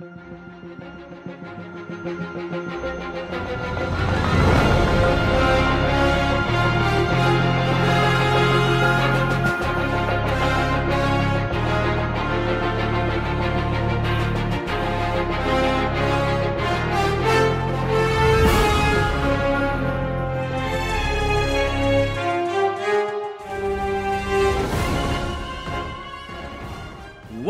Thank 0.00 0.22
you. 4.62 4.67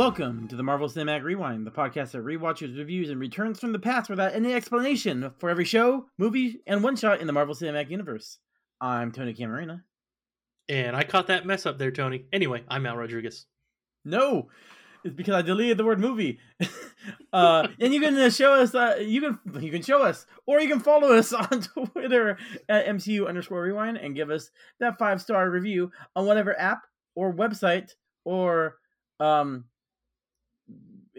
Welcome 0.08 0.48
to 0.48 0.56
the 0.56 0.62
Marvel 0.62 0.88
Cinematic 0.88 1.22
Rewind, 1.22 1.66
the 1.66 1.70
podcast 1.70 2.12
that 2.12 2.24
rewatches, 2.24 2.78
reviews, 2.78 3.10
and 3.10 3.20
returns 3.20 3.60
from 3.60 3.72
the 3.72 3.78
past 3.78 4.08
without 4.08 4.34
any 4.34 4.54
explanation 4.54 5.34
for 5.36 5.50
every 5.50 5.66
show, 5.66 6.06
movie, 6.16 6.62
and 6.66 6.82
one 6.82 6.96
shot 6.96 7.20
in 7.20 7.26
the 7.26 7.32
Marvel 7.34 7.54
Cinematic 7.54 7.90
Universe. 7.90 8.38
I'm 8.80 9.12
Tony 9.12 9.34
Camarina. 9.34 9.84
And 10.66 10.96
I 10.96 11.02
caught 11.02 11.26
that 11.26 11.44
mess 11.44 11.66
up 11.66 11.76
there, 11.76 11.90
Tony. 11.90 12.24
Anyway, 12.32 12.64
I'm 12.70 12.86
Al 12.86 12.96
Rodriguez. 12.96 13.44
No, 14.06 14.48
it's 15.04 15.14
because 15.14 15.34
I 15.34 15.42
deleted 15.42 15.76
the 15.76 15.84
word 15.84 16.00
movie. 16.00 16.38
uh, 17.34 17.68
and 17.78 17.92
you 17.92 18.00
can 18.00 18.16
uh, 18.16 18.30
show 18.30 18.54
us. 18.54 18.74
Uh, 18.74 18.96
you 18.98 19.20
can 19.20 19.38
you 19.62 19.70
can 19.70 19.82
show 19.82 20.02
us, 20.02 20.24
or 20.46 20.58
you 20.58 20.70
can 20.70 20.80
follow 20.80 21.12
us 21.12 21.32
on 21.34 21.60
Twitter 21.60 22.38
at 22.66 22.86
MCU 22.86 23.28
underscore 23.28 23.60
Rewind 23.60 23.98
and 23.98 24.16
give 24.16 24.30
us 24.30 24.50
that 24.80 24.98
five 24.98 25.20
star 25.20 25.50
review 25.50 25.90
on 26.16 26.24
whatever 26.24 26.58
app 26.58 26.84
or 27.14 27.30
website 27.30 27.90
or 28.24 28.76
um 29.20 29.66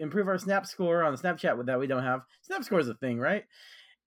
improve 0.00 0.28
our 0.28 0.38
snap 0.38 0.66
score 0.66 1.04
on 1.04 1.14
the 1.14 1.18
Snapchat 1.18 1.56
with 1.56 1.66
that 1.66 1.78
we 1.78 1.86
don't 1.86 2.02
have. 2.02 2.22
Snap 2.42 2.64
score 2.64 2.80
is 2.80 2.88
a 2.88 2.94
thing, 2.94 3.18
right? 3.18 3.44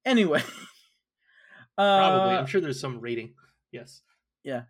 Anyway. 0.06 0.42
Probably. 1.78 2.36
Uh, 2.36 2.40
I'm 2.40 2.45
sure 2.45 2.62
there's 2.62 2.80
some 2.80 3.00
rating. 3.00 3.34
Yes. 3.72 4.02
Yeah. 4.44 4.64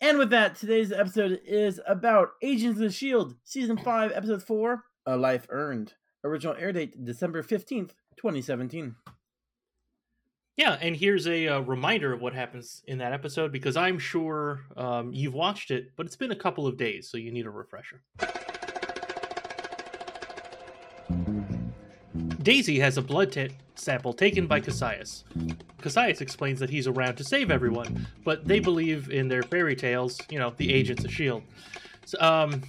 And 0.00 0.18
with 0.18 0.30
that, 0.30 0.56
today's 0.56 0.90
episode 0.90 1.40
is 1.46 1.80
about 1.86 2.30
Agents 2.42 2.76
of 2.76 2.80
the 2.80 2.86
S.H.I.E.L.D., 2.86 3.36
Season 3.44 3.76
5, 3.76 4.12
Episode 4.12 4.42
4, 4.42 4.82
A 5.06 5.16
Life 5.16 5.46
Earned. 5.48 5.94
Original 6.24 6.56
air 6.58 6.72
date 6.72 7.04
December 7.04 7.42
15th, 7.42 7.90
2017. 8.16 8.96
Yeah, 10.56 10.76
and 10.80 10.96
here's 10.96 11.26
a, 11.26 11.48
uh 11.48 11.60
reminder 11.60 12.12
of 12.12 12.20
what 12.20 12.34
happens 12.34 12.82
in 12.86 12.98
that 12.98 13.12
episode 13.12 13.52
because 13.52 13.76
I'm 13.76 13.98
sure 13.98 14.60
um, 14.76 15.12
you've 15.12 15.34
watched 15.34 15.70
it, 15.70 15.90
but 15.96 16.06
it's 16.06 16.16
been 16.16 16.32
a 16.32 16.36
couple 16.36 16.66
of 16.66 16.76
days, 16.76 17.08
so 17.08 17.16
you 17.16 17.32
need 17.32 17.46
a 17.46 17.50
refresher. 17.50 18.02
Daisy 22.42 22.78
has 22.80 22.98
a 22.98 23.02
blood 23.02 23.32
t- 23.32 23.50
sample 23.74 24.12
taken 24.12 24.46
by 24.46 24.60
Cassius. 24.60 25.24
Cassius 25.80 26.20
explains 26.20 26.60
that 26.60 26.70
he's 26.70 26.86
around 26.86 27.16
to 27.16 27.24
save 27.24 27.50
everyone, 27.50 28.06
but 28.24 28.46
they 28.46 28.60
believe 28.60 29.10
in 29.10 29.28
their 29.28 29.42
fairy 29.42 29.76
tales, 29.76 30.20
you 30.30 30.38
know, 30.38 30.52
the 30.56 30.72
agents 30.72 31.04
of 31.04 31.10
S.H.I.E.L.D. 31.10 31.44
So, 32.04 32.20
um, 32.20 32.62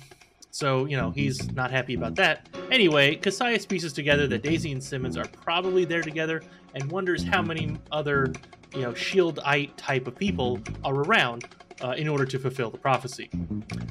so, 0.52 0.86
you 0.86 0.96
know, 0.96 1.10
he's 1.10 1.52
not 1.54 1.72
happy 1.72 1.96
about 1.96 2.16
that. 2.16 2.48
Anyway, 2.72 3.16
Cassius 3.16 3.66
pieces 3.66 3.92
together 3.92 4.28
that 4.28 4.44
Daisy 4.44 4.72
and 4.72 4.84
Simmons 4.84 5.18
are 5.18 5.26
probably 5.42 5.84
there 5.84 6.04
together 6.04 6.44
and 6.76 6.92
wonders 6.92 7.24
how 7.24 7.42
many 7.42 7.78
other, 7.92 8.32
you 8.76 8.82
know, 8.82 8.92
Shieldite 8.92 9.72
type 9.78 10.08
of 10.08 10.16
people 10.16 10.60
are 10.84 10.96
around 10.96 11.46
uh, 11.82 11.92
in 11.98 12.08
order 12.08 12.26
to 12.26 12.38
fulfill 12.38 12.70
the 12.70 12.78
prophecy. 12.78 13.30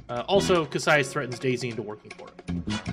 Uh, 0.08 0.22
also, 0.28 0.64
Cassius 0.64 1.12
threatens 1.12 1.38
Daisy 1.38 1.68
into 1.68 1.82
working 1.82 2.12
for 2.12 2.28
him. 2.46 2.91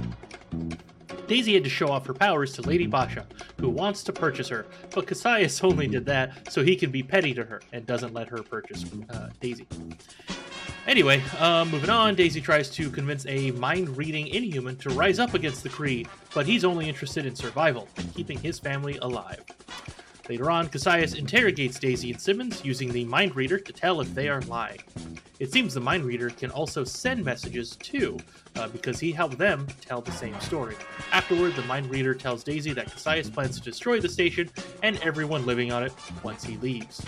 Daisy 1.30 1.54
had 1.54 1.64
to 1.64 1.70
show 1.70 1.90
off 1.90 2.08
her 2.08 2.14
powers 2.16 2.54
to 2.54 2.64
Lady 2.64 2.88
Basha, 2.88 3.24
who 3.60 3.70
wants 3.70 4.04
to 4.06 4.12
purchase 4.12 4.48
her, 4.48 4.66
but 4.90 5.06
Cassius 5.06 5.64
only 5.64 5.88
did 5.88 6.04
that 6.08 6.52
so 6.52 6.64
he 6.64 6.76
can 6.76 6.90
be 6.90 7.04
petty 7.04 7.36
to 7.36 7.44
her 7.44 7.62
and 7.72 7.86
doesn't 7.86 8.16
let 8.16 8.28
her 8.30 8.42
purchase 8.42 8.84
uh, 9.12 9.30
Daisy. 9.40 9.68
Anyway, 10.88 11.22
uh, 11.38 11.66
moving 11.66 11.92
on, 11.92 12.16
Daisy 12.16 12.42
tries 12.42 12.68
to 12.72 12.90
convince 12.90 13.28
a 13.28 13.52
mind 13.52 13.96
reading 13.96 14.26
inhuman 14.26 14.76
to 14.78 14.90
rise 14.90 15.20
up 15.20 15.36
against 15.36 15.62
the 15.62 15.70
Kree, 15.70 16.08
but 16.34 16.48
he's 16.48 16.66
only 16.66 16.90
interested 16.90 17.28
in 17.28 17.36
survival 17.36 17.88
and 17.98 18.12
keeping 18.16 18.40
his 18.40 18.58
family 18.58 18.98
alive. 19.04 19.46
Later 20.30 20.52
on, 20.52 20.70
Cassius 20.70 21.16
interrogates 21.16 21.80
Daisy 21.80 22.12
and 22.12 22.22
Simmons 22.22 22.64
using 22.64 22.92
the 22.92 23.04
mind 23.06 23.36
reader 23.36 23.58
to 23.58 23.74
tell 23.74 24.00
if 24.00 24.14
they 24.14 24.30
are 24.30 24.42
lying. 24.42 24.78
It 25.40 25.52
seems 25.52 25.74
the 25.74 25.80
mind 25.80 26.06
reader 26.06 26.30
can 26.30 26.52
also 26.52 26.84
send 26.84 27.26
messages 27.26 27.76
too, 27.78 28.20
uh, 28.56 28.68
because 28.68 29.00
he 29.00 29.12
helped 29.12 29.40
them 29.40 29.66
tell 29.82 30.02
the 30.02 30.12
same 30.12 30.40
story. 30.42 30.76
Afterward, 31.12 31.56
the 31.56 31.64
mind 31.64 31.90
reader 31.90 32.14
tells 32.14 32.44
Daisy 32.44 32.74
that 32.74 32.92
Cassius 32.92 33.28
plans 33.28 33.58
to 33.58 33.64
destroy 33.64 34.00
the 34.00 34.08
station 34.08 34.52
and 34.84 35.00
everyone 35.00 35.48
living 35.48 35.72
on 35.72 35.82
it 35.82 35.94
once 36.22 36.44
he 36.44 36.58
leaves. 36.58 37.04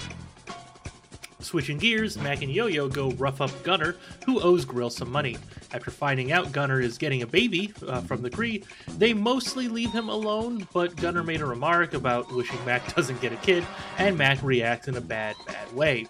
Switching 1.41 1.78
gears, 1.78 2.18
Mac 2.18 2.41
and 2.41 2.52
Yo-Yo 2.52 2.88
go 2.88 3.12
rough 3.12 3.41
up 3.41 3.52
Gunner, 3.63 3.96
who 4.25 4.40
owes 4.41 4.66
Grill 4.66 4.90
some 4.90 5.12
money. 5.12 5.38
After 5.74 5.91
finding 5.91 6.31
out 6.31 6.52
Gunner 6.52 6.79
is 6.79 6.97
getting 6.97 7.22
a 7.22 7.28
baby 7.28 7.74
uh, 7.88 8.02
from 8.02 8.22
the 8.22 8.29
Kree, 8.29 8.63
they 8.97 9.13
mostly 9.13 9.68
leave 9.68 9.91
him 9.91 10.09
alone, 10.09 10.68
but 10.74 10.96
Gunner 10.97 11.24
made 11.24 11.41
a 11.41 11.46
remark 11.46 11.94
about 11.94 12.31
wishing 12.34 12.63
Mac 12.66 12.96
doesn't 12.96 13.22
get 13.22 13.34
a 13.34 13.38
kid, 13.38 13.66
and 13.97 14.18
Mac 14.18 14.41
reacts 14.44 14.88
in 14.88 14.97
a 14.97 15.02
bad, 15.02 15.35
bad 15.46 15.74
way. 15.74 16.07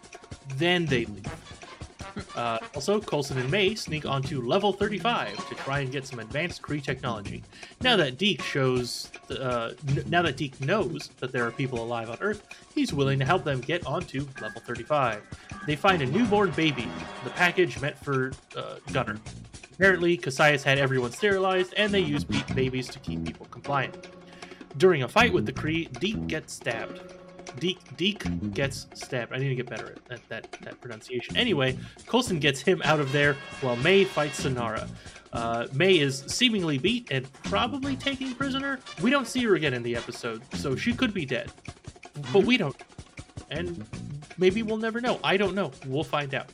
Then 0.57 0.85
they 0.85 1.05
leave. 1.05 1.25
Uh, 2.35 2.59
also, 2.75 2.99
Coulson 2.99 3.37
and 3.37 3.49
May 3.49 3.75
sneak 3.75 4.05
onto 4.05 4.41
level 4.41 4.73
35 4.73 5.47
to 5.49 5.55
try 5.55 5.79
and 5.79 5.91
get 5.91 6.05
some 6.05 6.19
advanced 6.19 6.61
Kree 6.61 6.83
technology. 6.83 7.43
Now 7.81 7.95
that 7.97 8.17
Deke 8.17 8.41
shows, 8.41 9.11
uh, 9.29 9.71
n- 9.89 10.03
now 10.07 10.21
that 10.21 10.37
Deke 10.37 10.59
knows 10.61 11.09
that 11.19 11.31
there 11.31 11.45
are 11.45 11.51
people 11.51 11.83
alive 11.83 12.09
on 12.09 12.17
Earth, 12.21 12.43
he's 12.73 12.93
willing 12.93 13.19
to 13.19 13.25
help 13.25 13.43
them 13.43 13.61
get 13.61 13.85
onto 13.85 14.27
level 14.41 14.61
35. 14.61 15.21
They 15.67 15.75
find 15.75 16.01
a 16.01 16.05
newborn 16.05 16.51
baby, 16.51 16.87
the 17.23 17.29
package 17.31 17.79
meant 17.81 17.97
for 17.97 18.31
uh, 18.55 18.75
Gunner. 18.91 19.17
Apparently, 19.73 20.17
Cassius 20.17 20.63
had 20.63 20.77
everyone 20.77 21.11
sterilized, 21.11 21.73
and 21.75 21.91
they 21.91 21.99
use 22.01 22.23
babies 22.23 22.87
to 22.89 22.99
keep 22.99 23.23
people 23.25 23.47
compliant. 23.47 24.07
During 24.77 25.03
a 25.03 25.07
fight 25.07 25.33
with 25.33 25.45
the 25.45 25.53
Kree, 25.53 25.91
Deke 25.99 26.27
gets 26.27 26.53
stabbed. 26.53 27.01
Deke, 27.59 27.97
Deke 27.97 28.53
gets 28.53 28.87
stabbed. 28.93 29.33
I 29.33 29.37
need 29.37 29.49
to 29.49 29.55
get 29.55 29.69
better 29.69 29.95
at, 30.09 30.19
at 30.19 30.29
that, 30.29 30.51
that 30.61 30.79
pronunciation. 30.81 31.37
Anyway, 31.37 31.77
Coulson 32.07 32.39
gets 32.39 32.61
him 32.61 32.81
out 32.83 32.99
of 32.99 33.11
there 33.11 33.35
while 33.61 33.75
May 33.77 34.03
fights 34.03 34.43
Sonara. 34.43 34.87
Uh, 35.33 35.67
May 35.73 35.99
is 35.99 36.23
seemingly 36.27 36.77
beat 36.77 37.07
and 37.11 37.31
probably 37.43 37.95
taken 37.95 38.35
prisoner. 38.35 38.79
We 39.01 39.09
don't 39.09 39.27
see 39.27 39.43
her 39.43 39.55
again 39.55 39.73
in 39.73 39.83
the 39.83 39.95
episode, 39.95 40.41
so 40.55 40.75
she 40.75 40.93
could 40.93 41.13
be 41.13 41.25
dead. 41.25 41.51
But 42.33 42.43
we 42.43 42.57
don't. 42.57 42.75
And 43.49 43.85
maybe 44.37 44.63
we'll 44.63 44.77
never 44.77 44.99
know. 44.99 45.19
I 45.23 45.37
don't 45.37 45.55
know. 45.55 45.71
We'll 45.85 46.03
find 46.03 46.33
out. 46.35 46.51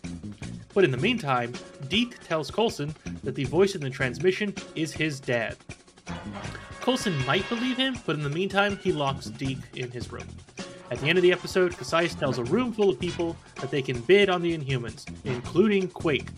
But 0.74 0.84
in 0.84 0.92
the 0.92 0.98
meantime, 0.98 1.54
Deke 1.88 2.20
tells 2.20 2.52
Coulson 2.52 2.94
that 3.24 3.34
the 3.34 3.46
voice 3.46 3.74
in 3.74 3.82
the 3.82 3.90
transmission 3.90 4.54
is 4.76 4.94
his 4.94 5.20
dad. 5.20 5.58
Coulson 6.82 7.18
might 7.26 7.48
believe 7.50 7.78
him, 7.78 7.98
but 8.06 8.16
in 8.16 8.24
the 8.24 8.30
meantime, 8.30 8.78
he 8.78 8.92
locks 8.92 9.26
Deke 9.26 9.58
in 9.76 9.90
his 9.90 10.12
room. 10.12 10.28
At 10.90 11.00
the 11.00 11.10
end 11.10 11.18
of 11.18 11.22
the 11.22 11.34
episode, 11.34 11.78
Cassius 11.78 12.16
tells 12.16 12.38
a 12.38 12.46
room 12.46 12.72
full 12.72 12.90
of 12.90 13.00
people 13.00 13.36
that 13.56 13.72
they 13.72 13.82
can 13.82 14.00
bid 14.02 14.30
on 14.30 14.42
the 14.42 14.58
Inhumans, 14.58 15.06
including 15.26 15.90
Quake. 15.90 16.30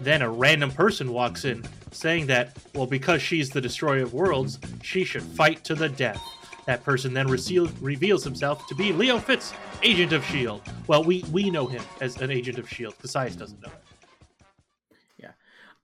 Then 0.00 0.22
a 0.22 0.30
random 0.30 0.70
person 0.70 1.12
walks 1.12 1.44
in, 1.44 1.64
saying 1.90 2.26
that, 2.28 2.56
well, 2.74 2.86
because 2.86 3.20
she's 3.20 3.50
the 3.50 3.60
destroyer 3.60 4.02
of 4.02 4.14
worlds, 4.14 4.58
she 4.82 5.04
should 5.04 5.22
fight 5.22 5.62
to 5.64 5.74
the 5.74 5.88
death. 5.88 6.22
That 6.64 6.84
person 6.84 7.12
then 7.12 7.28
reveal- 7.28 7.70
reveals 7.80 8.24
himself 8.24 8.66
to 8.68 8.74
be 8.74 8.92
Leo 8.92 9.18
Fitz, 9.18 9.52
agent 9.82 10.12
of 10.12 10.22
S.H.I.E.L.D. 10.22 10.70
Well, 10.86 11.04
we, 11.04 11.24
we 11.30 11.50
know 11.50 11.66
him 11.66 11.82
as 12.00 12.20
an 12.20 12.30
agent 12.30 12.58
of 12.58 12.64
S.H.I.E.L.D. 12.66 12.96
Cassius 13.02 13.36
doesn't 13.36 13.60
know. 13.62 13.68
Him. 13.68 14.96
Yeah. 15.18 15.32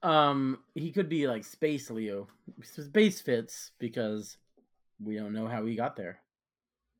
Um, 0.01 0.59
he 0.73 0.91
could 0.91 1.09
be 1.09 1.27
like 1.27 1.43
Space 1.43 1.91
Leo. 1.91 2.27
Space 2.63 3.21
Fitz 3.21 3.71
because 3.77 4.37
we 5.03 5.15
don't 5.15 5.33
know 5.33 5.47
how 5.47 5.65
he 5.65 5.75
got 5.75 5.95
there. 5.95 6.19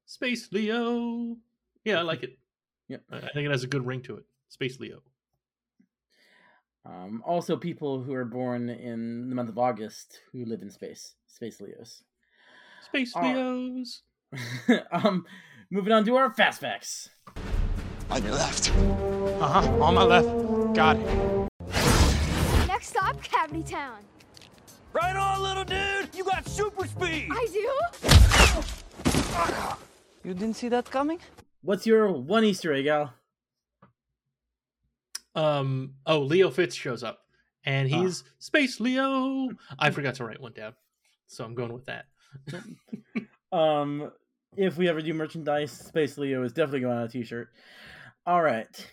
Space 0.06 0.52
Leo. 0.52 1.38
Yeah, 1.84 2.00
I 2.00 2.02
like 2.02 2.24
it. 2.24 2.38
Yeah, 2.88 2.98
I 3.12 3.18
I 3.18 3.30
think 3.34 3.46
it 3.46 3.52
has 3.52 3.64
a 3.64 3.68
good 3.68 3.86
ring 3.86 4.02
to 4.04 4.18
it. 4.18 4.26
Space 4.50 4.80
Leo. 4.80 5.02
Um, 6.86 7.24
also, 7.26 7.58
people 7.58 8.04
who 8.04 8.14
are 8.14 8.26
born 8.26 8.70
in 8.70 9.30
the 9.30 9.36
month 9.36 9.50
of 9.50 9.58
August 9.58 10.20
who 10.32 10.46
live 10.46 10.62
in 10.62 10.70
space, 10.70 11.16
space 11.26 11.60
Leos. 11.60 12.04
Space. 12.84 13.16
Leos. 13.16 14.04
um, 14.92 15.26
moving 15.72 15.92
on 15.92 16.06
to 16.06 16.16
our 16.16 16.32
fast 16.32 16.62
facts. 16.62 17.10
On 18.12 18.24
your 18.24 18.34
left. 18.34 18.70
Uh 19.42 19.48
huh. 19.48 19.84
On 19.84 19.96
my 19.96 20.04
left. 20.04 20.28
Got 20.76 20.98
it. 20.98 21.48
Next 22.68 22.90
stop, 22.90 23.22
Cavity 23.24 23.64
Town. 23.64 23.98
Right 24.94 25.16
on, 25.16 25.42
little 25.42 25.66
dude! 25.66 26.16
You 26.16 26.24
got 26.24 26.48
super 26.48 26.88
speed! 26.88 27.28
I 27.30 27.48
do? 27.52 27.72
You 30.26 30.34
didn't 30.34 30.56
see 30.56 30.70
that 30.70 30.90
coming? 30.90 31.20
What's 31.62 31.86
your 31.86 32.12
one 32.12 32.44
Easter 32.44 32.74
egg, 32.74 32.88
Al? 32.88 33.14
Um. 35.36 35.96
Oh, 36.06 36.20
Leo 36.22 36.50
Fitz 36.50 36.74
shows 36.76 37.04
up, 37.04 37.20
and 37.66 37.92
Ah. 37.94 38.02
he's 38.02 38.24
Space 38.40 38.80
Leo. 38.80 39.50
I 39.78 39.92
forgot 39.92 40.16
to 40.16 40.26
write 40.26 40.42
one 40.42 40.54
down. 40.54 40.74
So 41.28 41.44
I'm 41.44 41.54
going 41.54 41.74
with 41.74 41.86
that. 41.86 42.06
um, 43.52 44.12
if 44.58 44.78
we 44.78 44.88
ever 44.90 45.02
do 45.02 45.14
merchandise, 45.14 45.72
Space 45.72 46.18
Leo 46.18 46.44
is 46.44 46.54
definitely 46.54 46.82
going 46.82 46.98
on 46.98 47.04
a 47.04 47.10
T-shirt. 47.10 47.50
All 48.26 48.42
right. 48.42 48.92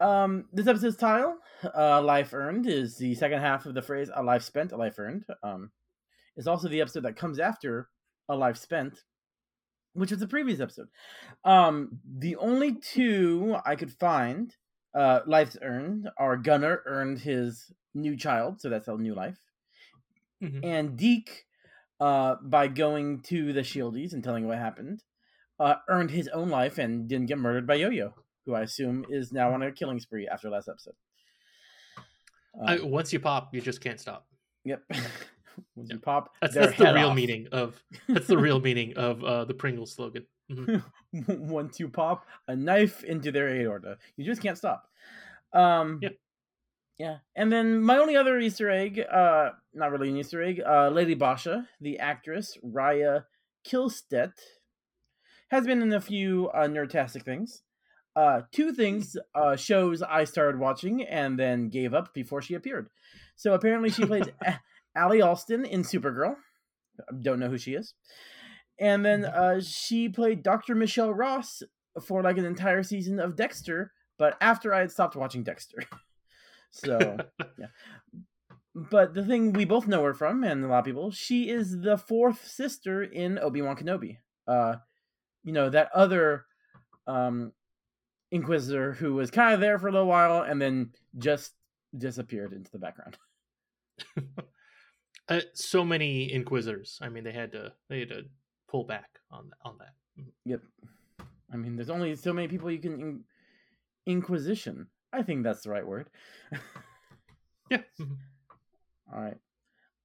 Um, 0.00 0.46
this 0.52 0.66
episode's 0.66 0.96
title, 0.96 1.36
uh, 1.76 2.00
"Life 2.00 2.32
Earned," 2.32 2.66
is 2.66 2.96
the 2.96 3.14
second 3.16 3.40
half 3.40 3.66
of 3.66 3.74
the 3.74 3.82
phrase 3.82 4.10
"a 4.14 4.22
life 4.22 4.44
spent, 4.44 4.72
a 4.72 4.76
life 4.76 4.98
earned." 4.98 5.26
Um, 5.42 5.72
it's 6.36 6.46
also 6.46 6.68
the 6.68 6.80
episode 6.80 7.02
that 7.02 7.16
comes 7.16 7.38
after 7.38 7.90
"a 8.30 8.36
life 8.36 8.56
spent," 8.56 9.02
which 9.98 10.10
was 10.10 10.20
the 10.20 10.28
previous 10.28 10.60
episode. 10.60 10.88
Um, 11.44 12.00
the 12.06 12.36
only 12.36 12.74
two 12.74 13.56
I 13.64 13.76
could 13.76 13.92
find, 13.92 14.54
uh, 14.94 15.20
lives 15.26 15.56
earned 15.62 16.08
are 16.18 16.36
Gunner 16.36 16.82
earned 16.86 17.18
his 17.20 17.70
new 17.94 18.16
child, 18.16 18.60
so 18.60 18.68
that's 18.68 18.88
a 18.88 18.96
new 18.96 19.14
life, 19.14 19.38
Mhm. 20.42 20.60
and 20.64 20.96
Deke, 20.96 21.46
uh, 22.00 22.36
by 22.42 22.68
going 22.68 23.20
to 23.22 23.52
the 23.52 23.62
Shieldies 23.62 24.12
and 24.12 24.22
telling 24.22 24.46
what 24.46 24.58
happened, 24.58 25.02
uh, 25.58 25.76
earned 25.88 26.10
his 26.12 26.28
own 26.28 26.48
life 26.48 26.78
and 26.78 27.08
didn't 27.08 27.26
get 27.26 27.38
murdered 27.38 27.66
by 27.66 27.74
Yo-Yo, 27.74 28.14
who 28.46 28.54
I 28.54 28.62
assume 28.62 29.04
is 29.08 29.32
now 29.32 29.52
on 29.52 29.62
a 29.62 29.72
killing 29.72 29.98
spree 30.00 30.28
after 30.28 30.48
last 30.48 30.68
episode. 30.68 30.94
I, 32.64 32.78
Um, 32.78 32.90
once 32.90 33.12
you 33.12 33.20
pop, 33.20 33.52
you 33.54 33.60
just 33.60 33.80
can't 33.80 34.00
stop. 34.00 34.26
yep. 34.64 34.82
Once 35.76 35.90
you 35.90 35.98
pop, 35.98 36.34
That's, 36.40 36.54
that's 36.54 36.76
the 36.78 36.92
real 36.94 37.10
off. 37.10 37.16
meaning 37.16 37.48
of 37.52 37.82
that's 38.08 38.26
the 38.26 38.38
real 38.38 38.60
meaning 38.60 38.96
of 38.96 39.22
uh, 39.24 39.44
the 39.44 39.54
Pringles 39.54 39.92
slogan. 39.94 40.24
Mhm. 40.50 40.82
Once 41.48 41.78
you 41.80 41.88
pop 41.88 42.26
a 42.46 42.56
knife 42.56 43.04
into 43.04 43.30
their 43.32 43.48
aorta, 43.48 43.98
you 44.16 44.24
just 44.24 44.42
can't 44.42 44.56
stop. 44.58 44.88
Um, 45.52 45.98
Yep. 46.02 46.12
Yeah, 46.98 47.18
and 47.36 47.52
then 47.52 47.80
my 47.80 47.96
only 47.98 48.16
other 48.16 48.38
Easter 48.40 48.68
egg, 48.68 48.98
uh, 48.98 49.50
not 49.72 49.92
really 49.92 50.08
an 50.08 50.16
Easter 50.16 50.42
egg, 50.42 50.60
uh, 50.66 50.88
Lady 50.88 51.14
Basha, 51.14 51.68
the 51.80 52.00
actress 52.00 52.58
Rya 52.64 53.24
Kihlstedt, 53.64 54.32
has 55.50 55.64
been 55.64 55.80
in 55.80 55.92
a 55.92 56.00
few 56.00 56.48
uh, 56.50 56.66
nerdtastic 56.66 57.22
things. 57.24 57.62
Uh, 58.16 58.42
two 58.50 58.72
things, 58.72 59.16
uh, 59.36 59.54
shows 59.54 60.02
I 60.02 60.24
started 60.24 60.58
watching 60.58 61.04
and 61.04 61.38
then 61.38 61.68
gave 61.68 61.94
up 61.94 62.12
before 62.14 62.42
she 62.42 62.54
appeared. 62.54 62.88
So 63.36 63.54
apparently 63.54 63.90
she 63.90 64.04
plays 64.04 64.24
Allie 64.94 65.22
Alston 65.22 65.64
in 65.64 65.82
Supergirl. 65.82 66.36
Don't 67.20 67.38
know 67.38 67.48
who 67.48 67.58
she 67.58 67.74
is. 67.74 67.94
And 68.80 69.04
then 69.04 69.24
uh, 69.24 69.60
she 69.60 70.08
played 70.08 70.42
Dr. 70.42 70.74
Michelle 70.74 71.12
Ross 71.12 71.62
for 72.02 72.22
like 72.22 72.38
an 72.38 72.44
entire 72.44 72.82
season 72.82 73.18
of 73.18 73.36
Dexter, 73.36 73.92
but 74.18 74.36
after 74.40 74.72
I 74.72 74.80
had 74.80 74.90
stopped 74.90 75.16
watching 75.16 75.42
Dexter. 75.42 75.78
so, 76.70 77.16
yeah. 77.58 77.66
But 78.74 79.14
the 79.14 79.24
thing 79.24 79.52
we 79.52 79.64
both 79.64 79.88
know 79.88 80.04
her 80.04 80.14
from, 80.14 80.44
and 80.44 80.64
a 80.64 80.68
lot 80.68 80.80
of 80.80 80.84
people, 80.84 81.10
she 81.10 81.48
is 81.48 81.80
the 81.80 81.98
fourth 81.98 82.46
sister 82.46 83.02
in 83.02 83.38
Obi 83.38 83.62
Wan 83.62 83.76
Kenobi. 83.76 84.18
Uh, 84.46 84.76
you 85.42 85.52
know 85.52 85.68
that 85.70 85.90
other 85.94 86.44
um, 87.06 87.52
Inquisitor 88.30 88.92
who 88.92 89.14
was 89.14 89.30
kind 89.30 89.54
of 89.54 89.60
there 89.60 89.78
for 89.78 89.88
a 89.88 89.92
little 89.92 90.06
while 90.06 90.42
and 90.42 90.60
then 90.60 90.92
just 91.16 91.54
disappeared 91.96 92.52
into 92.52 92.70
the 92.70 92.78
background. 92.78 93.16
Uh, 95.28 95.40
so 95.52 95.84
many 95.84 96.32
Inquisitors. 96.32 96.98
I 97.02 97.08
mean, 97.08 97.24
they 97.24 97.32
had 97.32 97.52
to 97.52 97.72
they 97.88 98.00
had 98.00 98.08
to 98.08 98.22
pull 98.68 98.84
back 98.84 99.20
on 99.30 99.50
on 99.62 99.76
that. 99.78 99.94
Mhm. 100.18 100.30
Yep. 100.46 100.62
I 101.52 101.56
mean, 101.56 101.76
there's 101.76 101.90
only 101.90 102.14
so 102.16 102.32
many 102.32 102.48
people 102.48 102.70
you 102.70 102.78
can 102.78 103.00
in- 103.00 103.24
inquisition. 104.06 104.86
I 105.12 105.22
think 105.22 105.42
that's 105.42 105.62
the 105.62 105.70
right 105.70 105.86
word. 105.86 106.08
Yeah. 107.70 107.78
mhm. 108.00 108.16
All 109.12 109.20
right. 109.20 109.38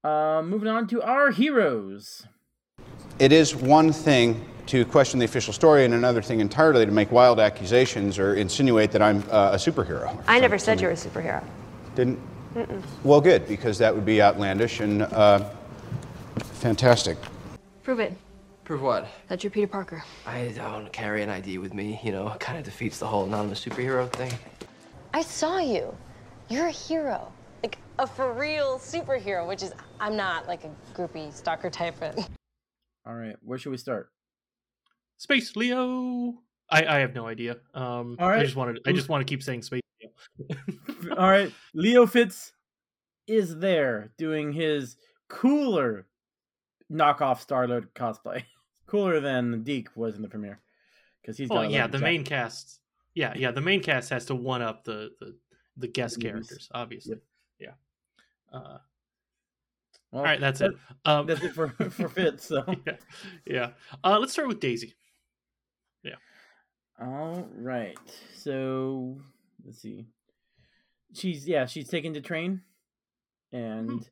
Uh, 0.04 0.42
moving 0.44 0.68
on 0.68 0.88
to 0.88 1.02
our 1.02 1.32
heroes. 1.32 2.26
It 3.20 3.32
is 3.32 3.56
one 3.56 3.94
thing 3.94 4.44
to 4.68 4.84
question 4.86 5.20
the 5.20 5.26
official 5.26 5.54
story, 5.54 5.86
and 5.86 5.94
another 5.94 6.22
thing 6.22 6.40
entirely 6.40 6.86
to 6.86 6.92
make 6.92 7.12
wild 7.12 7.40
accusations 7.40 8.18
or 8.20 8.36
insinuate 8.36 8.92
that 8.92 9.02
I'm 9.02 9.20
uh, 9.30 9.52
a 9.54 9.56
superhero. 9.56 10.22
I 10.28 10.40
never 10.40 10.58
said 10.58 10.82
you 10.82 10.88
were 10.88 10.94
a 10.94 10.98
superhero. 10.98 11.44
Didn't? 11.96 12.20
Well, 13.04 13.22
good, 13.22 13.48
because 13.48 13.78
that 13.80 13.94
would 13.94 14.06
be 14.06 14.22
outlandish 14.22 14.80
and 14.80 15.04
uh, 15.04 15.50
fantastic. 16.54 17.18
Prove 17.84 18.00
it. 18.00 18.14
Prove 18.64 18.82
what? 18.82 19.08
That 19.28 19.44
you're 19.44 19.52
Peter 19.52 19.68
Parker. 19.68 20.04
I 20.26 20.54
don't 20.56 20.92
carry 20.94 21.22
an 21.22 21.30
ID 21.30 21.58
with 21.58 21.74
me, 21.74 22.00
you 22.04 22.12
know, 22.12 22.30
it 22.30 22.40
kind 22.40 22.58
of 22.58 22.64
defeats 22.64 22.98
the 22.98 23.08
whole 23.08 23.26
anonymous 23.26 23.64
superhero 23.64 24.10
thing. 24.14 24.32
I 25.14 25.22
saw 25.22 25.60
you. 25.60 25.96
You're 26.50 26.68
a 26.68 26.72
hero. 26.72 27.32
Like 27.62 27.78
a 28.00 28.08
for 28.08 28.34
real 28.34 28.78
superhero, 28.78 29.48
which 29.48 29.64
is, 29.64 29.74
I'm 30.00 30.16
not 30.16 30.48
like 30.48 30.64
a 30.64 30.72
groupie 30.94 31.34
stalker 31.34 31.70
type. 31.70 31.96
But 32.00 32.18
All 33.06 33.14
right. 33.14 33.36
Where 33.42 33.58
should 33.58 33.72
we 33.72 33.78
start? 33.78 34.10
Space 35.18 35.56
Leo. 35.56 36.36
I, 36.70 36.86
I 36.86 37.00
have 37.00 37.14
no 37.14 37.28
idea. 37.28 37.58
Um, 37.74 38.16
All 38.20 38.30
right. 38.30 38.40
I 38.40 38.44
just 38.44 38.56
wanted 38.56 38.80
I 38.88 38.92
just 38.94 39.10
want 39.10 39.26
to 39.26 39.30
keep 39.30 39.44
saying 39.44 39.62
Space 39.62 39.82
Leo. 39.82 39.82
All 41.18 41.30
right. 41.30 41.52
Leo 41.74 42.06
Fitz 42.06 42.54
is 43.28 43.58
there 43.58 44.12
doing 44.18 44.52
his 44.52 44.98
cooler 45.30 46.06
knockoff 46.92 47.40
Star 47.40 47.68
Lord 47.68 47.94
cosplay. 47.94 48.44
Cooler 48.88 49.20
than 49.22 49.64
Deke 49.64 49.90
was 49.96 50.16
in 50.16 50.22
the 50.22 50.28
premiere. 50.28 50.60
Because 51.22 51.38
he's 51.38 51.50
got 51.50 51.56
Well, 51.56 51.72
yeah, 51.72 51.88
the 51.88 51.98
main 52.00 52.24
cast. 52.24 52.80
Yeah, 53.16 53.34
yeah, 53.36 53.50
the 53.52 53.62
main 53.62 53.82
cast 53.82 54.10
has 54.12 54.26
to 54.26 54.36
one 54.36 54.62
up 54.62 54.84
the 54.84 55.12
the, 55.20 55.36
the 55.78 55.88
guest 55.88 56.20
The 56.20 56.26
characters, 56.28 56.70
obviously. 56.74 57.18
Yeah. 57.60 57.72
Uh, 58.52 58.78
Well, 60.12 60.20
all 60.20 60.24
right, 60.24 60.40
that's 60.40 60.60
that- 60.60 60.72
it. 60.72 60.78
Um, 61.06 61.26
That's 61.26 61.42
it 61.44 61.54
for, 61.54 61.70
for 61.90 62.10
Fitz. 62.10 62.46
So. 62.46 62.64
yeah, 62.86 62.98
yeah. 63.48 63.70
Uh, 64.04 64.20
let's 64.20 64.34
start 64.34 64.48
with 64.48 64.60
Daisy. 64.60 64.94
Yeah. 66.04 66.16
All 67.02 67.48
right. 67.56 67.98
So 68.36 69.18
let's 69.64 69.82
see. 69.82 70.08
She's 71.14 71.48
yeah, 71.48 71.66
she's 71.66 71.88
taken 71.90 72.14
to 72.16 72.22
train, 72.22 72.62
and 73.52 74.08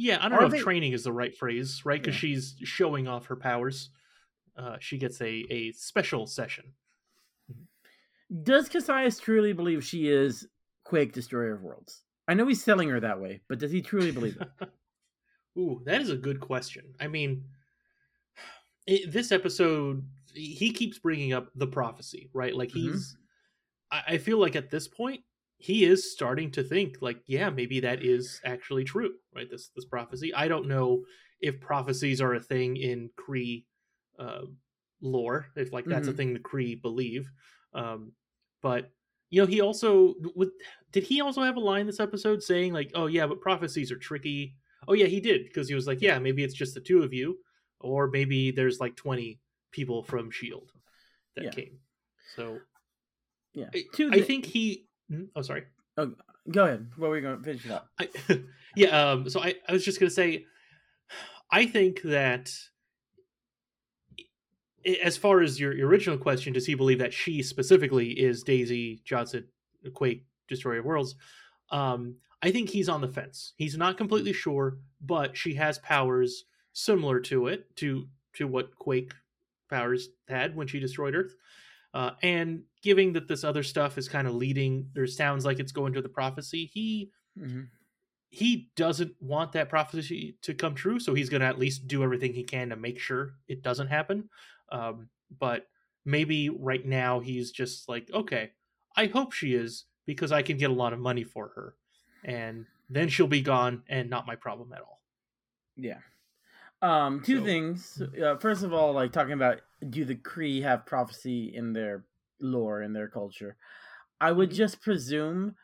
Yeah, 0.00 0.18
I 0.24 0.28
don't 0.28 0.38
Are 0.38 0.42
know 0.42 0.48
they- 0.48 0.58
if 0.58 0.62
training 0.62 0.92
is 0.92 1.02
the 1.04 1.12
right 1.12 1.36
phrase, 1.36 1.82
right? 1.84 2.00
Because 2.00 2.14
Yeah. 2.14 2.20
she's 2.20 2.54
showing 2.62 3.08
off 3.08 3.26
her 3.26 3.36
powers. 3.36 3.90
Uh, 4.56 4.76
she 4.80 4.96
gets 4.98 5.20
a, 5.20 5.44
a 5.50 5.72
special 5.72 6.26
session. 6.26 6.72
does 8.42 8.68
Cassius 8.68 9.18
truly 9.18 9.52
believe 9.52 9.82
she 9.84 10.08
is 10.08 10.46
Quake 10.84 11.12
Destroyer 11.12 11.54
of 11.54 11.62
Worlds? 11.62 12.02
I 12.28 12.34
know 12.34 12.46
he's 12.46 12.62
selling 12.62 12.88
her 12.90 13.00
that 13.00 13.20
way, 13.20 13.40
but 13.48 13.58
does 13.58 13.72
he 13.72 13.80
truly 13.82 14.10
believe 14.12 14.38
it? 14.40 14.68
Ooh, 15.58 15.80
that 15.86 16.00
is 16.00 16.10
a 16.10 16.16
good 16.16 16.38
question. 16.40 16.94
I 17.00 17.08
mean, 17.08 17.44
it, 18.86 19.10
this 19.10 19.32
episode, 19.32 20.04
he 20.34 20.70
keeps 20.72 20.98
bringing 20.98 21.32
up 21.32 21.50
the 21.56 21.66
prophecy, 21.66 22.30
right? 22.32 22.54
Like 22.54 22.68
Mhm. 22.70 22.74
he's, 22.92 23.16
I, 23.90 24.02
I 24.08 24.18
feel 24.18 24.38
like 24.38 24.56
at 24.56 24.70
this 24.70 24.88
point, 24.88 25.22
he 25.56 25.84
is 25.84 26.12
starting 26.12 26.50
to 26.52 26.62
think 26.62 26.98
like, 27.00 27.20
yeah, 27.26 27.50
maybe 27.50 27.80
that 27.80 28.04
is 28.04 28.40
actually 28.44 28.84
true, 28.84 29.14
right? 29.34 29.50
This 29.50 29.70
this 29.74 29.84
prophecy. 29.84 30.32
I 30.32 30.46
don't 30.48 30.68
know 30.68 31.04
if 31.40 31.60
prophecies 31.60 32.20
are 32.20 32.34
a 32.34 32.40
thing 32.40 32.76
in 32.76 33.10
Kree 33.16 33.64
uh, 34.18 34.42
lore, 35.00 35.48
if 35.56 35.72
like 35.72 35.84
that's 35.84 36.08
a 36.08 36.12
Mhm. 36.12 36.16
thing 36.16 36.32
the 36.34 36.40
Kree 36.40 36.80
believe. 36.80 37.30
Um, 37.74 38.12
but 38.62 38.92
you 39.30 39.40
know, 39.42 39.46
he 39.46 39.60
also 39.60 40.14
would. 40.36 40.50
Did 40.92 41.04
he 41.04 41.20
also 41.20 41.42
have 41.42 41.56
a 41.56 41.60
line 41.60 41.86
this 41.86 42.00
episode 42.00 42.42
saying 42.42 42.72
like, 42.72 42.90
"Oh 42.94 43.06
yeah, 43.06 43.26
but 43.26 43.40
prophecies 43.40 43.92
are 43.92 43.98
tricky." 43.98 44.54
Oh 44.86 44.94
yeah, 44.94 45.06
he 45.06 45.20
did 45.20 45.44
because 45.44 45.68
he 45.68 45.74
was 45.74 45.86
like, 45.86 46.00
"Yeah, 46.00 46.18
maybe 46.18 46.44
it's 46.44 46.54
just 46.54 46.74
the 46.74 46.80
two 46.80 47.02
of 47.02 47.12
you, 47.12 47.38
or 47.80 48.08
maybe 48.08 48.52
there's 48.52 48.80
like 48.80 48.96
twenty 48.96 49.40
people 49.70 50.02
from 50.02 50.30
Shield 50.30 50.72
that 51.34 51.44
Yeah. 51.46 51.50
came." 51.50 51.78
So 52.36 52.58
Yeah. 53.54 53.66
I, 53.74 53.84
I 54.00 54.16
thi- 54.16 54.22
think 54.22 54.46
he. 54.46 54.86
Hmm? 55.10 55.24
Oh, 55.34 55.42
sorry. 55.42 55.64
Oh, 55.96 56.12
go 56.50 56.64
ahead. 56.64 56.90
What 56.96 57.10
were 57.10 57.16
you 57.16 57.22
going 57.22 57.38
to 57.38 57.44
finish 57.44 57.64
it 57.64 57.70
up? 57.72 57.88
I, 57.98 58.08
yeah. 58.76 59.10
Um, 59.10 59.28
so 59.28 59.40
I, 59.40 59.54
I 59.68 59.72
was 59.72 59.84
just 59.84 59.98
gonna 59.98 60.10
say, 60.10 60.44
I 61.50 61.66
think 61.66 62.02
that 62.02 62.50
as 65.02 65.16
far 65.16 65.40
as 65.40 65.58
your, 65.58 65.74
your 65.74 65.88
original 65.88 66.18
question, 66.18 66.52
does 66.52 66.66
he 66.66 66.74
believe 66.74 66.98
that 67.00 67.12
she 67.12 67.42
specifically 67.42 68.10
is 68.10 68.42
Daisy 68.42 69.00
Johnson, 69.04 69.46
Quake, 69.94 70.24
Destroyer 70.48 70.78
of 70.78 70.84
Worlds? 70.84 71.14
Um, 71.70 72.16
I 72.42 72.50
think 72.50 72.70
he's 72.70 72.88
on 72.88 73.00
the 73.00 73.08
fence. 73.08 73.52
He's 73.56 73.76
not 73.76 73.98
completely 73.98 74.32
sure, 74.32 74.78
but 75.00 75.36
she 75.36 75.54
has 75.54 75.78
powers 75.80 76.44
similar 76.72 77.20
to 77.20 77.48
it, 77.48 77.74
to 77.76 78.06
to 78.34 78.46
what 78.46 78.76
Quake 78.76 79.12
powers 79.68 80.08
had 80.28 80.54
when 80.54 80.68
she 80.68 80.78
destroyed 80.78 81.14
Earth. 81.14 81.34
Uh, 81.98 82.12
and 82.22 82.62
giving 82.80 83.12
that 83.14 83.26
this 83.26 83.42
other 83.42 83.64
stuff 83.64 83.98
is 83.98 84.08
kind 84.08 84.28
of 84.28 84.34
leading, 84.34 84.88
or 84.96 85.04
sounds 85.06 85.44
like 85.44 85.58
it's 85.58 85.72
going 85.72 85.92
to 85.92 86.00
the 86.02 86.08
prophecy, 86.08 86.70
he 86.72 87.10
hmm 87.36 87.62
he 88.30 88.68
doesn't 88.76 89.14
want 89.20 89.52
that 89.52 89.70
prophecy 89.70 90.36
to 90.42 90.52
come 90.52 90.74
true, 90.74 91.00
so 91.00 91.14
he's 91.14 91.30
going 91.30 91.40
to 91.40 91.46
at 91.46 91.58
least 91.58 91.88
do 91.88 92.02
everything 92.04 92.34
he 92.34 92.44
can 92.44 92.68
to 92.68 92.76
make 92.76 92.98
sure 93.00 93.32
it 93.48 93.62
doesn't 93.62 93.88
happen. 93.88 94.28
Um, 94.70 95.08
but 95.40 95.66
maybe 96.04 96.50
right 96.50 96.84
now 96.84 97.20
he's 97.20 97.50
just 97.50 97.88
like, 97.88 98.10
okay, 98.12 98.50
I 98.94 99.06
hope 99.06 99.32
she 99.32 99.54
is 99.54 99.86
because 100.04 100.30
I 100.30 100.42
can 100.42 100.58
get 100.58 100.68
a 100.68 100.74
lot 100.74 100.92
of 100.92 100.98
money 100.98 101.24
for 101.24 101.48
her, 101.56 101.74
and 102.22 102.66
then 102.90 103.08
she'll 103.08 103.26
be 103.28 103.40
gone 103.40 103.82
and 103.88 104.10
not 104.10 104.26
my 104.26 104.36
problem 104.36 104.74
at 104.74 104.82
all. 104.82 105.00
Yeah. 105.76 106.00
Um, 106.82 107.22
two 107.24 107.38
So- 107.38 107.44
things. 107.44 108.02
Uh, 108.22 108.36
first 108.36 108.62
of 108.62 108.74
all, 108.74 108.92
like 108.92 109.10
talking 109.10 109.32
about 109.32 109.62
do 109.90 110.04
the 110.04 110.16
Kree 110.16 110.62
have 110.62 110.86
prophecy 110.86 111.54
in 111.54 111.72
their 111.72 112.04
lore 112.40 112.82
in 112.82 112.92
their 112.92 113.08
culture? 113.08 113.56
I 114.20 114.32
would 114.32 114.50
just 114.50 114.80
presume, 114.80 115.56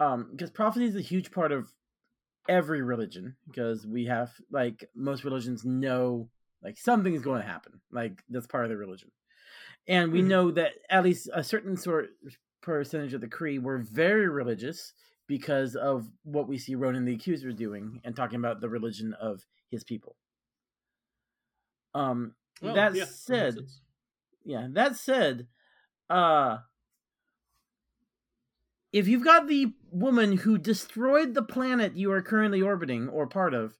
um, 0.00 0.28
because 0.32 0.50
prophecy 0.50 0.86
is 0.86 0.96
a 0.96 1.00
huge 1.00 1.30
part 1.30 1.52
of 1.52 1.72
every 2.48 2.82
religion. 2.82 3.36
Because 3.46 3.86
we 3.86 4.06
have 4.06 4.32
like 4.50 4.88
most 4.94 5.24
religions 5.24 5.64
know 5.64 6.28
like 6.62 6.78
something's 6.78 7.22
going 7.22 7.42
to 7.42 7.46
happen. 7.48 7.80
Like 7.92 8.22
that's 8.28 8.46
part 8.46 8.64
of 8.64 8.70
their 8.70 8.78
religion, 8.78 9.10
and 9.88 10.12
we 10.12 10.22
Mhm. 10.22 10.28
know 10.28 10.50
that 10.52 10.72
at 10.90 11.04
least 11.04 11.28
a 11.34 11.44
certain 11.44 11.76
sort 11.76 12.10
percentage 12.62 13.14
of 13.14 13.20
the 13.20 13.28
Kree 13.28 13.60
were 13.62 13.78
very 13.78 14.28
religious 14.28 14.94
because 15.26 15.76
of 15.76 16.08
what 16.24 16.48
we 16.48 16.58
see 16.58 16.74
Ronan 16.74 17.04
the 17.04 17.14
Accuser 17.14 17.52
doing 17.52 18.00
and 18.04 18.14
talking 18.16 18.38
about 18.38 18.60
the 18.60 18.68
religion 18.68 19.14
of 19.14 19.46
his 19.70 19.84
people. 19.84 20.16
Um 21.94 22.34
Well, 22.64 22.74
that 22.74 22.94
yeah, 22.94 23.04
said, 23.04 23.54
sense. 23.54 23.80
yeah, 24.44 24.66
that 24.72 24.96
said, 24.96 25.46
uh 26.10 26.58
if 28.94 29.08
you've 29.08 29.24
got 29.24 29.48
the 29.48 29.74
woman 29.90 30.36
who 30.36 30.56
destroyed 30.56 31.34
the 31.34 31.42
planet 31.42 31.96
you 31.96 32.12
are 32.12 32.22
currently 32.22 32.62
orbiting 32.62 33.08
or 33.08 33.26
part 33.26 33.52
of, 33.52 33.76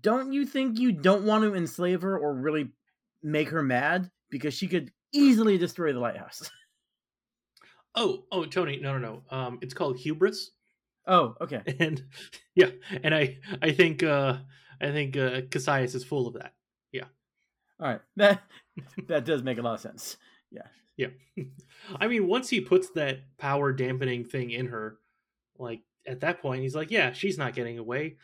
don't 0.00 0.32
you 0.32 0.46
think 0.46 0.78
you 0.78 0.92
don't 0.92 1.24
want 1.24 1.42
to 1.42 1.56
enslave 1.56 2.02
her 2.02 2.16
or 2.16 2.32
really 2.32 2.70
make 3.20 3.48
her 3.48 3.64
mad 3.64 4.08
because 4.30 4.54
she 4.54 4.68
could 4.68 4.92
easily 5.12 5.58
destroy 5.58 5.92
the 5.92 6.00
lighthouse? 6.00 6.48
Oh, 7.98 8.24
oh, 8.30 8.44
Tony, 8.44 8.78
no, 8.78 8.98
no, 8.98 9.22
no. 9.30 9.36
Um, 9.36 9.58
it's 9.62 9.72
called 9.72 9.96
hubris, 9.96 10.50
oh, 11.06 11.34
okay. 11.40 11.62
and 11.80 12.04
yeah, 12.54 12.68
and 13.02 13.14
I, 13.14 13.38
I 13.62 13.72
think, 13.72 14.02
uh, 14.02 14.36
I 14.82 14.90
think 14.90 15.16
uh, 15.16 15.40
Cassius 15.50 15.94
is 15.94 16.04
full 16.04 16.26
of 16.28 16.34
that. 16.34 16.52
All 17.80 17.88
right. 17.88 18.00
That 18.16 18.42
that 19.08 19.24
does 19.24 19.42
make 19.42 19.58
a 19.58 19.62
lot 19.62 19.74
of 19.74 19.80
sense. 19.80 20.16
Yeah, 20.50 20.66
Yeah. 20.96 21.08
I 22.00 22.06
mean, 22.08 22.26
once 22.28 22.48
he 22.50 22.60
puts 22.60 22.90
that 22.90 23.20
power 23.38 23.72
dampening 23.72 24.24
thing 24.24 24.50
in 24.50 24.66
her, 24.66 24.98
like 25.58 25.80
at 26.06 26.20
that 26.20 26.40
point, 26.42 26.62
he's 26.62 26.74
like, 26.76 26.90
yeah, 26.90 27.12
she's 27.12 27.38
not 27.38 27.54
getting 27.54 27.78
away. 27.78 28.16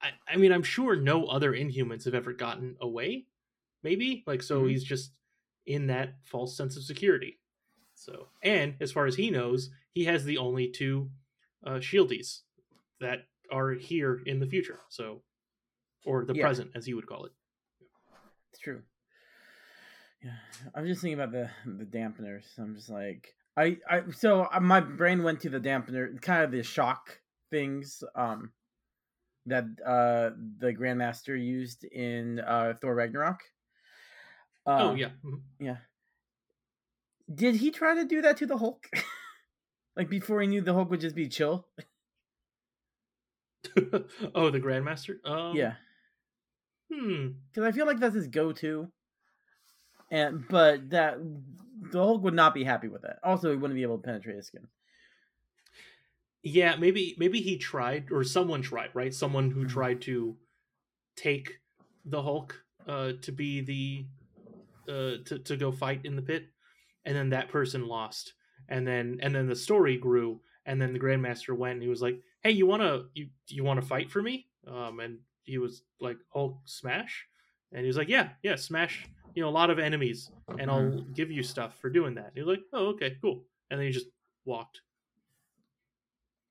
I, 0.00 0.10
I 0.26 0.36
mean, 0.36 0.52
I'm 0.52 0.62
sure 0.62 0.96
no 0.96 1.26
other 1.26 1.52
Inhumans 1.52 2.04
have 2.06 2.14
ever 2.14 2.32
gotten 2.32 2.76
away. 2.80 3.26
Maybe 3.82 4.24
like 4.26 4.42
so, 4.42 4.62
Mhm. 4.62 4.70
he's 4.70 4.84
just 4.84 5.12
in 5.66 5.86
that 5.88 6.14
false 6.24 6.56
sense 6.56 6.76
of 6.76 6.82
security. 6.84 7.38
So, 7.94 8.28
and 8.42 8.74
as 8.80 8.92
far 8.92 9.06
as 9.06 9.16
he 9.16 9.30
knows, 9.30 9.70
he 9.92 10.04
has 10.06 10.24
the 10.24 10.38
only 10.38 10.68
two 10.70 11.10
uh, 11.66 11.80
shieldies 11.80 12.42
that 13.00 13.26
are 13.50 13.72
here 13.72 14.22
in 14.26 14.38
the 14.40 14.46
future. 14.46 14.80
So, 14.88 15.22
or 16.06 16.24
the 16.24 16.34
Yeah. 16.34 16.44
present, 16.44 16.70
as 16.74 16.86
he 16.86 16.94
would 16.94 17.06
call 17.06 17.24
it. 17.26 17.32
It's 18.52 18.60
true. 18.60 18.82
Yeah, 20.24 20.32
I'm 20.74 20.86
just 20.86 21.00
thinking 21.00 21.20
about 21.20 21.30
the 21.32 21.48
the 21.64 21.84
dampeners. 21.84 22.44
I'm 22.58 22.74
just 22.74 22.90
like 22.90 23.34
I 23.56 23.76
I 23.88 24.02
so 24.10 24.48
uh, 24.52 24.58
my 24.60 24.80
brain 24.80 25.22
went 25.22 25.40
to 25.42 25.48
the 25.48 25.60
dampener, 25.60 26.20
kind 26.20 26.42
of 26.42 26.50
the 26.50 26.62
shock 26.64 27.20
things 27.50 28.02
um 28.16 28.50
that 29.46 29.64
uh 29.86 30.30
the 30.58 30.72
Grandmaster 30.74 31.40
used 31.40 31.84
in 31.84 32.40
uh 32.40 32.74
Thor 32.80 32.96
Ragnarok. 32.96 33.40
oh 34.66 34.88
Uh, 34.90 34.94
yeah, 34.94 35.10
mhm. 35.24 35.40
yeah. 35.60 35.76
Did 37.32 37.56
he 37.56 37.70
try 37.70 37.94
to 37.94 38.04
do 38.04 38.22
that 38.22 38.38
to 38.38 38.46
the 38.46 38.58
Hulk? 38.58 38.88
like 39.96 40.08
before 40.08 40.40
he 40.40 40.48
knew 40.48 40.62
the 40.62 40.74
Hulk 40.74 40.90
would 40.90 41.00
just 41.00 41.14
be 41.16 41.28
chill? 41.28 41.66
oh, 44.34 44.50
the 44.50 44.60
Grandmaster. 44.60 45.16
Um, 45.24 45.54
yeah. 45.54 45.74
Hmm. 46.92 47.28
because 47.52 47.68
I 47.68 47.72
feel 47.72 47.86
like 47.86 48.00
that's 48.00 48.14
his 48.14 48.28
go-to. 48.28 48.90
And 50.10 50.46
but 50.48 50.90
that 50.90 51.18
the 51.20 51.98
Hulk 51.98 52.22
would 52.22 52.34
not 52.34 52.54
be 52.54 52.64
happy 52.64 52.88
with 52.88 53.02
that. 53.02 53.18
Also, 53.22 53.50
he 53.50 53.56
wouldn't 53.56 53.76
be 53.76 53.82
able 53.82 53.98
to 53.98 54.02
penetrate 54.02 54.36
his 54.36 54.46
skin. 54.46 54.68
Yeah, 56.42 56.76
maybe 56.76 57.16
maybe 57.18 57.40
he 57.40 57.58
tried 57.58 58.10
or 58.12 58.22
someone 58.24 58.62
tried, 58.62 58.94
right? 58.94 59.12
Someone 59.12 59.50
who 59.50 59.64
Mhm. 59.64 59.68
tried 59.68 60.02
to 60.02 60.38
take 61.16 61.60
the 62.04 62.22
Hulk 62.22 62.64
uh 62.86 63.14
to 63.22 63.32
be 63.32 63.60
the 63.62 64.08
uh 64.88 65.18
to, 65.26 65.38
to 65.40 65.56
go 65.56 65.72
fight 65.72 66.04
in 66.06 66.16
the 66.16 66.22
pit 66.22 66.50
and 67.04 67.16
then 67.16 67.30
that 67.30 67.50
person 67.50 67.86
lost. 67.88 68.34
And 68.68 68.86
then 68.86 69.20
and 69.22 69.34
then 69.34 69.48
the 69.48 69.56
story 69.56 69.96
grew 69.98 70.42
and 70.66 70.80
then 70.80 70.92
the 70.92 71.00
Grandmaster 71.00 71.56
went 71.56 71.74
and 71.74 71.82
he 71.82 71.88
was 71.88 72.02
like, 72.02 72.22
"Hey, 72.42 72.52
you 72.52 72.66
want 72.66 72.82
to 72.82 73.10
you 73.14 73.30
you 73.48 73.64
want 73.64 73.80
to 73.80 73.86
fight 73.86 74.10
for 74.10 74.22
me?" 74.22 74.50
Um 74.66 75.00
and 75.00 75.20
he 75.44 75.58
was 75.58 75.84
like, 76.00 76.18
"Hulk 76.30 76.62
smash?" 76.66 77.28
And 77.72 77.82
he 77.82 77.88
was 77.88 77.96
like, 77.98 78.08
"Yeah, 78.08 78.34
yeah, 78.42 78.56
smash, 78.56 79.10
you 79.34 79.42
know, 79.42 79.48
a 79.48 79.50
lot 79.50 79.70
of 79.70 79.78
enemies 79.78 80.30
and 80.58 80.70
I'll 80.70 80.90
give 81.14 81.30
you 81.30 81.42
stuff 81.42 81.78
for 81.80 81.90
doing 81.90 82.14
that." 82.14 82.32
And 82.34 82.46
was 82.46 82.56
like, 82.56 82.64
"Oh, 82.72 82.86
okay, 82.88 83.16
cool." 83.20 83.44
And 83.70 83.78
then 83.78 83.86
you 83.86 83.92
just 83.92 84.08
walked. 84.44 84.80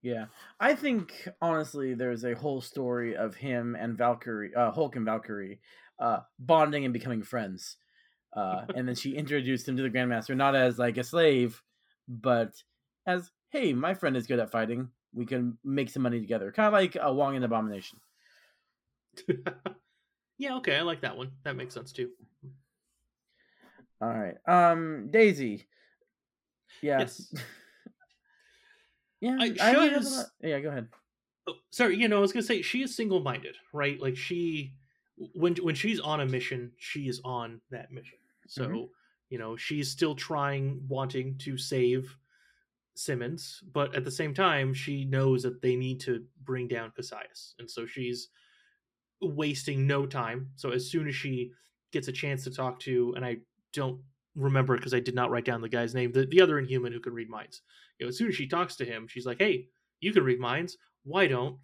Yeah, 0.02 0.28
I 0.60 0.76
think 0.76 1.28
honestly, 1.42 1.94
there's 1.94 2.24
a 2.24 2.36
whole 2.36 2.62
story 2.62 3.16
of 3.16 3.36
him 3.36 3.76
and 3.76 3.98
Valkyrie, 3.98 4.54
uh, 4.56 4.72
Hulk 4.72 4.96
and 4.96 5.06
Valkyrie, 5.06 5.60
uh, 6.00 6.20
bonding 6.40 6.86
and 6.86 6.94
becoming 6.94 7.24
friends. 7.24 7.78
Uh, 8.34 8.66
and 8.76 8.88
then 8.88 8.96
she 8.96 9.16
introduced 9.16 9.68
him 9.68 9.76
to 9.78 9.84
the 9.84 9.90
Grandmaster 9.90 10.36
not 10.36 10.56
as 10.56 10.78
like 10.78 10.98
a 10.98 11.04
slave, 11.04 11.62
but 12.08 12.54
as, 13.06 13.32
"Hey, 13.50 13.74
my 13.74 13.94
friend 13.94 14.16
is 14.16 14.28
good 14.28 14.40
at 14.40 14.52
fighting. 14.52 14.90
We 15.14 15.26
can 15.26 15.58
make 15.64 15.90
some 15.90 16.04
money 16.04 16.20
together." 16.20 16.52
Kind 16.52 16.68
of 16.68 16.74
like 16.74 16.98
a 17.00 17.14
Wong 17.14 17.36
and 17.36 17.44
Abomination. 17.44 18.00
yeah, 20.38 20.56
okay, 20.58 20.78
I 20.78 20.82
like 20.82 21.02
that 21.02 21.18
one. 21.18 21.32
That 21.44 21.56
makes 21.56 21.74
sense 21.74 21.92
too. 21.92 22.12
All 24.02 24.10
right, 24.10 24.36
um, 24.48 25.10
Daisy. 25.12 25.68
Yeah. 26.82 27.00
Yes. 27.00 27.34
yeah, 29.22 29.38
I- 29.40 29.56
I, 29.60 29.74
she 29.74 29.78
a 29.94 29.98
is- 29.98 30.26
Yeah, 30.42 30.60
go 30.60 30.70
ahead. 30.70 30.88
Oh, 31.48 31.56
sorry, 31.72 31.98
you 31.98 32.08
know, 32.08 32.18
I 32.18 32.22
was 32.22 32.34
gonna 32.34 32.44
say 32.44 32.62
she 32.62 32.84
is 32.84 32.96
single-minded, 32.96 33.56
right? 33.74 34.00
Like 34.00 34.18
she, 34.18 34.74
when 35.34 35.56
when 35.56 35.76
she's 35.76 36.00
on 36.00 36.20
a 36.22 36.26
mission, 36.26 36.72
she 36.78 37.08
is 37.08 37.22
on 37.24 37.62
that 37.72 37.92
mission. 37.92 38.18
So 38.48 38.68
Mhm. 38.68 38.90
you 39.30 39.38
know, 39.40 39.56
she's 39.58 39.90
still 39.92 40.16
trying, 40.16 40.86
wanting 40.88 41.38
to 41.40 41.58
save 41.58 42.16
Simmons, 42.96 43.62
but 43.74 43.94
at 43.96 44.04
the 44.04 44.12
same 44.12 44.34
time, 44.34 44.74
she 44.74 45.06
knows 45.06 45.44
that 45.44 45.62
they 45.62 45.76
need 45.76 46.00
to 46.02 46.26
bring 46.44 46.68
down 46.68 46.92
Cassius, 46.96 47.56
and 47.60 47.70
so 47.70 47.86
she's 47.86 48.30
wasting 49.22 49.88
no 49.88 50.06
time. 50.06 50.52
So 50.56 50.72
as 50.72 50.90
soon 50.92 51.08
as 51.08 51.16
she 51.16 51.52
gets 51.92 52.08
a 52.08 52.12
chance 52.12 52.44
to 52.44 52.52
talk 52.52 52.80
to, 52.82 53.14
and 53.16 53.26
I 53.26 53.38
don't 53.74 54.02
remember 54.36 54.78
because 54.78 54.94
I 54.94 55.00
did 55.00 55.16
not 55.16 55.32
write 55.32 55.46
down 55.46 55.62
the 55.62 55.70
guy's 55.70 55.96
name, 55.96 56.12
the, 56.12 56.26
the 56.26 56.42
other 56.42 56.60
Inhuman 56.60 56.94
who 56.94 57.00
can 57.00 57.14
read 57.14 57.30
minds. 57.30 57.62
You 58.00 58.06
know, 58.06 58.10
as 58.10 58.18
soon 58.18 58.30
as 58.30 58.36
she 58.36 58.48
talks 58.48 58.76
to 58.78 58.86
him, 58.86 59.08
she's 59.08 59.26
like, 59.26 59.40
"Hey, 59.40 59.70
you 60.00 60.14
can 60.14 60.24
read 60.24 60.40
minds. 60.40 60.78
Why 61.04 61.28
don't 61.28 61.58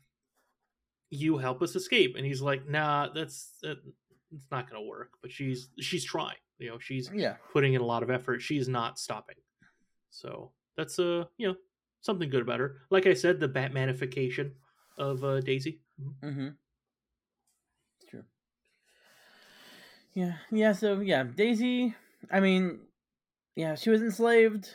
you 1.09 1.37
help 1.37 1.61
us 1.61 1.75
escape?" 1.75 2.15
And 2.15 2.25
he's 2.25 2.41
like, 2.41 2.67
"Nah, 2.67 3.09
that's 3.13 3.57
that, 3.61 3.77
it's 4.35 4.49
not 4.51 4.69
to 4.71 4.81
work." 4.81 5.11
But 5.21 5.31
she's 5.31 5.69
she's 5.79 6.03
trying. 6.03 6.37
You 6.59 6.69
know, 6.69 6.79
she's 6.79 7.09
Yeah. 7.13 7.35
putting 7.51 7.73
in 7.73 7.81
a 7.81 7.85
lot 7.85 8.03
of 8.03 8.09
effort. 8.09 8.41
She's 8.41 8.67
not 8.67 8.97
stopping. 8.99 9.35
So 10.09 10.51
that's 10.77 10.97
uh, 10.99 11.25
you 11.37 11.47
know, 11.47 11.55
something 12.01 12.29
good 12.29 12.41
about 12.41 12.59
her. 12.59 12.77
Like 12.89 13.05
I 13.07 13.13
said, 13.13 13.39
the 13.39 13.49
Batmanification 13.49 14.51
of 14.97 15.23
uh, 15.23 15.41
Daisy. 15.41 15.81
Mhm. 16.01 16.13
Mm-hmm. 16.23 16.47
It's 18.01 18.09
true. 18.09 18.23
Yeah, 20.13 20.33
yeah. 20.51 20.73
So 20.73 20.99
yeah, 20.99 21.23
Daisy. 21.23 21.95
I 22.31 22.39
mean, 22.39 22.79
yeah, 23.55 23.75
she 23.75 23.89
was 23.89 24.01
enslaved, 24.01 24.69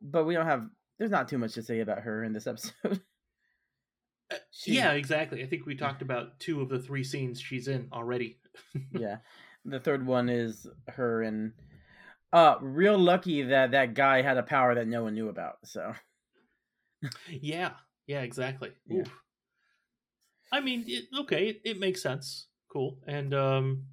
but 0.00 0.24
we 0.24 0.34
don't 0.34 0.46
have. 0.46 0.66
There's 0.98 1.10
not 1.10 1.28
too 1.28 1.38
much 1.38 1.54
to 1.54 1.62
say 1.62 1.80
about 1.80 2.00
her 2.00 2.24
in 2.24 2.32
this 2.32 2.46
episode. 2.46 3.00
She- 4.52 4.76
Yeah, 4.76 4.92
exactly. 4.92 5.42
I 5.42 5.46
think 5.46 5.66
we 5.66 5.74
talked 5.74 6.02
about 6.02 6.38
two 6.38 6.60
of 6.60 6.68
the 6.68 6.78
three 6.78 7.02
scenes 7.02 7.40
she's 7.40 7.66
in 7.66 7.88
already. 7.92 8.38
yeah. 8.92 9.16
The 9.64 9.80
third 9.80 10.06
one 10.06 10.28
is 10.28 10.68
her 10.88 11.22
and 11.22 11.52
uh 12.32 12.54
real 12.60 12.96
lucky 12.96 13.42
that 13.42 13.72
that 13.72 13.94
guy 13.94 14.22
had 14.22 14.36
a 14.38 14.42
power 14.44 14.74
that 14.76 14.86
no 14.86 15.02
one 15.02 15.14
knew 15.14 15.28
about. 15.28 15.56
So 15.64 15.94
Yeah, 17.28 17.72
yeah, 18.06 18.20
exactly. 18.20 18.70
Yeah. 18.86 19.00
Oof. 19.00 19.12
I 20.52 20.60
mean, 20.60 20.84
it, 20.86 21.04
okay, 21.22 21.48
it, 21.48 21.60
it 21.64 21.80
makes 21.80 22.00
sense. 22.02 22.46
Cool, 22.72 22.98
and 23.06 23.34
um, 23.34 23.84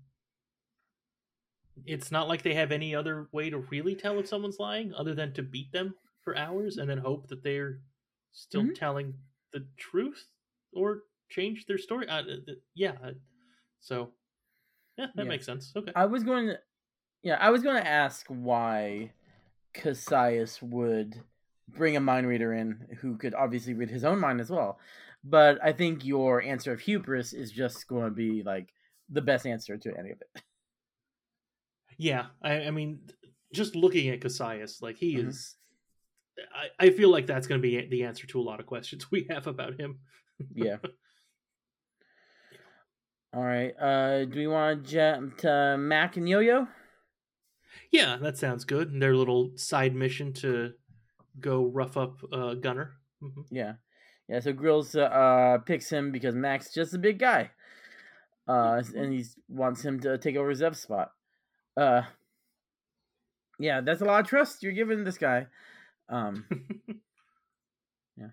it's 1.86 2.12
not 2.12 2.28
like 2.28 2.42
they 2.42 2.54
have 2.54 2.72
any 2.72 2.94
other 2.96 3.28
way 3.32 3.50
to 3.50 3.60
really 3.60 3.96
tell 3.96 4.20
if 4.20 4.28
someone's 4.28 4.60
lying 4.60 4.94
other 4.94 5.14
than 5.16 5.34
to 5.34 5.44
beat 5.44 5.72
them 5.72 5.96
for 6.24 6.38
hours 6.38 6.78
and 6.78 6.90
then 6.90 6.98
hope 6.98 7.28
that 7.28 7.44
they're 7.44 7.80
still 8.32 8.64
Mhm. 8.64 8.76
telling 8.76 9.14
the 9.54 9.66
truth 9.78 10.28
or 10.74 11.04
change 11.30 11.66
their 11.66 11.78
story. 11.78 12.08
Uh, 12.08 12.24
yeah, 12.76 13.12
so 13.80 14.14
yeah, 14.98 15.08
that 15.16 15.24
Yeah. 15.24 15.30
makes 15.30 15.46
sense. 15.46 15.74
Okay. 15.76 15.92
I 15.96 16.06
was 16.06 16.24
going 16.24 16.48
to 16.48 16.60
Yeah, 17.24 17.38
I 17.42 17.50
was 17.50 17.64
going 17.64 17.76
to 17.82 17.88
ask 17.88 18.26
why 18.28 19.12
Cassius 19.74 20.62
would 20.62 21.22
bring 21.68 21.98
a 21.98 22.00
mind 22.00 22.28
reader 22.28 22.54
in 22.54 22.98
who 23.02 23.18
could 23.18 23.34
obviously 23.34 23.74
read 23.74 23.90
his 23.90 24.04
own 24.04 24.20
mind 24.20 24.40
as 24.42 24.50
well. 24.50 24.80
but 25.24 25.62
I 25.64 25.74
think 25.74 26.06
your 26.06 26.42
answer 26.42 26.72
of 26.72 26.80
hubris 26.80 27.34
is 27.34 27.52
just 27.52 27.88
going 27.88 28.06
to 28.06 28.12
be 28.12 28.44
like 28.44 28.74
the 29.10 29.22
best 29.22 29.46
answer 29.46 29.76
to 29.78 29.98
any 29.98 30.12
of 30.12 30.22
it. 30.22 30.42
Yeah, 31.98 32.28
I, 32.42 32.64
I 32.66 32.72
mean, 32.72 33.00
just 33.54 33.76
looking 33.76 34.10
at 34.10 34.22
Cassius, 34.22 34.82
like 34.82 34.98
he 34.98 35.16
Mhm. 35.16 35.28
is. 35.30 35.56
I, 36.54 36.86
I 36.88 36.90
feel 36.92 37.10
like 37.10 37.26
that's 37.26 37.48
going 37.48 37.60
to 37.60 37.68
be 37.68 37.88
the 37.88 38.04
answer 38.04 38.28
to 38.28 38.40
a 38.40 38.44
lot 38.44 38.60
of 38.60 38.68
questions 38.68 39.10
we 39.12 39.26
have 39.30 39.48
about 39.48 39.80
him. 39.80 40.00
Yeah. 40.54 40.78
All 43.34 43.44
right. 43.44 43.74
Uh, 43.80 44.26
do 44.26 44.38
we 44.40 44.48
want 44.48 44.84
to 44.86 44.90
jump 44.92 45.38
to 45.40 45.76
Mac 45.78 46.18
and 46.18 46.28
Yo 46.30 46.40
Yo? 46.40 46.68
Yeah, 47.92 48.18
that 48.18 48.38
sounds 48.38 48.64
good. 48.66 48.92
And 48.92 49.02
their 49.02 49.16
little 49.16 49.52
side 49.56 49.96
mission 49.96 50.34
to 50.34 50.74
go 51.40 51.66
rough 51.66 51.98
up 51.98 52.20
uh, 52.32 52.54
Gunner. 52.56 52.94
Mhm. 53.24 53.46
Yeah. 53.50 53.74
Yeah, 54.30 54.40
so 54.42 54.52
Grills 54.54 54.94
uh, 54.96 55.04
uh, 55.04 55.58
picks 55.60 55.90
him 55.90 56.12
because 56.12 56.36
Mac's 56.36 56.74
just 56.74 56.94
a 56.94 56.98
big 56.98 57.18
guy. 57.18 57.52
Uh, 58.48 58.82
and 58.96 59.14
he 59.14 59.26
wants 59.48 59.82
him 59.84 60.00
to 60.02 60.18
take 60.18 60.36
over 60.36 60.54
Zev's 60.54 60.80
spot. 60.82 61.12
Uh, 61.78 62.02
yeah, 63.60 63.82
that's 63.82 64.02
a 64.02 64.06
lot 64.06 64.20
of 64.22 64.28
trust 64.28 64.64
you're 64.64 64.72
giving 64.74 65.04
this 65.04 65.18
guy. 65.18 65.48
Um, 66.10 66.46
yeah. 68.18 68.28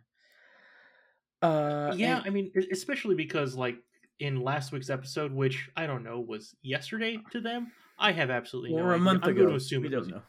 Uh, 1.42 1.92
yeah, 1.96 2.18
and- 2.18 2.26
I 2.26 2.30
mean, 2.30 2.52
especially 2.72 3.14
because 3.14 3.54
like 3.54 3.76
in 4.20 4.40
last 4.40 4.72
week's 4.72 4.90
episode, 4.90 5.32
which 5.32 5.68
I 5.76 5.86
don't 5.86 6.04
know 6.04 6.20
was 6.20 6.54
yesterday 6.62 7.18
to 7.32 7.40
them. 7.40 7.72
I 7.98 8.12
have 8.12 8.30
absolutely 8.30 8.72
no 8.74 8.82
or 8.82 8.90
a 8.90 8.94
idea. 8.94 9.04
month 9.04 9.24
I'm 9.24 9.30
ago. 9.30 9.40
going 9.40 9.50
to 9.50 9.56
assume 9.56 9.82
we 9.82 9.88
don't 9.88 10.00
was- 10.00 10.08
know. 10.08 10.22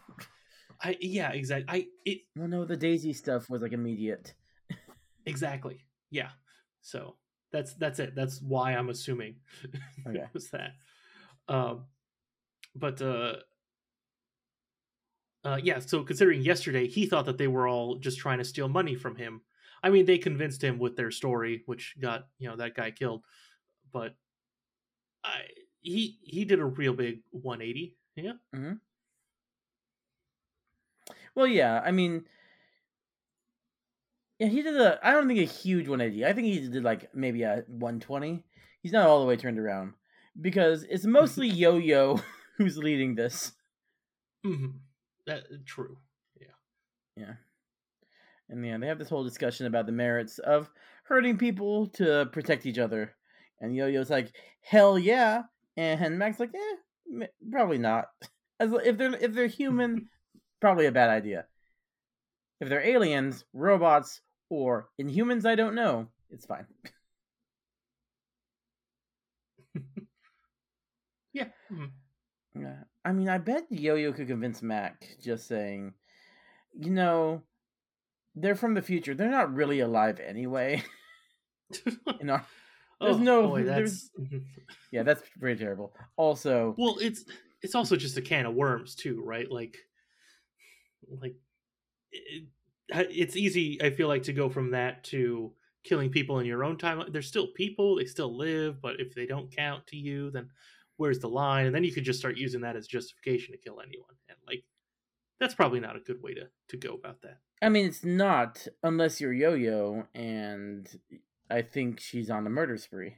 I 0.84 0.98
yeah, 1.00 1.32
exactly. 1.32 1.66
I 1.70 1.88
it 2.06 2.20
Well, 2.36 2.50
no, 2.50 2.66
the 2.66 2.76
Daisy 2.76 3.14
stuff 3.14 3.50
was 3.50 3.62
like 3.62 3.72
immediate. 3.72 4.34
exactly. 5.26 5.86
Yeah. 6.12 6.30
So 6.82 7.16
that's 7.54 7.74
that's 7.76 8.00
it. 8.00 8.14
That's 8.14 8.42
why 8.42 8.74
I'm 8.74 8.90
assuming 8.90 9.36
Okay. 10.06 10.20
it 10.24 10.30
was 10.34 10.50
that. 10.50 10.72
Um, 11.48 11.86
but 12.76 13.02
uh, 13.02 13.36
uh, 15.44 15.60
yeah. 15.62 15.80
So 15.80 16.04
considering 16.04 16.42
yesterday, 16.42 16.88
he 16.88 17.06
thought 17.06 17.26
that 17.26 17.38
they 17.38 17.48
were 17.48 17.68
all 17.68 17.96
just 17.96 18.20
trying 18.20 18.40
to 18.40 18.46
steal 18.46 18.68
money 18.68 18.96
from 18.96 19.16
him. 19.16 19.42
I 19.84 19.90
mean, 19.90 20.06
they 20.06 20.18
convinced 20.18 20.64
him 20.64 20.80
with 20.80 20.96
their 20.96 21.12
story, 21.12 21.64
which 21.66 21.96
got 22.00 22.28
you 22.40 22.50
know 22.50 22.56
that 22.58 22.76
guy 22.76 22.92
killed. 22.92 23.24
But 23.92 24.16
I 25.24 25.42
he 25.82 26.18
he 26.22 26.46
did 26.46 26.60
a 26.60 26.66
real 26.66 26.94
big 26.94 27.22
180. 27.32 27.96
Yeah. 28.16 28.34
Well, 31.36 31.48
yeah, 31.48 31.82
I 31.86 31.92
mean, 31.92 32.26
yeah, 34.40 34.48
he 34.48 34.62
did 34.62 34.76
a. 34.76 35.00
I 35.06 35.12
don't 35.12 35.28
think 35.28 35.40
a 35.40 35.44
huge 35.44 35.88
180. 35.88 36.26
I 36.26 36.34
think 36.34 36.48
he 36.48 36.68
did 36.68 36.84
like 36.84 37.14
maybe 37.14 37.44
a 37.44 37.64
120. 37.68 38.44
He's 38.82 38.92
not 38.92 39.08
all 39.08 39.20
the 39.20 39.26
way 39.26 39.36
turned 39.36 39.60
around 39.60 39.94
because 40.40 40.84
it's 40.84 41.06
mostly 41.06 41.48
Yo 41.48 41.78
Yo 41.78 42.22
who's 42.58 42.78
leading 42.78 43.16
this. 43.16 43.52
hmm 44.44 44.68
That 45.28 45.44
true. 45.66 45.98
Yeah, 46.40 46.48
Yeah. 47.16 47.34
and 48.50 48.66
yeah, 48.66 48.78
they 48.78 48.88
have 48.88 49.00
this 49.00 49.10
whole 49.10 49.24
discussion 49.24 49.66
about 49.66 49.86
the 49.86 49.92
merits 49.92 50.40
of 50.40 50.70
hurting 51.04 51.38
people 51.38 51.88
to 51.88 52.28
protect 52.32 52.66
each 52.66 52.78
other, 52.80 53.16
and 53.60 53.76
Yo 53.76 53.88
Yo's 53.88 54.10
like, 54.10 54.32
"Hell 54.62 54.98
yeah," 55.00 55.44
and 55.78 56.18
Mac's 56.20 56.40
like, 56.40 56.52
"Eh, 56.54 57.28
probably 57.52 57.78
not." 57.78 58.10
As 58.60 58.72
if 58.86 58.98
they're 58.98 59.14
if 59.16 59.34
they're 59.34 59.48
human, 59.48 60.10
probably 60.62 60.86
a 60.86 60.92
bad 60.92 61.10
idea. 61.10 61.46
If 62.60 62.68
they're 62.70 62.82
aliens, 62.86 63.46
robots, 63.54 64.22
or 64.50 64.90
inhumans, 65.00 65.46
I 65.46 65.56
don't 65.56 65.76
know. 65.76 66.10
It's 66.30 66.46
fine. 66.46 66.66
Yeah. 71.34 71.50
mhm. 71.72 71.92
Yeah. 72.60 72.76
I 73.04 73.12
mean, 73.12 73.30
I 73.30 73.38
bet 73.38 73.66
Yo 73.70 73.96
Yo 73.96 74.14
could 74.14 74.28
convince 74.28 74.62
Mac 74.62 75.08
just 75.22 75.48
saying, 75.48 75.94
you 76.74 76.90
know, 76.92 77.44
they're 78.36 78.56
from 78.56 78.74
the 78.74 78.82
future. 78.82 79.14
They're 79.14 79.30
not 79.30 79.54
really 79.54 79.80
alive 79.80 80.20
anyway. 80.20 80.84
you 81.86 82.24
know, 82.24 82.40
there's 83.02 83.18
Oh, 83.18 83.20
no. 83.20 83.48
boy, 83.50 83.64
there's, 83.66 84.10
that's 84.18 84.32
mhm. 84.34 84.44
yeah, 84.92 85.04
that's 85.04 85.22
pretty 85.40 85.60
terrible. 85.60 85.94
Also, 86.18 86.76
well 86.78 86.98
it's 87.00 87.26
it's 87.62 87.76
also 87.76 87.96
just 87.96 88.18
a 88.18 88.22
can 88.22 88.46
of 88.46 88.54
worms 88.54 88.96
too 88.96 89.24
right 89.26 89.50
like 89.52 89.76
like 91.22 91.36
it, 92.12 92.44
it's 92.90 93.36
easy 93.36 93.82
i 93.82 93.90
feel 93.90 94.08
like 94.08 94.24
to 94.24 94.34
go 94.34 94.50
from 94.50 94.72
that 94.72 95.04
to 95.04 95.52
killing 95.84 96.10
people 96.10 96.40
in 96.40 96.46
your 96.46 96.64
own 96.64 96.78
time 96.78 97.02
they're 97.12 97.22
still 97.22 97.48
people 97.56 97.96
they 97.98 98.06
still 98.06 98.36
live 98.36 98.82
but 98.82 99.00
if 99.00 99.14
they 99.16 99.26
don't 99.26 99.56
count 99.56 99.86
to 99.88 99.98
you 99.98 100.32
then 100.32 100.50
where's 100.98 101.20
the 101.20 101.28
line 101.30 101.66
and 101.66 101.76
then 101.76 101.84
you 101.84 101.92
could 101.92 102.04
just 102.06 102.20
start 102.20 102.38
using 102.38 102.62
that 102.62 102.76
as 102.76 102.88
justification 102.88 103.52
to 103.52 103.58
kill 103.58 103.82
anyone 103.82 104.16
and 104.30 104.38
like 104.48 104.64
that's 105.40 105.54
probably 105.56 105.80
not 105.80 105.96
a 105.96 106.00
good 106.00 106.22
way 106.22 106.34
to 106.34 106.48
to 106.68 106.78
go 106.78 106.94
about 106.94 107.22
that 107.22 107.40
I 107.62 107.70
mean, 107.70 107.86
it's 107.88 108.04
not 108.04 108.68
unless 108.84 109.20
you're 109.22 109.34
Yo 109.34 109.54
Yo, 109.54 110.08
and 110.14 110.88
I 111.50 111.62
think 111.62 112.00
she's 112.02 112.30
on 112.30 112.46
a 112.46 112.50
murder 112.50 112.78
spree. 112.78 113.16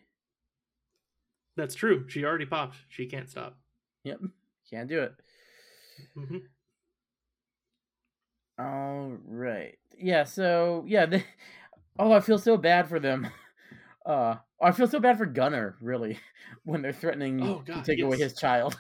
that's 1.56 1.76
true 1.76 2.08
she 2.08 2.24
already 2.24 2.46
popped 2.46 2.78
she 2.88 3.06
can't 3.08 3.30
stop 3.30 3.58
Yep, 4.04 4.20
can't 4.70 4.88
do 4.88 5.02
it. 5.02 5.14
hmm 6.14 6.38
All 8.60 9.18
right. 9.28 9.78
Yeah. 9.98 10.24
So 10.24 10.84
yeah. 10.88 11.06
They, 11.06 11.24
oh, 12.00 12.12
I 12.12 12.20
feel 12.22 12.38
so 12.40 12.58
bad 12.58 12.88
for 12.90 13.00
them. 13.00 13.28
Uh, 14.06 14.38
I 14.62 14.72
feel 14.72 14.88
so 14.88 15.00
bad 15.00 15.18
for 15.18 15.26
Gunner, 15.26 15.76
really, 15.82 16.20
when 16.64 16.82
they're 16.82 16.94
threatening 16.94 17.42
Oh, 17.44 17.60
to 17.60 17.74
God, 17.74 17.86
take 17.86 18.00
away 18.00 18.18
his 18.18 18.34
child. 18.34 18.78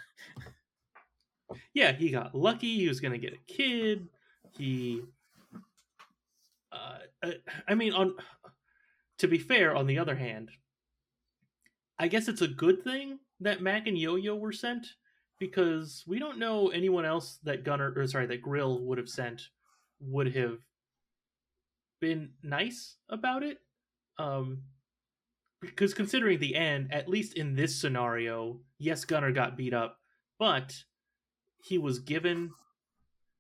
yeah, 1.74 1.92
he 1.92 2.10
got 2.10 2.34
lucky. 2.34 2.78
He 2.78 2.88
was 2.88 3.00
going 3.00 3.14
to 3.14 3.20
get 3.20 3.34
a 3.34 3.54
kid. 3.54 4.08
He, 4.58 5.02
uh, 6.72 7.00
uh, 7.24 7.32
I 7.68 7.76
mean, 7.76 7.94
on 7.94 8.16
to 9.20 9.28
be 9.28 9.38
fair, 9.38 9.76
on 9.76 9.88
the 9.88 10.00
other 10.00 10.16
hand, 10.16 10.50
I 12.00 12.08
guess 12.08 12.28
it's 12.28 12.42
a 12.42 12.48
good 12.48 12.84
thing 12.84 13.20
that 13.40 13.62
Mac 13.62 13.88
and 13.88 13.98
Yo 13.98 14.16
Yo 14.16 14.36
were 14.36 14.52
sent 14.52 14.88
because 15.40 16.04
we 16.08 16.20
don't 16.20 16.40
know 16.40 16.70
anyone 16.70 17.06
else 17.06 17.40
that 17.44 17.64
Gunner, 17.64 17.94
or 17.96 18.08
sorry, 18.08 18.26
that 18.28 18.42
Grill 18.42 18.82
would 18.86 18.98
have 18.98 19.10
sent 19.10 19.50
would 20.00 20.36
have 20.36 20.58
been 22.00 22.32
nice 22.44 22.96
about 23.10 23.44
it. 23.44 23.60
Um, 24.20 24.64
because 25.62 25.94
considering 25.94 26.40
the 26.40 26.56
end, 26.56 26.94
at 26.94 27.08
least 27.10 27.34
in 27.34 27.56
this 27.56 27.80
scenario, 27.80 28.60
yes, 28.78 29.06
Gunner 29.06 29.32
got 29.32 29.58
beat 29.58 29.74
up, 29.74 30.00
but 30.38 30.84
he 31.64 31.78
was 31.78 32.00
given 32.00 32.52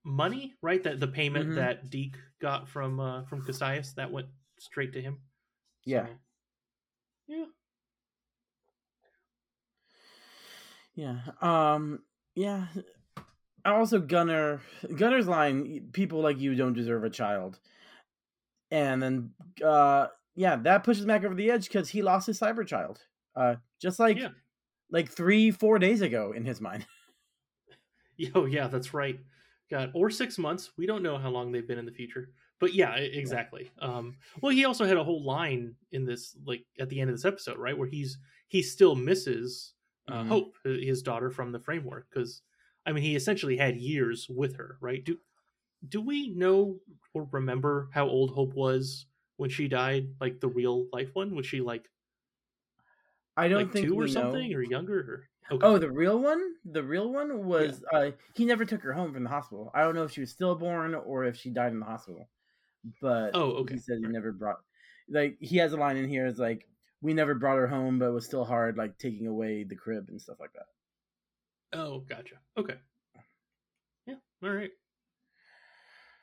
money, 0.03 0.53
right? 0.61 0.83
That 0.83 0.99
the 0.99 1.07
payment 1.07 1.49
Mhm. 1.51 1.55
that 1.55 1.89
Deke 1.89 2.17
got 2.39 2.67
from 2.67 2.99
uh, 2.99 3.23
from 3.25 3.45
Cassius 3.45 3.93
that 3.93 4.11
went 4.11 4.27
straight 4.59 4.93
to 4.93 5.01
him. 5.01 5.19
Yeah. 5.85 6.07
So, 6.07 6.13
yeah. 7.27 7.45
Yeah. 10.95 11.19
Um. 11.41 12.03
Yeah. 12.35 12.67
Also, 13.65 13.99
Gunner. 13.99 14.61
Gunner's 14.95 15.27
line: 15.27 15.89
"People 15.91 16.21
like 16.21 16.39
you 16.39 16.55
don't 16.55 16.73
deserve 16.73 17.03
a 17.03 17.09
child." 17.09 17.59
And 18.71 19.01
then, 19.01 19.33
uh, 19.63 20.07
yeah, 20.37 20.55
that 20.57 20.85
pushes 20.85 21.05
Mac 21.05 21.23
over 21.25 21.35
the 21.35 21.51
edge 21.51 21.67
because 21.67 21.89
he 21.89 22.01
lost 22.01 22.27
his 22.27 22.39
cyber 22.39 22.65
child. 22.65 23.01
Uh, 23.35 23.57
just 23.79 23.99
like, 23.99 24.17
Yeah. 24.17 24.29
like 24.89 25.09
three, 25.09 25.51
four 25.51 25.79
days 25.79 26.01
ago 26.01 26.31
in 26.33 26.45
his 26.45 26.61
mind. 26.61 26.87
Yo, 28.17 28.45
yeah, 28.45 28.67
that's 28.67 28.93
right. 28.93 29.19
God, 29.69 29.91
or 29.93 30.09
six 30.09 30.37
months. 30.37 30.71
We 30.77 30.85
don't 30.85 31.03
know 31.03 31.17
how 31.17 31.29
long 31.29 31.51
they've 31.51 31.67
been 31.67 31.79
in 31.79 31.85
the 31.85 31.91
future. 31.91 32.31
But 32.59 32.73
yeah, 32.73 32.95
exactly. 32.95 33.69
Um, 33.79 34.17
well, 34.41 34.51
he 34.51 34.65
also 34.65 34.85
had 34.85 34.97
a 34.97 35.03
whole 35.03 35.23
line 35.23 35.75
in 35.91 36.05
this, 36.05 36.35
like 36.45 36.65
at 36.79 36.89
the 36.89 36.99
end 36.99 37.09
of 37.09 37.15
this 37.15 37.25
episode, 37.25 37.57
right, 37.59 37.77
where 37.77 37.87
he's 37.87 38.17
he 38.47 38.63
still 38.63 38.95
misses 38.95 39.73
uh, 40.07 40.23
Mhm. 40.23 40.27
Hope, 40.29 40.57
his 40.63 41.03
daughter 41.03 41.29
from 41.29 41.51
the 41.51 41.59
framework, 41.59 42.09
because 42.09 42.41
I 42.85 42.93
mean, 42.93 43.03
he 43.03 43.15
essentially 43.15 43.57
had 43.57 43.75
years 43.77 44.27
with 44.29 44.55
her, 44.55 44.77
right? 44.81 45.03
Do 45.03 45.19
do 45.87 46.01
we 46.01 46.29
know 46.29 46.79
or 47.13 47.25
remember 47.31 47.89
how 47.93 48.07
old 48.07 48.31
Hope 48.31 48.53
was 48.55 49.07
when 49.37 49.49
she 49.49 49.67
died? 49.67 50.09
Like 50.19 50.39
the 50.39 50.47
real 50.47 50.87
life 50.91 51.09
one? 51.13 51.35
Was 51.35 51.45
she 51.45 51.61
like 51.61 51.89
I 53.37 53.47
don't 53.47 53.59
like 53.65 53.71
think 53.71 53.87
two 53.87 53.99
or 53.99 54.07
something, 54.07 54.51
know. 54.51 54.57
or 54.57 54.63
younger? 54.63 54.99
Or 55.51 55.55
okay. 55.55 55.65
Oh, 55.65 55.77
the 55.77 55.91
real 55.91 56.19
one? 56.19 56.55
The 56.65 56.83
real 56.83 57.11
one 57.11 57.45
was 57.45 57.83
uh 57.93 58.11
he 58.33 58.45
never 58.45 58.65
took 58.65 58.81
her 58.81 58.93
home 58.93 59.13
from 59.13 59.23
the 59.23 59.29
hospital. 59.29 59.71
I 59.73 59.83
don't 59.83 59.95
know 59.95 60.03
if 60.03 60.11
she 60.11 60.21
was 60.21 60.31
stillborn 60.31 60.95
or 60.95 61.23
if 61.25 61.37
she 61.37 61.51
died 61.51 61.71
in 61.71 61.79
the 61.79 61.85
hospital. 61.85 62.27
But 63.01 63.31
Oh, 63.33 63.51
okay. 63.61 63.75
he 63.75 63.79
said 63.79 63.99
he 63.99 64.07
never 64.07 64.31
brought 64.31 64.57
like 65.09 65.37
he 65.39 65.57
has 65.57 65.73
a 65.73 65.77
line 65.77 65.97
in 65.97 66.09
here 66.09 66.25
is 66.25 66.39
like 66.39 66.67
we 67.01 67.13
never 67.13 67.35
brought 67.35 67.57
her 67.57 67.67
home 67.67 67.99
but 67.99 68.05
it 68.07 68.11
was 68.11 68.25
still 68.25 68.43
hard 68.43 68.75
like 68.75 68.97
taking 68.97 69.27
away 69.27 69.63
the 69.63 69.75
crib 69.75 70.07
and 70.09 70.19
stuff 70.19 70.37
like 70.39 70.53
that. 70.53 71.77
Oh, 71.77 71.99
gotcha. 71.99 72.35
Okay. 72.57 72.75
Yeah. 74.05 74.15
All 74.43 74.49
right. 74.49 74.71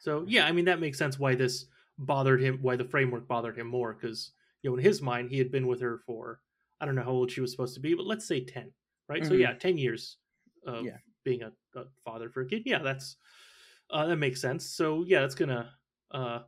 So 0.01 0.25
yeah, 0.27 0.47
I 0.47 0.53
mean 0.53 0.65
that 0.67 0.81
makes 0.81 0.99
sense 0.99 1.19
why 1.19 1.35
this 1.35 1.67
bothered 1.99 2.41
him, 2.43 2.59
why 2.63 2.77
the 2.77 2.85
framework 2.85 3.29
bothered 3.29 3.59
him 3.59 3.67
more, 3.69 3.95
because 3.95 4.33
you 4.63 4.71
know, 4.71 4.77
in 4.77 4.83
his 4.83 5.03
mind, 5.03 5.31
he 5.31 5.39
had 5.39 5.51
been 5.51 5.67
with 5.67 5.81
her 5.81 5.99
for 5.99 6.43
I 6.81 6.87
don't 6.87 6.95
know 6.95 7.05
how 7.05 7.11
old 7.11 7.31
she 7.31 7.41
was 7.41 7.51
supposed 7.53 7.75
to 7.75 7.81
be, 7.81 7.95
but 7.95 8.07
let's 8.07 8.27
say 8.27 8.45
ten, 8.45 8.73
right? 9.09 9.25
So 9.27 9.35
Mhm. 9.35 9.35
yeah, 9.35 9.55
ten 9.55 9.79
years 9.79 10.19
of 10.67 10.85
Yeah. 10.85 10.99
being 11.25 11.43
a, 11.43 11.53
a 11.75 11.85
father 12.05 12.31
for 12.31 12.43
a 12.43 12.47
kid. 12.47 12.63
Yeah, 12.67 12.81
that's 12.83 13.17
uh, 13.91 14.07
that 14.07 14.17
makes 14.17 14.41
sense. 14.41 14.67
So 14.67 15.05
yeah, 15.05 15.21
that's 15.21 15.35
gonna 15.35 15.79
uh, 16.11 16.45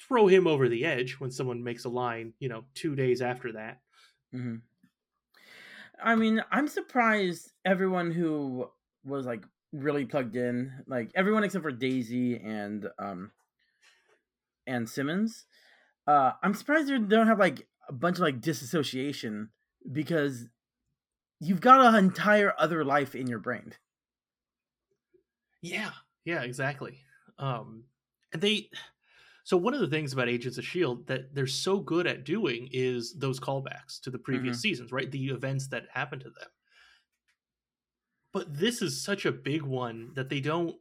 throw 0.00 0.26
him 0.26 0.46
over 0.46 0.68
the 0.68 0.84
edge 0.84 1.20
when 1.20 1.30
someone 1.30 1.62
makes 1.62 1.84
a 1.84 1.88
line, 1.88 2.34
you 2.38 2.48
know, 2.48 2.66
two 2.74 2.94
days 2.96 3.22
after 3.22 3.52
that. 3.52 3.82
hmm 4.32 4.56
I 6.00 6.14
mean, 6.16 6.42
I'm 6.50 6.68
surprised 6.68 7.52
everyone 7.64 8.10
who 8.10 8.70
was 9.04 9.26
like 9.26 9.44
really 9.72 10.04
plugged 10.04 10.36
in, 10.36 10.84
like 10.86 11.10
everyone 11.14 11.44
except 11.44 11.62
for 11.62 11.72
Daisy 11.72 12.38
and 12.38 12.88
um 12.98 13.32
and 14.66 14.88
Simmons. 14.88 15.46
Uh 16.06 16.32
I'm 16.42 16.54
surprised 16.54 16.88
they 16.88 16.98
don't 16.98 17.28
have 17.28 17.38
like 17.40 17.68
a 17.88 17.92
bunch 17.92 18.18
of 18.18 18.22
like 18.22 18.40
disassociation 18.40 19.50
because 19.92 20.48
you've 21.40 21.60
got 21.62 21.94
an 21.94 21.96
entire 22.04 22.54
other 22.58 22.84
life 22.84 23.14
in 23.14 23.26
your 23.28 23.40
brain. 23.40 23.74
Yeah, 25.60 25.92
yeah, 26.24 26.42
exactly. 26.42 27.00
Um, 27.38 27.84
and 28.32 28.42
they, 28.42 28.70
so 29.44 29.56
one 29.56 29.74
of 29.74 29.80
the 29.80 29.88
things 29.88 30.12
about 30.12 30.28
Agents 30.28 30.58
of 30.58 30.64
Shield 30.66 31.06
that 31.08 31.34
they're 31.34 31.46
so 31.46 31.80
good 31.80 32.06
at 32.06 32.24
doing 32.24 32.68
is 32.72 33.14
those 33.18 33.40
callbacks 33.40 34.00
to 34.02 34.10
the 34.10 34.18
previous 34.18 34.58
Mhm. 34.58 34.62
seasons, 34.62 34.92
right? 34.92 35.10
The 35.10 35.28
events 35.28 35.68
that 35.68 35.88
happened 35.92 36.22
to 36.22 36.30
them. 36.30 36.50
But 38.32 38.52
this 38.58 38.82
is 38.82 39.02
such 39.02 39.24
a 39.24 39.32
big 39.32 39.62
one 39.62 40.12
that 40.14 40.28
they 40.28 40.40
don't 40.40 40.78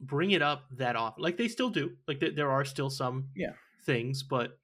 bring 0.00 0.32
it 0.32 0.42
up 0.42 0.64
that 0.72 0.96
often. 0.96 1.22
Like 1.22 1.36
they 1.36 1.48
still 1.48 1.70
do. 1.70 1.92
Like 2.08 2.20
there, 2.20 2.30
there 2.32 2.50
are 2.50 2.64
still 2.64 2.90
some 2.90 3.28
Yeah. 3.34 3.52
things, 3.84 4.22
but 4.22 4.58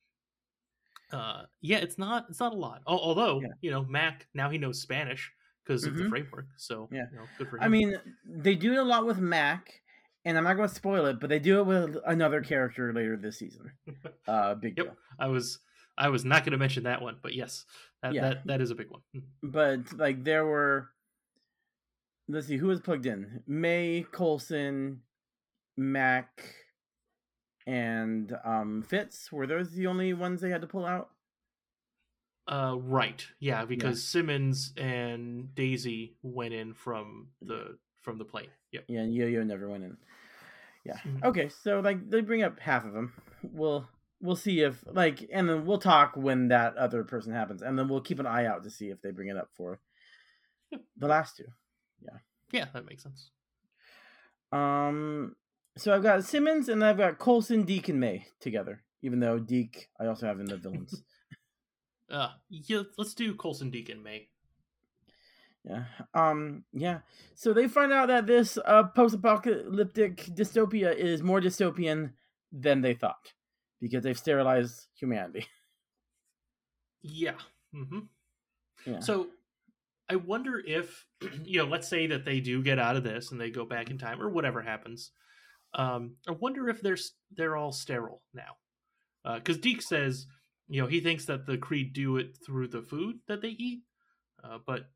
uh, 1.13 1.43
yeah, 1.61 1.79
it's 1.79 1.99
not 1.99 2.27
it's 2.31 2.41
not 2.41 2.53
a 2.53 2.57
lot. 2.57 2.83
Al- 2.89 2.99
Although 3.01 3.43
you 3.61 3.71
know 3.71 3.85
Mac 3.85 4.27
now 4.35 4.49
he 4.51 4.59
knows 4.59 4.81
Spanish 4.81 5.31
because 5.65 5.85
of 5.85 5.97
the 5.97 6.05
Mhm. 6.05 6.09
framework, 6.11 6.47
so 6.57 6.89
Yeah. 6.93 7.07
you 7.11 7.17
know, 7.19 7.25
good 7.39 7.49
for 7.49 7.57
him. 7.57 7.63
I 7.65 7.69
mean, 7.69 7.97
they 8.25 8.55
do 8.55 8.73
it 8.73 8.79
a 8.79 8.83
lot 8.85 9.07
with 9.07 9.19
Mac, 9.19 9.83
and 10.25 10.37
I'm 10.39 10.45
not 10.45 10.55
going 10.55 10.69
to 10.69 10.75
spoil 10.75 11.07
it, 11.07 11.21
but 11.21 11.29
they 11.29 11.39
do 11.39 11.61
it 11.61 11.65
with 11.67 11.97
another 12.07 12.41
character 12.43 12.93
later 12.93 13.17
this 13.17 13.39
season. 13.39 13.73
Uh, 14.29 14.55
big 14.55 14.77
Yep. 14.79 14.87
deal. 14.87 14.97
I 15.19 15.27
was 15.27 15.59
I 15.99 16.09
was 16.09 16.25
not 16.25 16.45
going 16.45 16.53
to 16.53 16.59
mention 16.59 16.85
that 16.85 17.03
one, 17.03 17.19
but 17.23 17.35
yes, 17.35 17.67
that 18.03 18.15
Yeah. 18.15 18.21
that, 18.23 18.47
that 18.47 18.61
is 18.61 18.71
a 18.71 18.75
big 18.75 18.91
one. 18.91 19.03
Mm. 19.15 19.23
But 19.43 19.93
like 19.95 20.23
there 20.25 20.47
were, 20.47 20.91
let's 22.29 22.47
see, 22.47 22.57
who 22.57 22.69
was 22.69 22.81
plugged 22.81 23.07
in? 23.07 23.43
May 23.47 24.07
Coulson, 24.13 25.03
Mac, 25.77 26.55
and 27.67 28.37
um 28.45 28.83
Fitz. 28.83 29.31
Were 29.33 29.47
those 29.47 29.73
the 29.73 29.87
only 29.87 30.13
ones 30.13 30.41
they 30.41 30.51
had 30.51 30.61
to 30.63 30.67
pull 30.67 30.87
out? 30.87 31.11
Uh, 32.49 32.75
right, 32.81 33.25
yeah, 33.39 33.65
because 33.65 34.03
Simmons 34.03 34.73
and 34.77 35.55
Daisy 35.55 36.17
went 36.23 36.53
in 36.53 36.75
from 36.75 37.29
the 37.41 37.79
from 38.03 38.19
the 38.19 38.25
plane. 38.25 38.49
Yep. 38.73 38.85
Yeah, 38.89 39.01
and 39.01 39.15
Yo-Yo 39.15 39.45
never 39.45 39.69
went 39.69 39.85
in. 39.85 39.97
Yeah. 40.85 40.97
Mhm. 41.07 41.23
Okay, 41.25 41.49
so 41.49 41.81
like 41.81 42.11
they 42.11 42.23
bring 42.23 42.43
up 42.43 42.59
half 42.59 42.85
of 42.85 42.93
them. 42.93 43.13
We'll 43.43 43.87
we'll 44.21 44.37
see 44.37 44.61
if 44.63 44.83
like, 44.87 45.29
and 45.33 45.49
then 45.49 45.65
we'll 45.65 45.79
talk 45.79 46.17
when 46.17 46.49
that 46.49 46.77
other 46.77 47.05
person 47.05 47.33
happens, 47.33 47.63
and 47.63 47.79
then 47.79 47.89
we'll 47.89 48.01
keep 48.01 48.19
an 48.19 48.27
eye 48.27 48.47
out 48.47 48.65
to 48.65 48.71
see 48.71 48.89
if 48.89 49.01
they 49.01 49.11
bring 49.13 49.29
it 49.29 49.37
up 49.37 49.51
for 49.55 49.81
the 50.97 51.07
last 51.07 51.37
two. 51.37 51.47
Yeah. 52.03 52.19
Yeah, 52.53 52.67
that 52.73 52.87
makes 52.87 53.03
sense. 53.03 53.31
Um, 54.51 55.37
so 55.77 55.95
I've 55.95 56.03
got 56.03 56.25
Simmons 56.25 56.69
and 56.69 56.85
I've 56.85 56.99
got 56.99 57.19
Coulson, 57.19 57.65
Deke, 57.65 57.89
and 57.91 58.01
May 58.01 58.27
together. 58.41 58.83
Even 59.03 59.21
though 59.21 59.39
Deke, 59.39 59.89
I 59.99 60.07
also 60.07 60.27
have 60.27 60.41
in 60.41 60.47
the 60.47 60.57
villains. 60.57 61.03
Uh, 62.11 62.31
yeah, 62.49 62.83
let's 62.99 63.15
do 63.15 63.37
Coulson 63.37 63.71
Deacon 63.71 64.03
May. 64.03 64.27
yeah. 65.65 65.85
Um. 66.13 66.65
Yeah. 66.73 67.03
So 67.37 67.53
they 67.53 67.69
find 67.69 67.93
out 67.93 68.09
that 68.09 68.27
this 68.27 68.59
uh, 68.65 68.83
post-apocalyptic 68.83 70.17
dystopia 70.35 70.93
is 70.93 71.23
more 71.23 71.41
dystopian 71.41 72.15
than 72.51 72.81
they 72.81 72.95
thought 72.95 73.33
because 73.81 74.03
they've 74.03 74.19
sterilized 74.19 74.89
humanity. 74.99 75.47
Yeah. 77.03 77.35
hmm 77.73 78.01
Yeah. 78.85 79.01
So 79.01 79.29
I 80.11 80.17
wonder 80.17 80.61
if 80.67 81.07
you 81.45 81.59
know, 81.59 81.65
let's 81.65 81.89
say 81.89 82.09
that 82.09 82.25
they 82.25 82.41
do 82.41 82.63
get 82.63 82.79
out 82.79 82.97
of 82.97 83.05
this 83.05 83.31
and 83.31 83.41
they 83.41 83.51
go 83.51 83.65
back 83.65 83.89
in 83.91 83.99
time 83.99 84.21
or 84.21 84.29
whatever 84.29 84.61
happens. 84.63 85.13
Um, 85.75 86.17
I 86.29 86.33
wonder 86.33 86.69
if 86.69 86.81
they're 86.81 86.97
they're 87.37 87.57
all 87.57 87.73
sterile 87.73 88.23
now, 88.35 88.57
because 89.37 89.59
Deke 89.59 89.83
says 89.83 90.27
you 90.69 90.81
know 90.81 90.89
he 90.89 91.01
thinks 91.01 91.25
that 91.27 91.47
the 91.47 91.59
Creed 91.59 91.93
do 91.93 92.17
it 92.17 92.37
through 92.45 92.69
the 92.69 92.83
food 92.83 93.21
that 93.29 93.41
they 93.43 93.51
eat, 93.51 93.83
uh, 94.43 94.59
but 94.67 94.91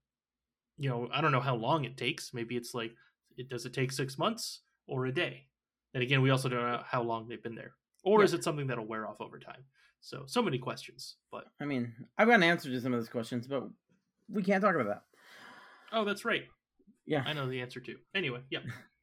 you 0.78 0.88
know 0.88 1.08
I 1.12 1.20
don't 1.20 1.32
know 1.32 1.40
how 1.40 1.54
long 1.56 1.84
it 1.84 1.96
takes. 1.96 2.34
Maybe 2.34 2.56
it's 2.56 2.74
like 2.74 2.92
it 3.36 3.48
does 3.48 3.66
it 3.66 3.72
take 3.74 3.92
six 3.92 4.18
months 4.18 4.62
or 4.86 5.06
a 5.06 5.12
day. 5.12 5.46
And 5.94 6.02
again, 6.02 6.22
we 6.22 6.30
also 6.30 6.48
don't 6.48 6.60
know 6.60 6.82
how 6.84 7.02
long 7.02 7.28
they've 7.28 7.42
been 7.42 7.54
there, 7.54 7.74
or 8.04 8.20
Yeah. 8.20 8.24
is 8.24 8.34
it 8.34 8.42
something 8.42 8.66
that'll 8.66 8.86
wear 8.86 9.06
off 9.06 9.20
over 9.20 9.38
time? 9.38 9.64
So 10.00 10.24
so 10.26 10.42
many 10.42 10.58
questions, 10.58 11.16
but 11.30 11.44
I 11.60 11.64
mean, 11.66 11.92
I've 12.18 12.26
got 12.28 12.34
an 12.34 12.42
answer 12.42 12.68
to 12.70 12.80
some 12.80 12.92
of 12.92 12.98
those 13.00 13.08
questions, 13.08 13.46
but 13.46 13.62
we 14.28 14.42
can't 14.42 14.60
talk 14.62 14.74
about 14.74 14.86
that. 14.88 15.02
oh, 15.92 16.04
that's 16.04 16.24
right. 16.24 16.44
Yeah. 17.06 17.22
I 17.26 17.32
know 17.32 17.48
the 17.48 17.60
answer 17.60 17.78
too. 17.80 17.98
Anyway, 18.14 18.40
yeah. 18.50 18.60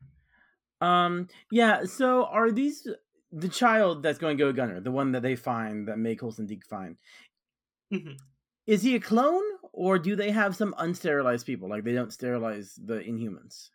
Um. 0.82 1.28
Yeah. 1.52 1.86
So 1.86 2.26
are 2.26 2.52
these 2.52 2.88
the 3.32 3.48
child 3.50 4.04
that's 4.04 4.18
going 4.20 4.38
to 4.38 4.44
go 4.44 4.52
Gunner, 4.52 4.80
the 4.82 4.92
one 4.92 5.12
that 5.14 5.22
they 5.22 5.36
find 5.36 5.88
that 5.88 5.98
May 6.00 6.16
Coulson 6.16 6.46
Deke 6.48 6.66
find? 6.66 6.98
Mhm. 7.94 8.18
Is 8.68 8.82
he 8.84 8.96
a 8.96 9.00
clone, 9.00 9.44
or 9.74 9.98
do 10.00 10.16
they 10.16 10.32
have 10.32 10.56
some 10.56 10.74
unsterilized 10.80 11.46
people? 11.46 11.70
Like 11.70 11.84
they 11.84 11.94
don't 11.94 12.12
sterilize 12.14 12.76
the 12.84 12.96
Inhumans 13.00 13.70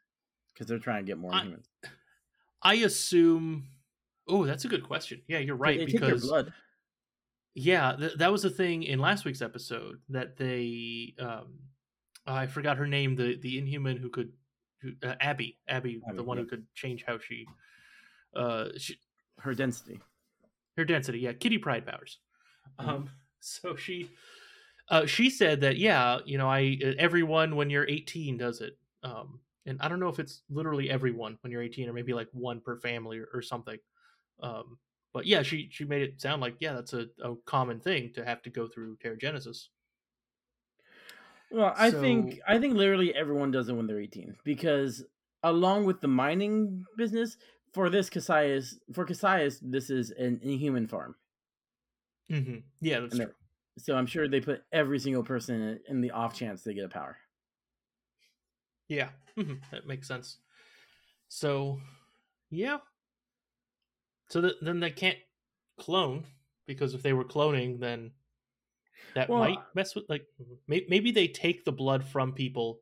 because 0.52 0.66
they're 0.66 0.78
trying 0.78 1.04
to 1.04 1.10
get 1.10 1.18
more 1.18 1.34
I- 1.34 1.42
Inhumans. 1.44 1.66
I 2.62 2.74
assume. 2.76 3.68
Oh, 4.28 4.44
that's 4.44 4.64
a 4.64 4.68
good 4.68 4.82
question. 4.84 5.22
Yeah, 5.28 5.38
you're 5.38 5.54
right. 5.56 5.78
they 5.78 5.86
because 5.86 6.26
blood. 6.26 6.52
yeah, 7.54 7.94
th- 7.96 8.14
that 8.18 8.32
was 8.32 8.44
a 8.44 8.50
thing 8.50 8.82
in 8.82 8.98
last 8.98 9.24
week's 9.24 9.42
episode 9.42 10.00
that 10.08 10.36
they. 10.36 11.14
Um, 11.18 11.58
I 12.26 12.46
forgot 12.46 12.76
her 12.78 12.86
name. 12.88 13.14
The 13.16 13.36
the 13.36 13.58
Inhuman 13.58 13.98
who 13.98 14.08
could, 14.10 14.32
uh, 15.02 15.14
Abby, 15.20 15.58
Abby, 15.68 16.00
Abby, 16.06 16.16
the 16.16 16.22
one 16.22 16.36
yeah. 16.38 16.44
who 16.44 16.48
could 16.48 16.66
change 16.74 17.04
how 17.06 17.18
she, 17.18 17.46
uh, 18.34 18.68
she, 18.76 18.98
Her 19.38 19.54
density. 19.54 20.00
her 20.76 20.84
density. 20.84 21.20
Yeah, 21.20 21.32
Kitty 21.32 21.58
Pryde 21.58 21.86
powers. 21.86 22.18
Mhm. 22.80 22.88
Um, 22.88 23.10
so 23.40 23.76
she, 23.76 24.10
uh, 24.88 25.06
she 25.06 25.30
said 25.30 25.60
that 25.62 25.76
yeah, 25.76 26.18
you 26.24 26.38
know, 26.38 26.48
I 26.48 26.78
uh, 26.84 26.92
everyone 26.98 27.56
when 27.56 27.70
you're 27.70 27.86
18 27.88 28.36
does 28.36 28.60
it. 28.60 28.78
Um, 29.02 29.40
and 29.66 29.80
I 29.80 29.88
don't 29.88 30.00
know 30.00 30.08
if 30.08 30.18
it's 30.20 30.42
literally 30.48 30.90
everyone 30.90 31.38
when 31.40 31.50
you're 31.50 31.62
18 31.62 31.88
or 31.88 31.92
maybe 31.92 32.12
like 32.14 32.28
one 32.32 32.60
per 32.60 32.78
family 32.78 33.18
or, 33.18 33.28
or 33.34 33.42
something. 33.42 33.78
Um, 34.40 34.78
but 35.12 35.26
yeah, 35.26 35.42
she 35.42 35.68
she 35.72 35.84
made 35.84 36.02
it 36.02 36.20
sound 36.20 36.40
like 36.42 36.56
yeah, 36.60 36.74
that's 36.74 36.92
a, 36.92 37.06
a 37.22 37.34
common 37.46 37.80
thing 37.80 38.12
to 38.14 38.24
have 38.24 38.42
to 38.42 38.50
go 38.50 38.66
through 38.68 38.96
Terrigenesis. 38.98 39.68
Well, 41.50 41.72
I 41.76 41.90
think 41.90 42.40
I 42.46 42.58
think 42.58 42.74
literally 42.74 43.14
everyone 43.14 43.50
does 43.50 43.68
it 43.68 43.74
when 43.74 43.86
they're 43.86 44.00
18 44.00 44.36
because 44.44 45.04
along 45.42 45.84
with 45.84 46.00
the 46.00 46.08
mining 46.08 46.84
business 46.96 47.36
for 47.72 47.88
this 47.88 48.10
Cassius 48.10 48.78
for 48.92 49.04
Cassius 49.04 49.60
this 49.62 49.90
is 49.90 50.10
an 50.10 50.40
inhuman 50.42 50.88
farm. 50.88 51.14
Mm-hmm. 52.30 52.56
Yeah, 52.80 53.00
that's 53.00 53.12
And 53.12 53.22
true. 53.22 53.34
so 53.78 53.96
I'm 53.96 54.06
sure 54.06 54.28
they 54.28 54.40
put 54.40 54.64
every 54.72 54.98
single 54.98 55.22
person 55.22 55.60
in, 55.60 55.80
in 55.88 56.00
the 56.00 56.10
off 56.10 56.34
chance 56.34 56.62
they 56.62 56.74
get 56.74 56.84
a 56.84 56.88
power. 56.88 57.16
Yeah, 58.88 59.10
mhm, 59.36 59.60
that 59.70 59.86
makes 59.86 60.06
sense. 60.08 60.38
So, 61.28 61.80
yeah. 62.50 62.78
So 64.28 64.40
th- 64.40 64.56
then 64.60 64.80
they 64.80 64.90
can't 64.90 65.18
clone 65.78 66.26
because 66.66 66.94
if 66.94 67.02
they 67.02 67.12
were 67.12 67.24
cloning, 67.24 67.80
then 67.80 68.12
that 69.14 69.28
Well, 69.28 69.38
might 69.40 69.58
mess 69.74 69.94
with 69.94 70.04
like 70.08 70.26
may- 70.66 70.86
maybe 70.88 71.10
they 71.10 71.28
take 71.28 71.64
the 71.64 71.72
blood 71.72 72.04
from 72.04 72.32
people 72.32 72.80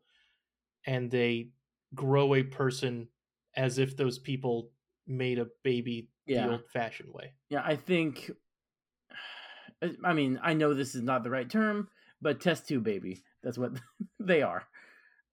and 0.86 1.10
they 1.10 1.50
grow 1.94 2.34
a 2.34 2.42
person 2.42 3.08
as 3.56 3.78
if 3.78 3.96
those 3.96 4.18
people 4.18 4.70
made 5.06 5.38
a 5.38 5.46
baby 5.62 6.08
Yeah. 6.26 6.46
the 6.46 6.52
old-fashioned 6.54 7.12
way. 7.12 7.34
Yeah, 7.50 7.62
I 7.64 7.76
think 7.76 8.30
I 10.04 10.12
mean, 10.12 10.40
I 10.42 10.54
know 10.54 10.74
this 10.74 10.94
is 10.94 11.02
not 11.02 11.22
the 11.24 11.30
right 11.30 11.48
term, 11.48 11.88
but 12.22 12.40
test 12.40 12.66
tube 12.68 12.84
baby. 12.84 13.22
That's 13.42 13.58
what 13.58 13.72
they 14.18 14.42
are. 14.42 14.64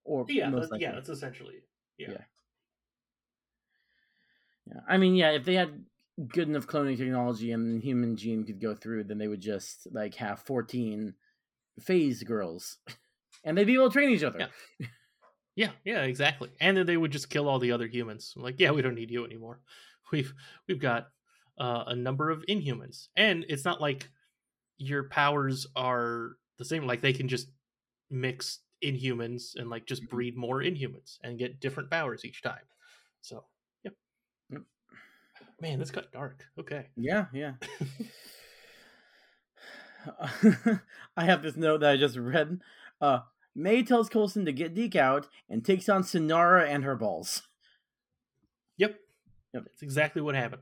Or 0.04 0.26
Yeah, 0.30 0.50
that- 0.50 0.80
yeah, 0.80 0.91
that's 0.94 1.10
essentially. 1.10 1.63
Yeah. 1.98 2.12
Yeah. 2.12 2.24
Yeah. 4.67 4.82
I 4.88 4.98
mean, 4.98 5.15
yeah, 5.15 5.32
if 5.32 5.46
they 5.46 5.56
had 5.56 5.84
good 6.28 6.47
enough 6.47 6.67
cloning 6.67 6.97
technology 6.97 7.52
and 7.52 7.82
the 7.82 7.86
human 7.86 8.15
gene 8.15 8.43
could 8.43 8.62
go 8.62 8.76
through, 8.76 9.06
then 9.06 9.17
they 9.17 9.28
would 9.28 9.41
just 9.41 9.88
like 9.91 10.15
have 10.15 10.39
14 10.39 11.13
phase 11.80 12.24
girls 12.24 12.78
and 13.43 13.58
they'd 13.58 13.65
be 13.65 13.76
able 13.76 13.89
to 13.89 13.93
train 13.93 14.10
each 14.10 14.24
other. 14.24 14.50
Yeah. 14.80 14.88
Yeah, 15.56 15.71
yeah, 15.84 16.04
exactly. 16.04 16.50
And 16.62 16.78
then 16.78 16.86
they 16.86 16.95
would 16.95 17.12
just 17.12 17.30
kill 17.30 17.50
all 17.50 17.60
the 17.60 17.74
other 17.74 17.88
humans. 17.88 18.34
Like, 18.38 18.56
yeah, 18.60 18.71
we 18.71 18.82
don't 18.82 18.95
need 18.95 19.12
you 19.12 19.26
anymore. 19.26 19.60
We've 20.12 20.34
we've 20.67 20.82
got 20.82 21.08
uh, 21.58 21.86
a 21.88 21.95
number 21.95 22.32
of 22.32 22.43
inhumans, 22.50 23.08
and 23.15 23.45
it's 23.47 23.63
not 23.63 23.80
like 23.80 24.10
your 24.78 25.08
powers 25.08 25.67
are 25.74 26.32
the 26.58 26.65
same. 26.65 26.86
Like 26.86 27.00
they 27.00 27.13
can 27.13 27.30
just 27.30 27.47
mix 28.10 28.60
inhumans 28.84 29.56
and 29.56 29.69
like 29.69 29.86
just 29.86 30.10
breed 30.10 30.36
more 30.36 30.62
inhumans 30.62 31.17
and 31.24 31.39
get 31.39 31.62
different 31.62 31.89
powers 31.89 32.26
each 32.26 32.41
time. 32.41 32.65
So. 33.21 33.45
Man, 35.62 35.80
this 35.80 35.91
got 35.91 36.12
dark. 36.12 36.43
Okay. 36.60 36.88
Yeah, 36.95 37.26
yeah. 37.34 37.54
I 41.15 41.26
have 41.26 41.43
this 41.43 41.56
note 41.56 41.82
that 41.82 41.91
I 41.91 41.97
just 41.97 42.17
read. 42.17 42.62
Uh, 43.00 43.19
May 43.56 43.84
tells 43.84 44.10
Coulson 44.10 44.45
to 44.45 44.52
get 44.52 44.74
Deke 44.74 44.95
out 44.95 45.28
and 45.50 45.63
takes 45.63 45.88
on 45.89 46.04
Sonara 46.04 46.67
and 46.67 46.84
her 46.84 46.95
balls. 46.95 47.43
Yep. 48.78 49.00
Yep. 49.54 49.63
That's 49.65 49.82
exactly 49.84 50.21
what 50.21 50.36
happened. 50.36 50.62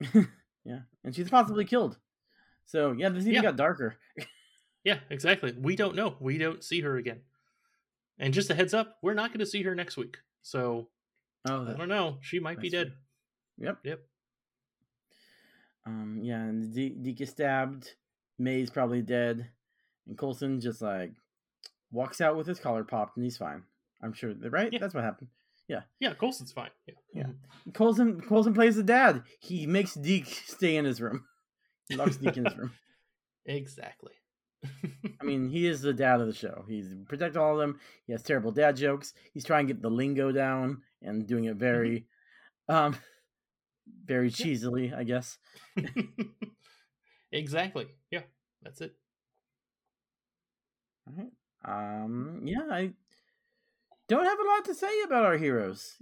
Yeah, 0.62 0.80
and 1.02 1.16
she's 1.16 1.30
possibly 1.30 1.64
killed. 1.64 1.96
So 2.66 2.92
yeah, 2.92 3.08
this 3.08 3.22
even 3.22 3.32
Yeah. 3.32 3.40
got 3.42 3.56
darker. 3.56 3.96
Yeah, 4.84 4.98
exactly. 5.08 5.54
We 5.58 5.74
don't 5.74 5.94
know. 5.94 6.16
We 6.20 6.36
don't 6.36 6.62
see 6.62 6.82
her 6.82 6.98
again. 6.98 7.20
And 8.18 8.34
just 8.34 8.50
a 8.50 8.54
heads 8.54 8.74
up, 8.74 8.98
we're 9.00 9.14
not 9.14 9.30
going 9.30 9.40
to 9.40 9.46
see 9.46 9.62
her 9.62 9.74
next 9.74 9.96
week. 9.96 10.18
So 10.42 10.88
Oh, 11.48 11.66
I 11.66 11.72
don't 11.72 11.88
know. 11.88 12.18
She 12.20 12.40
might 12.40 12.60
be 12.60 12.68
dead. 12.68 12.92
Yep. 13.56 13.78
Yep. 13.84 14.00
Um. 15.86 16.20
Yeah, 16.22 16.40
and 16.42 16.74
De- 16.74 16.90
Deke 16.90 17.22
is 17.22 17.30
stabbed. 17.30 17.94
May's 18.38 18.70
probably 18.70 19.02
dead, 19.02 19.46
and 20.06 20.16
Coulson 20.18 20.60
just 20.60 20.80
like 20.82 21.12
walks 21.92 22.20
out 22.20 22.36
with 22.36 22.46
his 22.46 22.58
collar 22.60 22.84
popped, 22.84 23.16
and 23.16 23.24
he's 23.24 23.36
fine. 23.36 23.62
I'm 24.02 24.12
sure. 24.12 24.32
Right? 24.34 24.72
Yeah. 24.72 24.78
That's 24.78 24.94
what 24.94 25.04
happened. 25.04 25.28
Yeah. 25.68 25.82
Yeah, 26.00 26.14
Coulson's 26.14 26.52
fine. 26.52 26.70
Yeah. 26.86 26.94
Yeah. 27.14 27.22
Mhm. 27.24 27.74
Coulson 27.74 28.20
Coulson 28.22 28.54
plays 28.54 28.76
the 28.76 28.82
dad. 28.82 29.22
He 29.40 29.66
makes 29.66 29.94
Deke 29.94 30.26
stay 30.26 30.76
in 30.76 30.84
his 30.84 31.00
room. 31.00 31.24
He 31.88 31.96
locks 31.96 32.16
Deke 32.16 32.36
in 32.38 32.44
his 32.44 32.56
room. 32.56 32.72
Exactly. 33.46 34.12
I 35.20 35.24
mean, 35.24 35.48
he 35.48 35.66
is 35.66 35.80
the 35.80 35.92
dad 35.94 36.20
of 36.20 36.26
the 36.26 36.34
show. 36.34 36.64
He's 36.68 36.94
protect 37.08 37.36
all 37.36 37.54
of 37.54 37.58
them. 37.58 37.80
He 38.06 38.12
has 38.12 38.22
terrible 38.22 38.52
dad 38.52 38.76
jokes. 38.76 39.12
He's 39.32 39.44
trying 39.44 39.66
to 39.66 39.72
get 39.72 39.82
the 39.82 39.90
lingo 39.90 40.30
down 40.30 40.82
and 41.02 41.26
doing 41.26 41.44
it 41.46 41.56
very, 41.56 42.04
um, 42.68 42.96
very 44.04 44.30
cheesily, 44.30 44.92
I 44.92 45.04
guess. 45.04 45.38
exactly. 47.32 47.86
Yeah, 48.10 48.22
that's 48.62 48.80
it. 48.80 48.94
All 51.06 51.14
right. 51.16 51.32
Um. 51.64 52.42
Yeah, 52.44 52.68
I 52.70 52.92
don't 54.08 54.24
have 54.24 54.38
a 54.38 54.48
lot 54.48 54.64
to 54.66 54.74
say 54.74 55.02
about 55.04 55.24
our 55.24 55.36
heroes. 55.36 55.96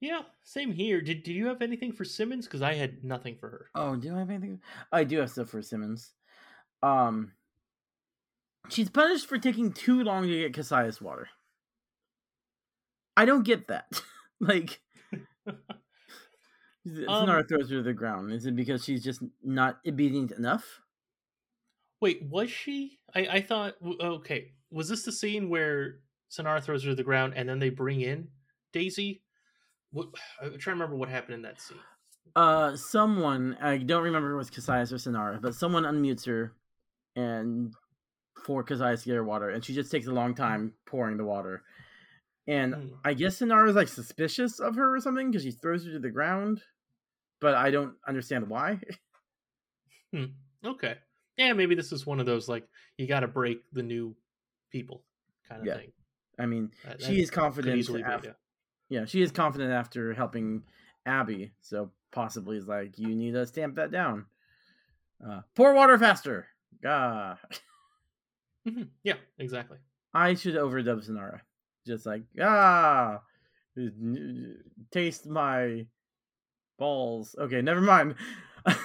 Yeah, 0.00 0.22
same 0.42 0.72
here. 0.72 1.00
Did, 1.00 1.22
did 1.22 1.32
you 1.32 1.46
have 1.46 1.62
anything 1.62 1.92
for 1.92 2.04
Simmons? 2.04 2.46
Because 2.46 2.62
I 2.62 2.74
had 2.74 3.02
nothing 3.02 3.36
for 3.36 3.48
her. 3.48 3.66
Oh, 3.74 3.96
do 3.96 4.14
I 4.14 4.18
have 4.18 4.30
anything? 4.30 4.60
I 4.92 5.04
do 5.04 5.18
have 5.18 5.30
stuff 5.30 5.48
for 5.48 5.62
Simmons. 5.62 6.12
Um, 6.82 7.32
she's 8.68 8.90
punished 8.90 9.26
for 9.26 9.38
taking 9.38 9.72
too 9.72 10.02
long 10.02 10.24
to 10.24 10.28
get 10.28 10.54
Cassius 10.54 11.00
water. 11.00 11.28
I 13.16 13.24
don't 13.24 13.44
get 13.44 13.68
that. 13.68 14.02
like, 14.40 14.80
Sonara 16.86 17.42
Um, 17.42 17.48
throws 17.48 17.70
her 17.70 17.76
to 17.78 17.82
the 17.82 17.92
ground. 17.94 18.32
Is 18.32 18.46
it 18.46 18.56
because 18.56 18.84
she's 18.84 19.02
just 19.04 19.22
not 19.42 19.80
obedient 19.86 20.32
enough? 20.32 20.80
Wait, 22.00 22.22
was 22.22 22.50
she? 22.50 23.00
I, 23.14 23.26
I 23.26 23.40
thought, 23.40 23.76
okay, 23.82 24.52
was 24.70 24.88
this 24.88 25.04
the 25.04 25.12
scene 25.12 25.48
where 25.48 26.00
Sonara 26.30 26.62
throws 26.62 26.84
her 26.84 26.90
to 26.90 26.94
the 26.94 27.02
ground 27.02 27.34
and 27.36 27.48
then 27.48 27.58
they 27.58 27.70
bring 27.70 28.00
in 28.00 28.30
Daisy? 28.72 29.24
What, 29.92 30.10
I'm 30.42 30.50
trying 30.58 30.60
to 30.60 30.70
remember 30.72 30.96
what 30.96 31.08
happened 31.08 31.34
in 31.34 31.42
that 31.42 31.60
scene. 31.60 31.80
Uh, 32.34 32.76
someone 32.76 33.56
I 33.60 33.78
don't 33.78 34.02
remember 34.04 34.30
if 34.30 34.34
it 34.34 34.36
was 34.36 34.50
Cassius 34.50 34.92
or 34.92 34.96
Sonara, 34.96 35.40
but 35.40 35.54
someone 35.54 35.84
unmutes 35.84 36.26
her, 36.26 36.54
and 37.16 37.74
for 38.44 38.62
Cassius 38.64 39.02
to 39.04 39.10
get 39.10 39.16
her 39.16 39.24
water, 39.24 39.50
and 39.50 39.64
she 39.64 39.74
just 39.74 39.90
takes 39.90 40.06
a 40.06 40.12
long 40.12 40.34
time 40.34 40.74
pouring 40.86 41.16
the 41.16 41.24
water. 41.24 41.64
And 42.46 42.74
Hmm. 42.74 42.88
I 43.04 43.14
guess 43.14 43.40
Sonara 43.40 43.68
is 43.70 43.76
like 43.76 43.88
suspicious 43.88 44.60
of 44.60 44.76
her 44.76 44.96
or 44.96 45.00
something 45.00 45.30
because 45.30 45.44
she 45.44 45.52
throws 45.52 45.86
her 45.86 45.92
to 45.92 45.98
the 46.00 46.10
ground, 46.10 46.62
but 47.40 47.54
I 47.54 47.70
don't 47.70 47.94
understand 48.06 48.48
why. 48.48 48.80
Hmm. 50.14 50.26
Okay. 50.64 50.94
Yeah, 51.36 51.52
maybe 51.52 51.74
this 51.74 51.90
is 51.92 52.06
one 52.06 52.20
of 52.20 52.26
those 52.26 52.48
like 52.48 52.66
you 52.96 53.06
got 53.08 53.20
to 53.20 53.28
break 53.28 53.62
the 53.72 53.82
new 53.82 54.14
people 54.70 55.02
kind 55.48 55.60
of 55.60 55.66
Yeah. 55.66 55.76
thing. 55.78 55.92
I 56.38 56.46
mean, 56.46 56.70
That- 56.84 57.02
she 57.02 57.16
that 57.16 57.22
is 57.22 57.30
confident. 57.30 57.88
after, 58.06 58.28
yeah. 58.28 58.32
yeah, 59.00 59.04
she 59.04 59.20
is 59.20 59.32
confident 59.32 59.72
after 59.72 60.14
helping 60.14 60.62
Abby, 61.04 61.52
so 61.60 61.90
possibly 62.12 62.56
is 62.56 62.68
like, 62.68 62.98
you 62.98 63.14
need 63.16 63.32
to 63.32 63.44
stamp 63.46 63.74
that 63.76 63.90
down. 63.90 64.26
Uh, 65.22 65.40
pour 65.56 65.74
water 65.74 65.98
faster. 65.98 66.46
Gah. 66.82 67.36
Mhm. 68.66 68.88
Yeah, 69.02 69.16
exactly. 69.38 69.78
I 70.14 70.34
should 70.34 70.54
overdub 70.54 71.04
Sonara. 71.08 71.40
Just 71.86 72.06
like, 72.06 72.22
ah, 72.40 73.20
taste 74.90 75.26
my 75.26 75.86
balls. 76.78 77.34
Okay, 77.38 77.62
never 77.62 77.80
mind. 77.80 78.14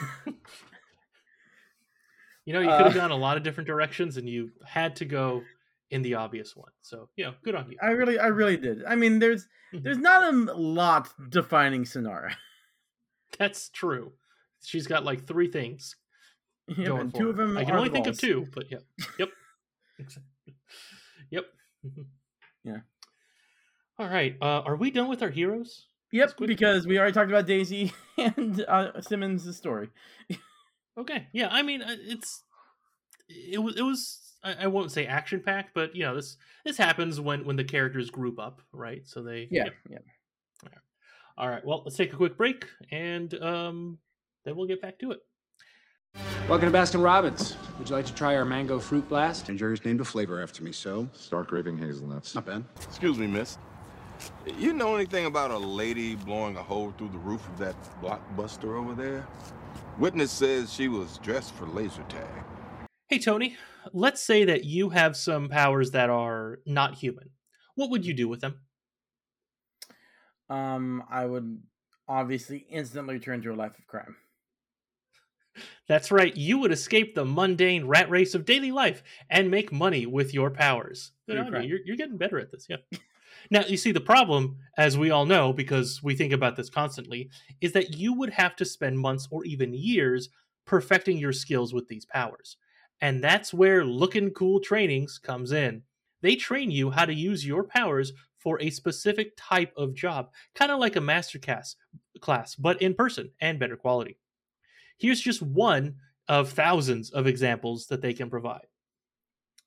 You 2.45 2.53
know, 2.53 2.61
you 2.61 2.69
could 2.69 2.87
have 2.87 2.95
Uh, 2.95 3.01
gone 3.01 3.11
a 3.11 3.15
lot 3.15 3.37
of 3.37 3.43
different 3.43 3.67
directions, 3.67 4.17
and 4.17 4.27
you 4.27 4.51
had 4.65 4.95
to 4.95 5.05
go 5.05 5.43
in 5.91 6.01
the 6.01 6.15
obvious 6.15 6.55
one. 6.55 6.71
So, 6.81 7.07
you 7.15 7.25
know, 7.25 7.35
good 7.43 7.53
on 7.53 7.69
you. 7.69 7.77
I 7.81 7.91
really, 7.91 8.17
I 8.17 8.27
really 8.27 8.57
did. 8.57 8.83
I 8.83 8.95
mean, 8.95 9.19
there's, 9.19 9.47
Mhm. 9.71 9.83
there's 9.83 9.99
not 9.99 10.33
a 10.33 10.53
lot 10.53 11.13
defining 11.29 11.83
Sonara. 11.83 12.33
That's 13.37 13.69
true. 13.69 14.13
She's 14.63 14.87
got 14.87 15.05
like 15.05 15.27
three 15.27 15.49
things 15.51 15.95
Yeah, 16.67 16.85
going 16.87 17.11
two 17.11 17.29
of 17.29 17.37
them 17.37 17.57
I 17.57 17.63
can 17.63 17.75
only 17.75 17.89
think 17.89 18.07
of 18.07 18.17
two, 18.17 18.47
but 18.53 18.71
yeah. 18.71 18.79
Yep. 19.19 19.29
yep. 21.29 21.45
Yeah. 22.63 22.79
All 23.99 24.07
right. 24.07 24.35
Uh, 24.41 24.61
are 24.65 24.75
we 24.75 24.89
done 24.89 25.09
with 25.09 25.21
our 25.21 25.29
heroes? 25.29 25.87
Yep, 26.11 26.33
because 26.45 26.85
we 26.85 26.99
already 26.99 27.13
talked 27.13 27.29
about 27.29 27.47
Daisy 27.47 27.93
and 28.17 28.63
uh, 28.67 29.01
Simmons' 29.01 29.55
story. 29.55 29.89
Okay. 30.97 31.27
Yeah. 31.31 31.47
I 31.49 31.61
mean, 31.61 31.81
uh, 31.81 31.95
it's 31.99 32.43
it 33.29 33.59
was 33.59 33.77
it 33.77 33.83
was 33.83 34.19
I, 34.43 34.63
I 34.63 34.67
won't 34.67 34.91
say 34.91 35.05
action 35.05 35.41
packed, 35.41 35.73
but 35.73 35.95
you 35.95 36.03
know 36.03 36.15
this 36.15 36.37
this 36.65 36.77
happens 36.77 37.19
when 37.19 37.45
when 37.45 37.55
the 37.55 37.63
characters 37.63 38.09
group 38.09 38.39
up, 38.39 38.61
right? 38.73 39.07
So 39.07 39.23
they 39.23 39.47
Yeah, 39.49 39.69
yeah. 39.89 39.99
All 41.37 41.49
right. 41.49 41.65
Well, 41.65 41.81
let's 41.85 41.95
take 41.95 42.13
a 42.13 42.17
quick 42.17 42.37
break, 42.37 42.65
and 42.91 43.33
um, 43.41 43.97
then 44.43 44.55
we'll 44.55 44.67
get 44.67 44.81
back 44.81 44.99
to 44.99 45.11
it. 45.11 45.19
Welcome 46.49 46.71
to 46.71 46.77
Baskin 46.77 47.01
Robbins. 47.01 47.55
Would 47.79 47.89
you 47.89 47.95
like 47.95 48.05
to 48.05 48.13
try 48.13 48.35
our 48.35 48.43
mango 48.43 48.79
fruit 48.79 49.07
blast? 49.07 49.47
And 49.47 49.57
Jerry's 49.57 49.83
named 49.85 50.01
a 50.01 50.05
flavor 50.05 50.43
after 50.43 50.61
me, 50.61 50.73
so 50.73 51.07
Stark 51.13 51.51
raving 51.53 51.77
hazelnuts. 51.77 52.35
not 52.35 52.45
bad. 52.45 52.65
Excuse 52.83 53.17
me, 53.17 53.27
miss. 53.27 53.57
You 54.57 54.73
know 54.73 54.95
anything 54.95 55.25
about 55.25 55.51
a 55.51 55.57
lady 55.57 56.15
blowing 56.15 56.57
a 56.57 56.63
hole 56.63 56.93
through 56.97 57.09
the 57.09 57.17
roof 57.19 57.47
of 57.47 57.57
that 57.59 57.75
blockbuster 58.01 58.77
over 58.77 58.93
there? 58.93 59.27
Witness 59.99 60.31
says 60.31 60.73
she 60.73 60.87
was 60.87 61.17
dressed 61.19 61.53
for 61.53 61.65
laser 61.67 62.03
tag. 62.03 62.43
Hey, 63.07 63.19
Tony. 63.19 63.57
Let's 63.93 64.21
say 64.21 64.45
that 64.45 64.63
you 64.63 64.89
have 64.89 65.17
some 65.17 65.49
powers 65.49 65.91
that 65.91 66.09
are 66.09 66.59
not 66.65 66.95
human. 66.95 67.29
What 67.75 67.89
would 67.89 68.05
you 68.05 68.13
do 68.13 68.27
with 68.27 68.41
them? 68.41 68.61
Um, 70.49 71.03
I 71.09 71.25
would 71.25 71.61
obviously 72.07 72.65
instantly 72.69 73.19
turn 73.19 73.41
to 73.41 73.53
a 73.53 73.55
life 73.55 73.77
of 73.77 73.87
crime. 73.87 74.15
That's 75.87 76.11
right. 76.11 76.35
You 76.35 76.59
would 76.59 76.71
escape 76.71 77.15
the 77.15 77.25
mundane 77.25 77.85
rat 77.85 78.09
race 78.09 78.35
of 78.35 78.45
daily 78.45 78.71
life 78.71 79.03
and 79.29 79.51
make 79.51 79.71
money 79.71 80.05
with 80.05 80.33
your 80.33 80.49
powers. 80.49 81.11
Good 81.27 81.37
on 81.37 81.63
you. 81.63 81.69
You're, 81.69 81.79
you're 81.85 81.97
getting 81.97 82.17
better 82.17 82.39
at 82.39 82.51
this. 82.51 82.67
Yeah. 82.69 82.77
Now, 83.49 83.65
you 83.65 83.77
see, 83.77 83.91
the 83.91 83.99
problem, 83.99 84.57
as 84.77 84.97
we 84.97 85.11
all 85.11 85.25
know, 85.25 85.51
because 85.51 86.01
we 86.03 86.15
think 86.15 86.33
about 86.33 86.55
this 86.55 86.69
constantly, 86.69 87.29
is 87.61 87.71
that 87.73 87.95
you 87.95 88.13
would 88.13 88.29
have 88.29 88.55
to 88.57 88.65
spend 88.65 88.99
months 88.99 89.27
or 89.31 89.43
even 89.45 89.73
years 89.73 90.29
perfecting 90.65 91.17
your 91.17 91.33
skills 91.33 91.73
with 91.73 91.87
these 91.87 92.05
powers. 92.05 92.57
And 93.01 93.23
that's 93.23 93.53
where 93.53 93.83
looking 93.83 94.29
cool 94.31 94.59
trainings 94.59 95.17
comes 95.17 95.51
in. 95.51 95.81
They 96.21 96.35
train 96.35 96.69
you 96.69 96.91
how 96.91 97.05
to 97.05 97.13
use 97.13 97.45
your 97.45 97.63
powers 97.63 98.13
for 98.37 98.61
a 98.61 98.69
specific 98.69 99.33
type 99.37 99.73
of 99.75 99.93
job, 99.93 100.29
kind 100.55 100.71
of 100.71 100.79
like 100.79 100.95
a 100.95 101.01
master 101.01 101.39
class, 101.39 101.75
class, 102.21 102.55
but 102.55 102.81
in 102.81 102.93
person 102.93 103.31
and 103.39 103.59
better 103.59 103.75
quality. 103.75 104.17
Here's 104.97 105.21
just 105.21 105.41
one 105.41 105.95
of 106.27 106.51
thousands 106.51 107.09
of 107.11 107.27
examples 107.27 107.87
that 107.87 108.01
they 108.01 108.13
can 108.13 108.29
provide. 108.29 108.67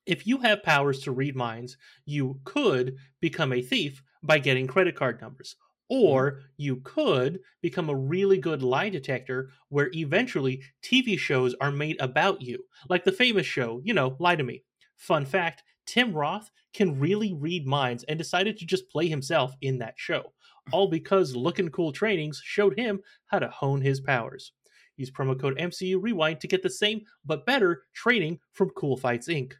If 0.07 0.27
you 0.27 0.39
have 0.39 0.63
powers 0.63 1.01
to 1.01 1.13
read 1.13 1.35
minds, 1.35 1.77
you 2.05 2.41
could 2.45 2.97
become 3.21 3.53
a 3.53 3.63
thief 3.63 4.03
by 4.23 4.39
getting 4.39 4.67
credit 4.67 4.97
card 4.97 5.21
numbers. 5.21 5.57
Or 5.89 6.33
mm-hmm. 6.33 6.41
you 6.57 6.77
could 6.77 7.41
become 7.63 7.89
a 7.89 7.97
really 7.97 8.39
good 8.39 8.63
lie 8.63 8.89
detector 8.91 9.51
where 9.69 9.91
eventually 9.95 10.63
TV 10.83 11.19
shows 11.19 11.55
are 11.61 11.71
made 11.71 12.01
about 12.01 12.43
you, 12.43 12.65
like 12.89 13.05
the 13.05 13.13
famous 13.13 13.47
show, 13.47 13.81
you 13.85 13.95
know, 13.95 14.17
Lie 14.19 14.37
to 14.37 14.43
Me. 14.43 14.63
Fun 14.97 15.25
fact 15.25 15.63
Tim 15.87 16.13
Roth 16.13 16.51
can 16.73 16.99
really 16.99 17.33
read 17.33 17.67
minds 17.67 18.05
and 18.05 18.19
decided 18.19 18.59
to 18.59 18.67
just 18.67 18.91
play 18.91 19.09
himself 19.09 19.55
in 19.61 19.79
that 19.79 19.95
show, 19.97 20.33
all 20.73 20.89
because 20.89 21.37
Lookin' 21.37 21.71
Cool 21.71 21.93
Trainings 21.93 22.41
showed 22.45 22.79
him 22.79 23.01
how 23.27 23.39
to 23.39 23.49
hone 23.49 23.83
his 23.83 24.01
powers. 24.01 24.53
Use 24.97 25.11
promo 25.11 25.39
code 25.39 25.59
MCU 25.59 26.01
Rewind 26.01 26.41
to 26.41 26.49
get 26.49 26.63
the 26.63 26.71
same 26.71 27.03
but 27.25 27.47
better 27.47 27.83
training 27.95 28.39
from 28.53 28.71
Cool 28.71 28.97
Fights 28.97 29.29
Inc. 29.29 29.55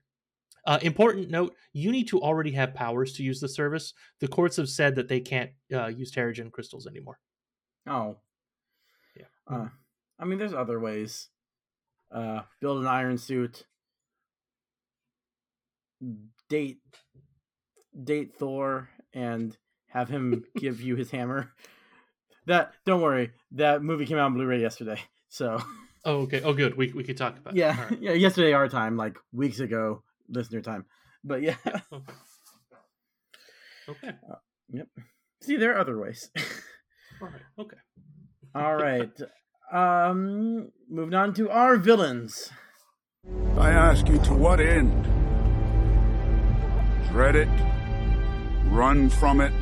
Uh, 0.67 0.79
important 0.83 1.31
note: 1.31 1.55
you 1.73 1.93
need 1.93 2.09
to 2.09 2.21
already 2.21 2.53
have 2.53 2.75
powers 2.75 3.13
to 3.15 3.23
use 3.23 3.41
the 3.41 3.49
service. 3.49 3.93
The 4.21 4.29
courts 4.29 4.57
have 4.57 4.69
said 4.69 4.95
that 4.97 5.09
they 5.09 5.21
can't 5.21 5.51
uh, 5.73 5.89
use 5.89 6.11
Terrigen 6.13 6.51
crystals 6.51 6.87
anymore. 6.87 7.19
Oh, 7.87 8.17
yeah. 9.17 9.27
Uh, 9.47 9.69
I 10.19 10.25
mean, 10.25 10.39
there's 10.39 10.55
other 10.55 10.81
ways. 10.81 11.29
Uh, 12.11 12.43
build 12.61 12.81
an 12.81 12.87
iron 12.87 13.19
suit. 13.19 13.65
Date, 16.49 16.79
date 18.03 18.35
Thor, 18.39 18.89
and 19.13 19.57
have 19.89 20.09
him 20.09 20.45
give 20.57 20.81
you 20.81 20.97
his 20.97 21.11
hammer. 21.11 21.51
That 22.47 22.73
don't 22.85 23.01
worry, 23.01 23.33
that 23.53 23.83
movie 23.83 24.05
came 24.07 24.19
out 24.19 24.27
on 24.27 24.35
Blu-ray 24.35 24.61
yesterday. 24.61 25.01
So. 25.29 25.61
Oh, 26.05 26.21
okay. 26.23 26.43
Oh, 26.43 26.53
good. 26.53 26.77
We 26.77 26.93
we 26.93 27.03
could 27.03 27.17
talk 27.17 27.39
about. 27.39 27.57
Yeah, 27.57 27.83
Right. 27.85 27.99
yeah. 28.01 28.13
Yesterday 28.13 28.53
our 28.53 28.69
time, 28.69 28.97
like 28.99 29.17
weeks 29.33 29.61
ago, 29.61 30.03
listener 30.29 30.61
time. 30.61 30.87
But 31.23 31.43
yeah. 31.43 31.57
Okay. 31.93 32.13
Okay. 33.89 34.09
Uh, 34.31 34.37
yep. 34.71 34.89
See, 35.43 35.57
there 35.57 35.75
are 35.75 35.79
other 35.79 35.99
ways. 35.99 36.31
All 37.21 37.29
right. 37.29 37.43
Okay. 37.59 37.77
All 38.55 38.77
right. 38.81 39.21
Um, 39.73 40.71
moving 40.89 41.15
on 41.15 41.35
to 41.35 41.51
our 41.51 41.77
villains. 41.77 42.51
I 43.59 43.71
ask 43.71 44.09
you 44.09 44.19
to 44.21 44.35
what 44.35 44.61
end? 44.61 45.05
Dread 47.11 47.37
it? 47.37 47.49
Run 48.67 49.11
from 49.11 49.41
it? 49.41 49.53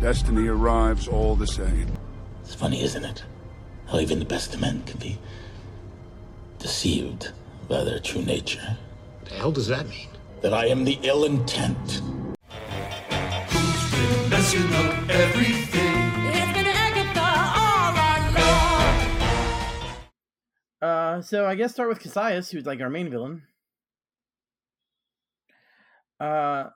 Destiny 0.00 0.46
arrives 0.48 1.08
all 1.08 1.34
the 1.36 1.46
same. 1.46 1.90
It's 2.42 2.54
funny, 2.54 2.82
isn't 2.82 3.04
it? 3.04 3.24
How 3.86 3.98
even 3.98 4.18
the 4.18 4.24
best 4.26 4.54
of 4.54 4.60
men 4.60 4.82
can 4.84 4.98
be 4.98 5.18
deceived 6.58 7.32
by 7.68 7.82
their 7.82 7.98
true 7.98 8.22
nature. 8.22 8.76
What 9.26 9.32
the 9.32 9.38
hell 9.40 9.50
does 9.50 9.66
that 9.66 9.88
mean? 9.88 10.06
That 10.40 10.54
I 10.54 10.66
am 10.66 10.84
the 10.84 11.00
ill 11.02 11.24
intent. 11.24 12.00
Messing 14.30 14.72
up 14.72 15.10
everything. 15.10 15.96
It's 16.30 16.52
been 16.52 16.68
Agatha 16.68 17.26
all 17.58 17.90
along. 20.80 21.18
Uh, 21.18 21.22
so 21.22 21.44
I 21.44 21.56
guess 21.56 21.72
start 21.72 21.88
with 21.88 21.98
Kasius, 21.98 22.52
who's 22.52 22.66
like 22.66 22.80
our 22.80 22.88
main 22.88 23.10
villain. 23.10 23.42
Uh, 26.20 26.66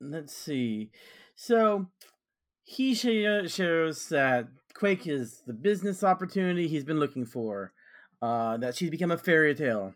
let's 0.00 0.32
see. 0.32 0.92
So 1.34 1.88
he 2.62 2.94
sh- 2.94 3.50
shows 3.52 4.08
that 4.10 4.46
Quake 4.74 5.08
is 5.08 5.42
the 5.44 5.52
business 5.52 6.04
opportunity 6.04 6.68
he's 6.68 6.84
been 6.84 7.00
looking 7.00 7.26
for. 7.26 7.72
Uh, 8.22 8.58
that 8.58 8.76
she's 8.76 8.90
become 8.90 9.10
a 9.10 9.18
fairy 9.18 9.56
tale. 9.56 9.92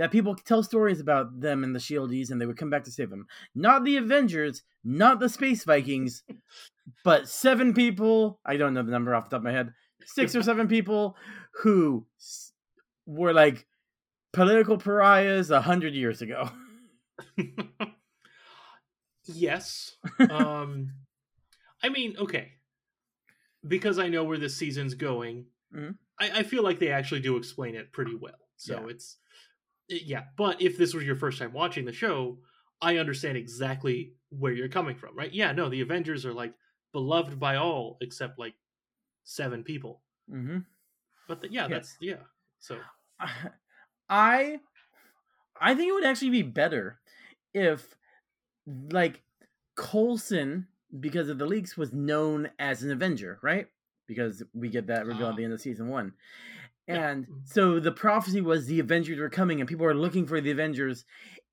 That 0.00 0.10
people 0.10 0.34
tell 0.34 0.62
stories 0.62 0.98
about 0.98 1.40
them 1.40 1.62
and 1.62 1.74
the 1.74 1.78
Shieldies, 1.78 2.30
and 2.30 2.40
they 2.40 2.46
would 2.46 2.56
come 2.56 2.70
back 2.70 2.84
to 2.84 2.90
save 2.90 3.10
them. 3.10 3.26
Not 3.54 3.84
the 3.84 3.98
Avengers, 3.98 4.62
not 4.82 5.20
the 5.20 5.28
Space 5.28 5.62
Vikings, 5.64 6.22
but 7.04 7.28
seven 7.28 7.74
people. 7.74 8.40
I 8.46 8.56
don't 8.56 8.72
know 8.72 8.82
the 8.82 8.90
number 8.90 9.14
off 9.14 9.24
the 9.28 9.36
top 9.36 9.40
of 9.40 9.44
my 9.44 9.52
head. 9.52 9.74
Six 10.06 10.34
or 10.34 10.42
seven 10.42 10.68
people 10.68 11.16
who 11.62 12.06
were 13.04 13.34
like 13.34 13.66
political 14.32 14.78
pariahs 14.78 15.50
a 15.50 15.60
hundred 15.60 15.94
years 15.94 16.22
ago. 16.22 16.48
Yes. 19.26 19.96
Um, 20.30 20.92
I 21.82 21.88
mean, 21.88 22.16
okay, 22.18 22.52
because 23.66 23.98
I 23.98 24.08
know 24.08 24.24
where 24.24 24.38
this 24.38 24.56
season's 24.56 24.94
going. 24.94 25.46
Mhm. 25.74 25.96
I, 26.18 26.40
I 26.40 26.42
feel 26.42 26.62
like 26.62 26.78
they 26.78 26.90
actually 26.90 27.20
do 27.20 27.36
explain 27.36 27.74
it 27.74 27.92
pretty 27.92 28.14
well. 28.14 28.34
So 28.56 28.80
Yeah. 28.80 28.86
it's 28.88 29.14
it- 29.14 29.19
yeah. 29.90 30.24
But 30.36 30.60
if 30.62 30.78
this 30.78 30.94
was 30.94 31.04
your 31.04 31.16
first 31.16 31.38
time 31.38 31.52
watching 31.52 31.84
the 31.84 31.92
show, 31.92 32.38
I 32.80 32.96
understand 32.96 33.36
exactly 33.36 34.14
where 34.30 34.52
you're 34.52 34.68
coming 34.68 34.96
from, 34.96 35.16
right? 35.16 35.32
Yeah, 35.32 35.52
no, 35.52 35.68
the 35.68 35.80
Avengers 35.80 36.24
are 36.24 36.32
like 36.32 36.54
beloved 36.92 37.38
by 37.38 37.56
all 37.56 37.98
except 38.00 38.38
like 38.38 38.54
seven 39.24 39.62
people. 39.62 40.00
Mm-hmm. 40.32 40.58
But 41.28 41.40
the, 41.40 41.50
yeah, 41.50 41.62
Yeah. 41.62 41.68
that's 41.68 41.96
yeah. 42.00 42.22
So 42.60 42.78
I 44.08 44.60
I 45.60 45.74
think 45.74 45.88
it 45.88 45.92
would 45.92 46.04
actually 46.04 46.30
be 46.30 46.42
better 46.42 47.00
if 47.52 47.96
like 48.90 49.22
Coulson, 49.76 50.68
because 50.98 51.28
of 51.28 51.38
the 51.38 51.46
leaks, 51.46 51.76
was 51.76 51.92
known 51.92 52.50
as 52.58 52.82
an 52.82 52.90
Avenger, 52.90 53.38
right? 53.42 53.66
Because 54.06 54.42
we 54.54 54.68
get 54.68 54.88
that 54.88 55.06
reveal 55.06 55.28
at 55.28 55.36
the 55.36 55.44
end 55.44 55.52
of 55.52 55.60
season 55.60 55.88
one. 55.88 56.12
And 56.96 57.26
so 57.44 57.80
the 57.80 57.92
prophecy 57.92 58.40
was 58.40 58.66
the 58.66 58.80
Avengers 58.80 59.18
were 59.18 59.30
coming 59.30 59.60
and 59.60 59.68
people 59.68 59.84
were 59.84 59.94
looking 59.94 60.26
for 60.26 60.40
the 60.40 60.50
Avengers 60.50 61.04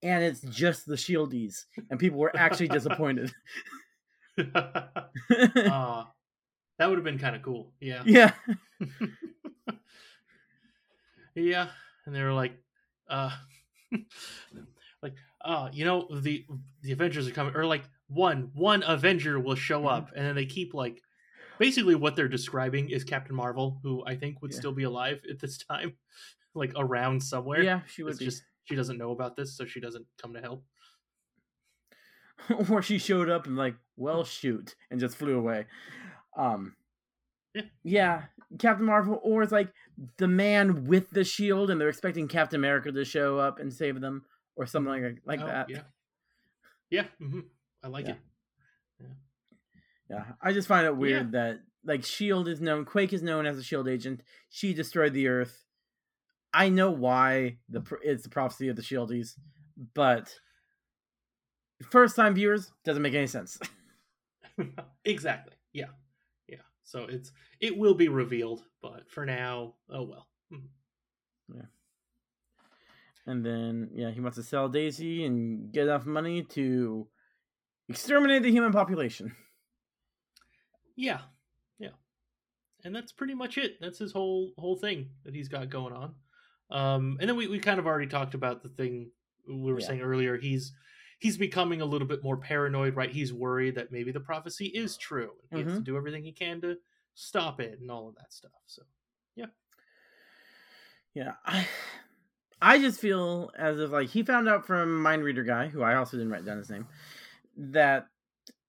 and 0.04 0.24
it's 0.24 0.42
just 0.42 0.86
the 0.86 0.96
Shieldies. 0.96 1.66
And 1.90 2.00
people 2.00 2.20
were 2.20 2.36
actually 2.36 2.68
disappointed. 2.70 3.32
uh, 4.54 6.04
that 6.78 6.88
would 6.88 6.98
have 6.98 7.04
been 7.04 7.18
kind 7.20 7.36
of 7.36 7.42
cool. 7.42 7.74
Yeah. 7.80 8.04
yeah. 8.06 8.32
Yeah, 11.36 11.68
and 12.06 12.16
they 12.16 12.24
were 12.24 12.34
like, 12.34 12.54
uh, 13.10 13.30
like, 15.04 15.14
uh, 15.46 15.70
you 15.72 15.86
know, 15.86 16.08
the 16.12 16.46
the 16.82 16.92
Avengers 16.92 17.28
are 17.28 17.32
coming, 17.32 17.56
or 17.56 17.66
like 17.66 17.84
one 18.08 18.50
one 18.56 18.84
Avenger 18.86 19.40
will 19.40 19.56
show 19.56 19.82
Mm-hmm. 19.82 19.88
up, 19.88 20.12
and 20.16 20.26
then 20.26 20.36
they 20.36 20.46
keep 20.48 20.74
like, 20.74 21.02
basically 21.60 21.96
what 21.96 22.16
they're 22.16 22.28
describing 22.28 22.90
is 22.90 23.04
Captain 23.04 23.36
Marvel, 23.36 23.80
who 23.84 24.04
I 24.06 24.16
think 24.16 24.42
would 24.42 24.52
Yeah. 24.52 24.60
still 24.60 24.74
be 24.74 24.84
alive 24.84 25.20
at 25.30 25.40
this 25.40 25.58
time, 25.58 25.98
like 26.56 26.74
around 26.76 27.22
somewhere. 27.22 27.62
Yeah, 27.64 27.82
she 27.88 28.04
would 28.04 28.12
It's 28.12 28.20
be. 28.20 28.26
just 28.26 28.44
she 28.66 28.76
doesn't 28.76 28.98
know 28.98 29.12
about 29.12 29.36
this, 29.36 29.56
so 29.56 29.66
she 29.66 29.80
doesn't 29.80 30.06
come 30.22 30.34
to 30.34 30.42
help. 30.42 30.64
or 32.70 32.82
she 32.82 32.98
showed 32.98 33.30
up 33.30 33.48
and 33.48 33.56
like, 33.56 33.76
well, 33.96 34.24
shoot, 34.24 34.76
and 34.92 35.00
just 35.00 35.18
flew 35.18 35.38
away. 35.38 35.66
Um, 36.38 36.76
Yeah. 37.56 37.64
yeah, 37.84 38.24
Captain 38.60 38.86
Marvel, 38.86 39.20
or 39.24 39.42
it's 39.42 39.52
like 39.52 39.72
the 40.18 40.28
man 40.28 40.86
with 40.86 41.10
the 41.10 41.24
shield, 41.24 41.70
and 41.70 41.80
they're 41.82 41.90
expecting 41.90 42.28
Captain 42.28 42.60
America 42.60 42.92
to 42.92 43.06
show 43.06 43.40
up 43.40 43.60
and 43.60 43.74
save 43.74 44.00
them, 44.02 44.26
or 44.56 44.66
something 44.66 44.92
like 44.92 45.22
like 45.26 45.42
Oh, 45.42 45.48
that. 45.48 45.70
Yeah, 45.70 45.82
yeah, 46.90 47.06
hmm 47.20 47.40
I 47.84 47.88
like 47.88 48.06
Yeah. 48.06 48.14
it. 48.14 48.18
Yeah, 50.10 50.24
I 50.42 50.54
just 50.54 50.68
find 50.68 50.86
it 50.86 50.96
weird 50.96 51.34
that 51.34 51.60
like 51.84 52.04
Shield 52.04 52.48
is 52.48 52.62
known, 52.62 52.86
Quake 52.86 53.14
is 53.14 53.22
known 53.22 53.46
as 53.46 53.58
a 53.58 53.64
Shield 53.64 53.88
agent. 53.88 54.22
She 54.50 54.74
destroyed 54.74 55.14
the 55.14 55.28
Earth. 55.28 55.66
I 56.54 56.70
know 56.70 56.92
why 56.92 57.58
the 57.70 57.84
it's 58.04 58.24
the 58.24 58.30
prophecy 58.30 58.70
of 58.70 58.76
the 58.76 58.82
Shieldies, 58.82 59.34
but 59.94 60.34
first 61.90 62.16
time 62.16 62.36
viewers 62.36 62.72
doesn't 62.84 63.04
make 63.04 63.14
any 63.14 63.28
sense. 63.28 63.60
exactly. 65.06 65.54
Yeah, 65.74 65.92
yeah. 66.48 66.58
So 66.84 67.06
it's 67.10 67.32
it 67.60 67.78
will 67.78 67.94
be 67.94 68.08
revealed, 68.08 68.64
but 68.82 69.10
for 69.10 69.26
now, 69.26 69.74
oh 69.90 70.04
well. 70.04 70.28
Hmm. 70.52 71.56
Yeah. 71.56 71.62
And 73.26 73.46
then, 73.46 73.90
yeah, 73.94 74.10
he 74.12 74.22
wants 74.22 74.38
to 74.38 74.44
sell 74.44 74.70
Daisy 74.70 75.26
and 75.26 75.72
get 75.74 75.84
enough 75.84 76.06
money 76.06 76.44
to 76.44 77.08
exterminate 77.90 78.42
the 78.42 78.52
human 78.52 78.72
population. 78.72 79.36
Yeah, 80.98 81.22
yeah, 81.80 81.92
and 82.84 82.94
that's 82.94 83.14
pretty 83.14 83.36
much 83.36 83.58
it. 83.58 83.78
That's 83.80 84.00
his 84.00 84.12
whole 84.12 84.52
whole 84.58 84.76
thing 84.76 85.12
that 85.24 85.34
he's 85.34 85.48
got 85.48 85.70
going 85.70 85.94
on. 85.94 86.16
Um, 86.70 87.18
and 87.22 87.30
then 87.30 87.38
we, 87.38 87.48
we 87.48 87.60
kind 87.60 87.80
of 87.80 87.86
already 87.88 88.08
talked 88.08 88.34
about 88.34 88.62
the 88.64 88.70
thing 88.70 89.12
we 89.48 89.72
were 89.72 89.80
Yeah. 89.80 89.88
saying 89.88 90.02
earlier. 90.02 90.38
He's 90.38 90.74
he's 91.20 91.38
becoming 91.38 91.82
a 91.82 91.86
little 91.86 92.08
bit 92.08 92.24
more 92.24 92.36
paranoid, 92.38 92.96
right? 92.96 93.10
He's 93.12 93.32
worried 93.32 93.76
that 93.76 93.92
maybe 93.92 94.12
the 94.12 94.20
prophecy 94.20 94.66
is 94.68 94.98
true. 94.98 95.32
and 95.44 95.52
He 95.52 95.64
has 95.64 95.76
to 95.76 95.82
Mhm. 95.82 95.86
do 95.86 95.98
everything 95.98 96.24
he 96.24 96.32
can 96.34 96.60
to 96.62 96.78
stop 97.14 97.60
it 97.62 97.80
and 97.80 97.90
all 97.90 98.10
of 98.10 98.16
that 98.16 98.34
stuff. 98.34 98.52
So 98.66 98.84
yeah, 99.36 99.48
Yeah, 101.14 101.34
I, 101.46 101.68
I 102.62 102.80
just 102.80 103.00
feel 103.00 103.52
as 103.58 103.80
if 103.80 103.92
like 103.92 104.10
he 104.10 104.24
found 104.24 104.50
out 104.50 104.66
from 104.66 105.02
Mind 105.02 105.24
Reader 105.24 105.44
guy, 105.44 105.68
who 105.68 105.82
I 105.84 105.96
also 105.96 106.18
didn't 106.18 106.32
write 106.32 106.46
down 106.46 106.58
his 106.58 106.70
name, 106.70 106.88
that 107.58 108.08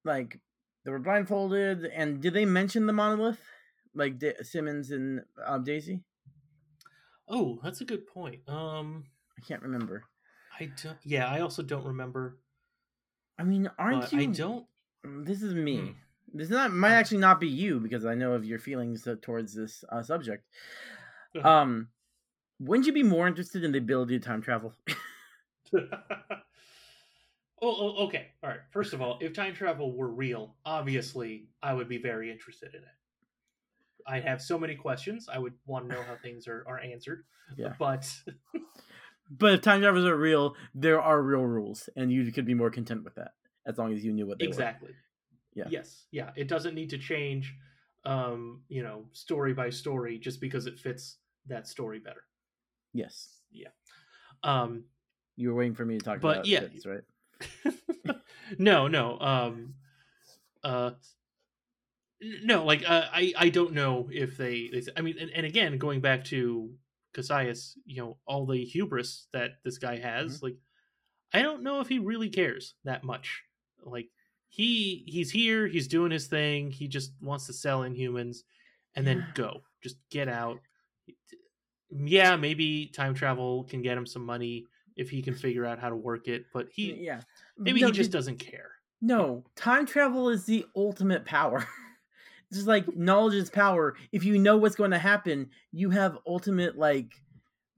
like 0.04 0.40
they 0.88 0.92
were 0.92 0.98
blindfolded. 0.98 1.84
And 1.84 2.22
did 2.22 2.32
they 2.32 2.46
mention 2.46 2.86
the 2.86 2.94
monolith, 2.94 3.42
like 3.94 4.18
Da- 4.18 4.42
Simmons 4.42 4.90
and 4.90 5.20
um, 5.44 5.62
Daisy? 5.62 6.00
Oh, 7.28 7.60
that's 7.62 7.82
a 7.82 7.84
good 7.84 8.06
point. 8.06 8.40
Um, 8.48 9.04
I 9.36 9.46
can't 9.46 9.60
remember. 9.60 10.04
I 10.58 10.70
don't. 10.82 10.96
Yeah, 11.04 11.28
I 11.28 11.40
also 11.40 11.62
don't 11.62 11.84
remember. 11.84 12.38
I 13.38 13.42
mean, 13.42 13.70
aren't 13.78 14.10
you? 14.14 14.20
I 14.20 14.24
don't. 14.24 14.64
This 15.04 15.42
is 15.42 15.52
me. 15.52 15.76
Hmm. 15.76 15.90
This 16.32 16.48
not 16.48 16.72
might 16.72 16.94
actually 16.94 17.18
not 17.18 17.38
be 17.38 17.48
you 17.48 17.80
because 17.80 18.06
I 18.06 18.14
know 18.14 18.32
of 18.32 18.46
your 18.46 18.58
feelings 18.58 19.06
uh, 19.06 19.16
towards 19.20 19.54
this 19.54 19.84
uh, 19.92 20.02
subject. 20.02 20.46
Uh-huh. 21.36 21.46
Um, 21.46 21.88
wouldn't 22.58 22.86
you 22.86 22.94
be 22.94 23.02
more 23.02 23.28
interested 23.28 23.62
in 23.62 23.72
the 23.72 23.78
ability 23.78 24.18
to 24.18 24.24
time 24.26 24.40
travel? 24.40 24.72
Oh, 27.60 27.76
oh, 27.80 28.06
okay. 28.06 28.28
All 28.42 28.50
right. 28.50 28.60
First 28.70 28.92
of 28.92 29.02
all, 29.02 29.18
if 29.20 29.32
time 29.32 29.54
travel 29.54 29.96
were 29.96 30.08
real, 30.08 30.54
obviously 30.64 31.48
I 31.62 31.72
would 31.72 31.88
be 31.88 31.98
very 31.98 32.30
interested 32.30 32.74
in 32.74 32.82
it. 32.82 32.88
I 34.06 34.20
have 34.20 34.40
so 34.40 34.58
many 34.58 34.74
questions. 34.74 35.28
I 35.30 35.38
would 35.38 35.54
want 35.66 35.88
to 35.88 35.94
know 35.94 36.02
how 36.02 36.16
things 36.22 36.46
are, 36.48 36.64
are 36.68 36.78
answered. 36.78 37.24
Yeah. 37.56 37.74
But 37.78 38.10
But 39.30 39.54
if 39.54 39.60
time 39.60 39.82
travelers 39.82 40.06
are 40.06 40.16
real, 40.16 40.54
there 40.74 41.00
are 41.00 41.20
real 41.20 41.44
rules, 41.44 41.88
and 41.96 42.10
you 42.10 42.32
could 42.32 42.46
be 42.46 42.54
more 42.54 42.70
content 42.70 43.04
with 43.04 43.16
that 43.16 43.32
as 43.66 43.76
long 43.76 43.92
as 43.92 44.02
you 44.02 44.12
knew 44.12 44.26
what 44.26 44.38
they 44.38 44.46
exactly. 44.46 44.88
were. 44.88 44.94
Yeah. 45.54 45.68
Yes. 45.68 46.06
Yeah. 46.10 46.30
It 46.36 46.48
doesn't 46.48 46.74
need 46.74 46.90
to 46.90 46.98
change, 46.98 47.54
um, 48.04 48.62
you 48.68 48.82
know, 48.82 49.04
story 49.12 49.52
by 49.52 49.70
story 49.70 50.18
just 50.18 50.40
because 50.40 50.66
it 50.66 50.78
fits 50.78 51.18
that 51.46 51.66
story 51.66 51.98
better. 51.98 52.22
Yes. 52.94 53.28
Yeah. 53.50 53.68
Um, 54.42 54.84
You 55.36 55.50
were 55.50 55.56
waiting 55.56 55.74
for 55.74 55.84
me 55.84 55.98
to 55.98 56.04
talk 56.04 56.20
But 56.20 56.36
about 56.38 56.46
yeah. 56.46 56.60
this, 56.60 56.86
right? 56.86 57.02
no, 58.58 58.88
no. 58.88 59.18
Um, 59.20 59.74
uh, 60.62 60.90
no, 62.20 62.64
like 62.64 62.82
uh, 62.88 63.04
I, 63.12 63.32
I 63.36 63.48
don't 63.48 63.72
know 63.72 64.08
if 64.12 64.36
they. 64.36 64.70
they 64.72 64.82
I 64.96 65.02
mean, 65.02 65.16
and, 65.18 65.30
and 65.30 65.46
again, 65.46 65.78
going 65.78 66.00
back 66.00 66.24
to 66.26 66.70
Kasius, 67.14 67.74
you 67.84 68.02
know, 68.02 68.16
all 68.26 68.46
the 68.46 68.64
hubris 68.64 69.28
that 69.32 69.52
this 69.64 69.78
guy 69.78 69.98
has, 69.98 70.42
like, 70.42 70.56
I 71.32 71.42
don't 71.42 71.62
know 71.62 71.80
if 71.80 71.88
he 71.88 71.98
really 71.98 72.28
cares 72.28 72.74
that 72.84 73.04
much. 73.04 73.42
Like, 73.84 74.08
he 74.48 75.04
he's 75.06 75.30
here, 75.30 75.66
he's 75.66 75.88
doing 75.88 76.10
his 76.10 76.26
thing. 76.26 76.70
He 76.70 76.88
just 76.88 77.12
wants 77.20 77.46
to 77.46 77.52
sell 77.52 77.80
Inhumans, 77.80 78.38
and 78.96 79.06
then 79.06 79.26
go, 79.34 79.62
just 79.82 79.96
get 80.10 80.28
out. 80.28 80.58
Yeah, 81.90 82.36
maybe 82.36 82.86
time 82.86 83.14
travel 83.14 83.64
can 83.64 83.80
get 83.80 83.96
him 83.96 84.06
some 84.06 84.24
money 84.24 84.66
if 84.96 85.08
he 85.08 85.22
can 85.22 85.34
figure 85.34 85.64
out 85.64 85.78
how 85.78 85.88
to 85.88 85.96
work 85.96 86.26
it, 86.26 86.46
but 86.52 86.66
he 86.72 86.92
yeah 86.94 87.20
maybe 87.58 87.80
No, 87.80 87.88
he 87.88 87.92
just 87.92 88.10
did- 88.10 88.16
doesn't 88.16 88.38
care. 88.38 88.70
No, 89.00 89.44
time 89.54 89.86
travel 89.86 90.28
is 90.28 90.44
the 90.44 90.66
ultimate 90.74 91.24
power. 91.24 91.66
It's 92.48 92.56
just 92.58 92.66
like 92.66 92.84
knowledge 92.96 93.34
is 93.34 93.50
power. 93.50 93.94
If 94.12 94.24
you 94.24 94.38
know 94.38 94.56
what's 94.56 94.74
going 94.76 94.90
to 94.92 94.98
happen, 94.98 95.50
you 95.72 95.90
have 95.90 96.18
ultimate 96.26 96.76
like 96.76 97.12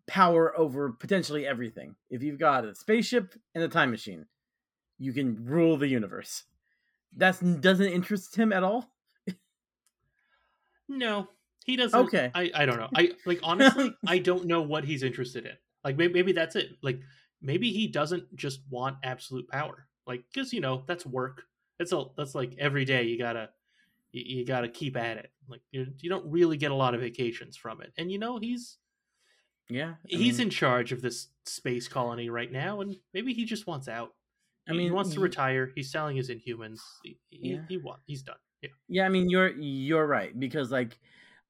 power 0.07 0.57
over 0.59 0.93
potentially 0.93 1.47
everything. 1.47 1.95
If 2.09 2.23
you've 2.23 2.39
got 2.39 2.65
a 2.65 2.75
spaceship 2.75 3.35
and 3.55 3.63
a 3.63 3.69
time 3.69 3.91
machine, 3.91 4.27
you 4.99 5.13
can 5.13 5.45
rule 5.45 5.77
the 5.77 5.89
universe. 5.89 6.45
That 7.17 7.39
doesn't 7.61 7.87
interest 7.93 8.37
him 8.37 8.53
at 8.53 8.63
all. 8.63 8.91
No, 10.89 11.29
he 11.65 11.77
doesn't. 11.77 11.99
Okay. 12.07 12.31
I, 12.35 12.51
I 12.55 12.67
don't 12.67 12.79
know. 12.79 12.89
I 12.95 13.13
like 13.27 13.41
honestly, 13.45 13.95
I 14.07 14.19
don't 14.19 14.47
know 14.47 14.63
what 14.63 14.85
he's 14.85 15.03
interested 15.03 15.47
in. 15.47 15.53
Like 15.85 15.97
maybe, 15.97 16.13
maybe 16.15 16.33
that's 16.33 16.57
it. 16.57 16.71
Like 16.83 17.01
maybe 17.43 17.71
he 17.73 17.87
doesn't 17.87 18.35
just 18.37 18.61
want 18.71 18.97
absolute 19.03 19.49
power. 19.49 19.87
Like 20.07 20.25
because 20.33 20.53
you 20.53 20.61
know 20.61 20.85
that's 20.87 21.07
work. 21.07 21.43
That's 21.79 21.93
a 21.93 22.05
that's 22.17 22.35
like 22.35 22.55
every 22.59 22.85
day 22.85 23.05
you 23.05 23.19
gotta 23.19 23.51
you, 24.13 24.39
you 24.39 24.45
gotta 24.47 24.69
keep 24.69 24.97
at 24.97 25.17
it. 25.19 25.31
Like 25.49 25.61
you 25.73 25.87
you 26.01 26.11
don't 26.11 26.31
really 26.31 26.57
get 26.57 26.71
a 26.71 26.75
lot 26.75 26.95
of 26.95 27.01
vacations 27.01 27.57
from 27.57 27.81
it. 27.83 27.93
And 27.97 28.11
you 28.11 28.19
know 28.19 28.39
he's 28.39 28.79
Yeah, 29.69 29.91
I 29.91 29.95
he's 30.09 30.39
mean- 30.39 30.47
in 30.49 30.51
charge 30.51 30.93
of 30.93 31.01
this 31.03 31.29
space 31.47 31.89
colony 31.89 32.29
right 32.31 32.51
now, 32.51 32.81
and 32.81 32.97
maybe 33.15 33.33
he 33.33 33.45
just 33.45 33.67
wants 33.67 33.89
out. 33.89 34.15
I 34.69 34.73
He- 34.73 34.79
he 34.79 34.85
mean, 34.85 34.95
wants 34.95 35.15
to 35.15 35.21
retire. 35.21 35.71
He's 35.75 35.91
selling 35.91 36.17
his 36.17 36.29
Inhumans. 36.29 36.81
He, 37.03 37.19
he, 37.31 37.49
Yeah. 37.53 37.65
he 37.69 37.77
want, 37.79 38.01
He's 38.07 38.23
done. 38.23 38.37
Yeah. 38.63 38.69
Yeah, 38.89 39.07
I 39.07 39.09
mean 39.09 39.31
you're 39.31 39.51
you're 39.59 40.07
right 40.07 40.39
because 40.39 40.71
like 40.71 40.99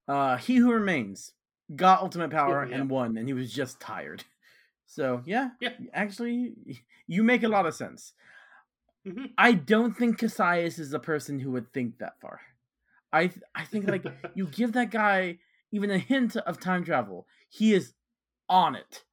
uh 0.07 0.37
he 0.37 0.57
who 0.57 0.73
remains 0.73 1.33
got 1.75 2.03
ultimate 2.03 2.31
power 2.31 2.67
yeah. 2.67 2.77
and 2.77 2.91
won 2.91 3.17
and 3.17 3.27
he 3.27 3.33
was 3.35 3.53
just 3.53 3.81
tired. 3.81 4.23
So, 4.91 5.23
yeah. 5.25 5.51
Yeah. 5.61 5.75
Actually 5.95 6.53
you 7.07 7.23
make 7.23 7.45
a 7.45 7.49
lot 7.49 7.65
of 7.65 7.77
sense. 7.77 8.13
Mm-hmm. 9.07 9.27
I 9.39 9.53
don't 9.53 9.97
think 9.97 10.19
Kasius 10.19 10.81
is 10.81 10.91
the 10.91 10.99
person 10.99 11.39
who 11.39 11.53
would 11.53 11.73
think 11.73 11.99
that 11.99 12.21
far. 12.21 12.41
I 13.13 13.29
th- 13.29 13.43
I 13.55 13.65
think 13.65 13.89
like 13.89 14.05
you 14.35 14.49
give 14.49 14.73
that 14.73 14.91
guy 14.91 15.39
even 15.71 15.93
a 15.93 15.99
hint 15.99 16.35
of 16.35 16.59
time 16.59 16.85
travel, 16.85 17.29
he 17.49 17.73
is 17.73 17.95
on 18.49 18.75
it. 18.75 19.05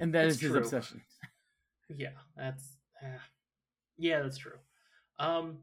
And 0.00 0.14
that 0.14 0.24
is 0.24 0.36
That's 0.36 0.40
his 0.40 0.50
true. 0.52 0.60
obsession. 0.60 1.02
Yeah, 1.94 2.16
that's 2.34 2.78
uh, 3.02 3.18
yeah, 3.98 4.22
that's 4.22 4.38
true. 4.38 4.58
Um, 5.18 5.58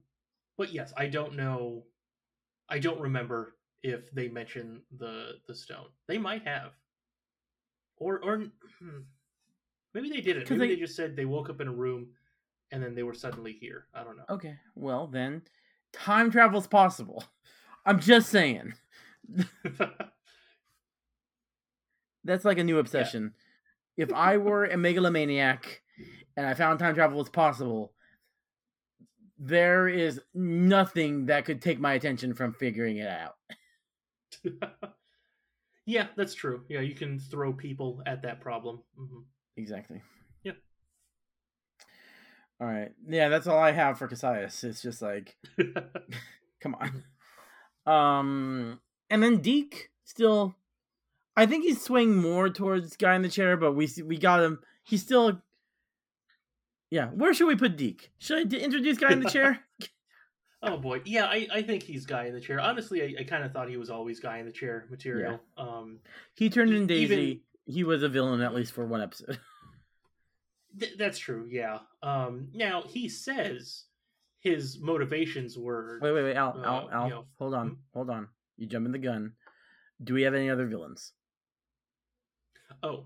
but 0.55 0.71
yes, 0.71 0.93
I 0.95 1.07
don't 1.07 1.35
know. 1.35 1.83
I 2.69 2.77
don't 2.77 3.01
remember 3.01 3.55
if 3.81 4.11
they 4.11 4.27
mention 4.27 4.83
the 4.99 5.39
the 5.47 5.55
stone. 5.55 5.87
They 6.07 6.19
might 6.19 6.47
have, 6.47 6.73
or 7.99 8.19
or 8.23 8.37
hmm, 8.79 8.99
maybe 9.93 10.09
they 10.09 10.21
didn't. 10.21 10.49
Maybe 10.49 10.67
they... 10.67 10.75
they- 10.75 10.81
just 10.81 10.95
said 10.95 11.15
they 11.15 11.25
woke 11.25 11.49
up 11.49 11.61
in 11.61 11.67
a 11.67 11.73
room, 11.73 12.07
and 12.71 12.81
then 12.83 12.95
they 12.95 13.03
were 13.03 13.13
suddenly 13.13 13.53
here. 13.53 13.85
I 13.93 14.03
don't 14.03 14.17
know. 14.17 14.25
Okay. 14.29 14.55
Well, 14.75 15.07
then 15.07 15.43
time 15.93 16.31
travel's 16.31 16.67
possible. 16.67 17.23
I'm 17.85 17.99
just 17.99 18.29
saying. 18.29 18.73
That's 22.23 22.45
like 22.45 22.57
a 22.57 22.63
new 22.63 22.79
obsession. 22.79 23.33
If 23.97 24.13
I 24.13 24.37
were 24.37 24.65
a 24.65 24.77
megalomaniac 24.77 25.81
and 26.37 26.45
I 26.45 26.53
found 26.53 26.79
time 26.79 26.95
travel 26.95 27.17
was 27.17 27.29
possible, 27.29 27.93
there 29.37 29.87
is 29.87 30.19
nothing 30.33 31.27
that 31.27 31.45
could 31.45 31.61
take 31.61 31.79
my 31.79 31.93
attention 31.93 32.33
from 32.33 32.53
figuring 32.53 32.97
it 32.97 33.07
out. 33.07 33.35
Yeah, 35.89 36.05
that's 36.15 36.35
true. 36.35 36.61
Yeah, 36.69 36.81
you 36.81 36.93
can 36.93 37.17
throw 37.17 37.51
people 37.51 38.03
at 38.05 38.21
that 38.21 38.41
problem. 38.41 38.83
hmm 38.95 39.21
Exactly. 39.57 40.03
Yeah. 40.43 40.51
All 42.61 42.67
right. 42.67 42.91
Yeah, 43.07 43.29
that's 43.29 43.47
all 43.47 43.57
I 43.57 43.71
have 43.71 43.97
for 43.97 44.07
Kasius. 44.07 44.63
It's 44.63 44.83
just 44.83 45.01
like, 45.01 45.35
come 46.61 46.75
on. 46.75 47.03
Um, 47.91 48.79
and 49.09 49.23
then 49.23 49.37
Deke 49.41 49.89
still, 50.03 50.53
I 51.35 51.47
think 51.47 51.63
he's 51.63 51.81
swaying 51.83 52.15
more 52.15 52.49
towards 52.49 52.95
guy 52.95 53.15
in 53.15 53.23
the 53.23 53.27
chair, 53.29 53.57
but 53.57 53.73
we 53.73 53.89
we 54.05 54.19
got 54.19 54.43
him. 54.43 54.59
He's 54.83 55.01
still, 55.01 55.41
yeah. 56.91 57.07
Where 57.07 57.33
should 57.33 57.47
we 57.47 57.55
put 57.55 57.77
Deke? 57.77 58.11
Should 58.19 58.37
I 58.37 58.43
d- 58.43 58.59
introduce 58.59 58.99
guy 58.99 59.11
in 59.13 59.21
the 59.21 59.29
chair? 59.29 59.61
Oh 60.61 60.77
boy, 60.77 61.01
yeah, 61.05 61.25
I, 61.25 61.47
I 61.53 61.61
think 61.61 61.83
he's 61.83 62.05
guy 62.05 62.25
in 62.25 62.33
the 62.33 62.41
chair. 62.41 62.59
Honestly, 62.59 63.01
I, 63.01 63.21
I 63.21 63.23
kind 63.23 63.43
of 63.45 63.53
thought 63.53 63.69
he 63.69 63.77
was 63.77 63.89
always 63.89 64.19
guy 64.19 64.39
in 64.39 64.45
the 64.45 64.51
chair 64.51 64.85
material. 64.89 65.39
Um, 65.57 65.99
He 66.35 66.49
turned 66.49 66.73
in 66.73 66.85
Daisy. 66.85 67.13
even- 67.15 67.41
He 67.65 67.83
was 67.85 68.03
a 68.03 68.09
villain 68.09 68.41
at 68.41 68.53
least 68.53 68.73
for 68.73 68.85
one 68.85 69.01
episode. 69.01 69.39
th- 70.79 70.97
that's 70.97 71.17
true. 71.17 71.47
Yeah. 71.49 71.79
Um, 72.03 72.49
now 72.53 72.81
he 72.85 73.07
says 73.07 73.85
his 74.41 74.79
motivations 74.81 75.57
were. 75.57 75.99
Wait, 76.01 76.11
wait, 76.11 76.23
wait, 76.23 76.35
Al, 76.35 76.57
uh, 76.57 76.63
Al, 76.65 76.89
Al, 76.91 77.03
you 77.05 77.09
know, 77.11 77.25
hold 77.37 77.53
on, 77.53 77.77
hold 77.93 78.09
on. 78.09 78.27
You 78.57 78.67
jumping 78.67 78.91
the 78.91 78.97
gun. 78.99 79.33
Do 80.03 80.13
we 80.13 80.23
have 80.23 80.33
any 80.33 80.49
other 80.49 80.65
villains? 80.67 81.13
Oh, 82.83 83.05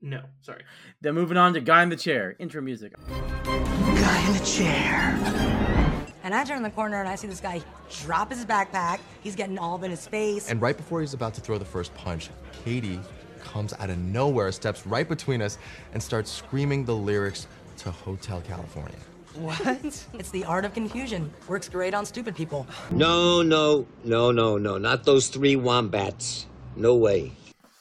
no, 0.00 0.22
sorry. 0.40 0.64
Then 1.02 1.14
moving 1.14 1.36
on 1.36 1.52
to 1.54 1.60
guy 1.60 1.82
in 1.82 1.88
the 1.90 1.96
chair. 1.96 2.34
Intro 2.38 2.62
music. 2.62 2.94
Guy 3.06 4.26
in 4.26 4.32
the 4.32 4.44
chair. 4.44 5.91
And 6.24 6.34
I 6.34 6.44
turn 6.44 6.62
the 6.62 6.70
corner 6.70 7.00
and 7.00 7.08
I 7.08 7.16
see 7.16 7.26
this 7.26 7.40
guy 7.40 7.62
drop 8.02 8.30
his 8.30 8.44
backpack. 8.44 9.00
He's 9.22 9.34
getting 9.34 9.58
all 9.58 9.74
up 9.74 9.82
in 9.82 9.90
his 9.90 10.06
face. 10.06 10.48
And 10.48 10.60
right 10.62 10.76
before 10.76 11.00
he's 11.00 11.14
about 11.14 11.34
to 11.34 11.40
throw 11.40 11.58
the 11.58 11.64
first 11.64 11.92
punch, 11.94 12.30
Katie 12.64 13.00
comes 13.40 13.74
out 13.74 13.90
of 13.90 13.98
nowhere, 13.98 14.52
steps 14.52 14.86
right 14.86 15.08
between 15.08 15.42
us, 15.42 15.58
and 15.92 16.02
starts 16.02 16.30
screaming 16.30 16.84
the 16.84 16.94
lyrics 16.94 17.48
to 17.78 17.90
Hotel 17.90 18.40
California. 18.42 18.96
What? 19.34 19.60
it's 20.14 20.30
the 20.30 20.44
art 20.44 20.64
of 20.64 20.74
confusion. 20.74 21.32
Works 21.48 21.68
great 21.68 21.94
on 21.94 22.06
stupid 22.06 22.36
people. 22.36 22.66
No, 22.90 23.42
no, 23.42 23.86
no, 24.04 24.30
no, 24.30 24.58
no. 24.58 24.78
Not 24.78 25.04
those 25.04 25.28
three 25.28 25.56
wombats. 25.56 26.46
No 26.76 26.94
way. 26.94 27.32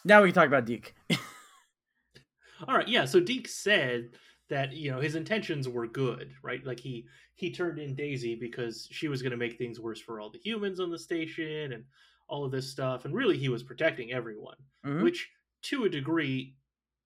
Now 0.04 0.22
we 0.22 0.30
can 0.30 0.36
talk 0.36 0.48
about 0.48 0.66
Deke. 0.66 0.96
All 2.68 2.76
right, 2.76 2.88
yeah. 2.88 3.06
So 3.06 3.20
Deke 3.20 3.48
said 3.48 4.10
that 4.50 4.74
you 4.74 4.92
know 4.92 5.00
his 5.00 5.16
intentions 5.16 5.68
were 5.68 5.88
good, 5.88 6.34
right? 6.42 6.66
Like 6.66 6.80
he 6.80 7.06
he 7.42 7.52
turned 7.52 7.80
in 7.80 7.96
Daisy 7.96 8.36
because 8.36 8.88
she 8.92 9.08
was 9.08 9.24
going 9.24 9.32
to 9.32 9.38
make 9.38 9.58
things 9.58 9.80
worse 9.80 10.00
for 10.00 10.20
all 10.20 10.30
the 10.30 10.40
humans 10.40 10.80
on 10.80 10.92
the 10.92 11.00
station 11.00 11.74
and 11.74 11.84
all 12.28 12.46
of 12.46 12.52
this 12.52 12.70
stuff, 12.70 13.04
and 13.04 13.14
really 13.16 13.38
he 13.38 13.50
was 13.50 13.64
protecting 13.64 14.14
everyone. 14.14 14.58
Mhm. 14.86 15.02
Which, 15.04 15.30
to 15.64 15.86
a 15.86 15.90
degree, 15.90 16.56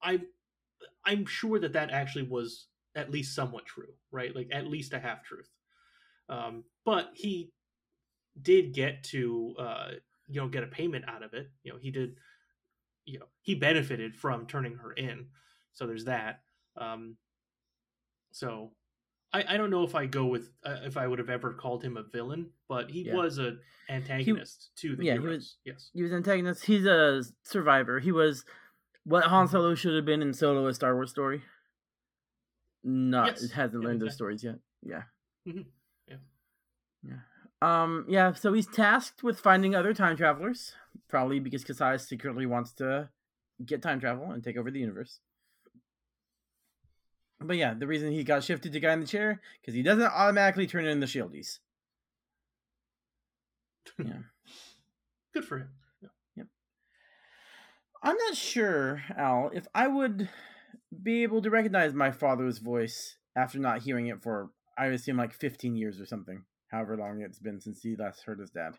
I'm 0.01 0.27
I'm 1.05 1.25
sure 1.25 1.57
that 1.59 1.73
that 1.73 1.91
actually 1.91 2.27
was 2.27 2.67
at 2.95 3.11
least 3.11 3.33
somewhat 3.33 3.65
true, 3.65 3.93
right? 4.11 4.35
Like 4.35 4.49
at 4.51 4.67
least 4.67 4.93
a 4.93 4.99
half 4.99 5.23
truth. 5.23 5.49
Um, 6.27 6.65
but 6.83 7.11
he 7.13 7.51
did 8.41 8.73
get 8.73 9.03
to 9.05 9.55
uh, 9.57 9.91
you 10.27 10.41
know 10.41 10.49
get 10.49 10.63
a 10.63 10.67
payment 10.67 11.05
out 11.07 11.23
of 11.23 11.33
it. 11.33 11.49
You 11.63 11.71
know 11.71 11.79
he 11.79 11.91
did 11.91 12.17
you 13.05 13.19
know 13.19 13.27
he 13.41 13.55
benefited 13.55 14.15
from 14.17 14.47
turning 14.47 14.75
her 14.75 14.91
in 14.91 15.27
so 15.73 15.85
there's 15.85 16.05
that 16.05 16.41
um 16.77 17.15
so 18.31 18.71
i 19.35 19.53
i 19.53 19.57
don't 19.57 19.69
know 19.69 19.83
if 19.83 19.95
i 19.95 20.05
go 20.05 20.25
with 20.25 20.45
uh, 20.63 20.77
if 20.83 20.95
i 20.97 21.05
would 21.07 21.19
have 21.19 21.29
ever 21.29 21.53
called 21.53 21.83
him 21.83 21.97
a 21.97 22.03
villain 22.03 22.49
but 22.67 22.89
he 22.89 23.01
Yeah. 23.01 23.15
was 23.15 23.37
a 23.37 23.57
antagonist 23.89 24.69
to 24.77 24.95
the 24.95 25.03
yeah, 25.05 25.13
he 25.13 25.19
was. 25.19 25.57
yes 25.65 25.89
he 25.93 26.01
was 26.03 26.11
antagonist. 26.11 26.65
He's 26.65 26.85
a 26.85 27.23
survivor. 27.43 27.99
He 27.99 28.11
was 28.11 28.43
what 29.03 29.23
Mm-hmm. 29.23 29.33
Han 29.33 29.47
Solo 29.47 29.75
should 29.75 29.95
have 29.95 30.05
been 30.05 30.21
in 30.23 30.33
Solo: 30.33 30.65
A 30.67 30.73
Star 30.73 30.95
Wars 30.95 31.11
Story. 31.11 31.43
Not 32.83 33.27
Yes. 33.27 33.43
it 33.43 33.51
hasn't 33.51 33.81
Yeah, 33.83 33.87
learned 33.89 34.01
those 34.01 34.13
stories 34.15 34.43
yet. 34.43 34.55
Yeah, 34.83 35.03
Mhm. 35.47 35.65
Yeah. 36.07 36.17
yeah. 37.03 37.19
Um, 37.61 38.05
yeah, 38.07 38.33
so 38.33 38.53
he's 38.53 38.67
tasked 38.67 39.23
with 39.23 39.39
finding 39.39 39.73
other 39.75 39.93
time 39.93 40.17
travelers, 40.17 40.73
probably 41.07 41.39
because 41.39 41.63
Kasai 41.63 41.97
secretly 41.97 42.45
wants 42.45 42.73
to 42.73 43.09
get 43.65 43.81
time 43.81 43.99
travel 43.99 44.31
and 44.31 44.43
take 44.43 44.57
over 44.57 44.69
the 44.71 44.79
universe. 44.79 45.19
But 47.47 47.57
yeah, 47.57 47.73
the 47.73 47.87
reason 47.87 48.11
he 48.11 48.23
got 48.23 48.43
shifted 48.43 48.73
to 48.73 48.79
guy 48.79 48.93
in 48.93 49.01
the 49.01 49.07
chair 49.07 49.41
because 49.61 49.73
he 49.73 49.83
doesn't 49.83 50.03
automatically 50.03 50.67
turn 50.67 50.85
in 50.85 50.99
the 50.99 51.05
shieldies. 51.05 51.59
Yeah. 54.03 54.23
Good 55.33 55.45
for 55.45 55.59
him. 55.59 55.69
Yep. 56.35 56.47
I'm 58.03 58.17
not 58.17 58.35
sure, 58.35 59.03
Al, 59.17 59.51
if 59.53 59.67
I 59.75 59.87
would 59.87 60.27
be 61.03 61.23
able 61.23 61.41
to 61.41 61.49
recognize 61.49 61.93
my 61.93 62.11
father's 62.11 62.57
voice 62.57 63.17
after 63.35 63.59
not 63.59 63.81
hearing 63.83 64.07
it 64.07 64.21
for, 64.23 64.49
I 64.77 64.87
assume, 64.87 65.17
like 65.17 65.33
15 65.33 65.75
years 65.75 66.01
or 66.01 66.05
something, 66.05 66.43
however 66.69 66.97
long 66.97 67.21
it's 67.21 67.39
been 67.39 67.61
since 67.61 67.81
he 67.81 67.95
last 67.95 68.23
heard 68.23 68.39
his 68.39 68.49
dad. 68.49 68.73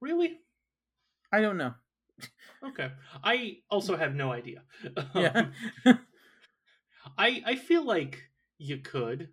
Really? 0.00 0.40
I 1.32 1.40
don't 1.40 1.56
know. 1.56 1.74
Okay. 2.64 2.90
I 3.24 3.58
also 3.70 3.96
have 3.96 4.14
no 4.14 4.32
idea. 4.32 4.62
Yeah. 5.14 5.46
Um, 5.86 5.98
I 7.18 7.42
I 7.46 7.56
feel 7.56 7.84
like 7.84 8.22
you 8.58 8.78
could, 8.78 9.28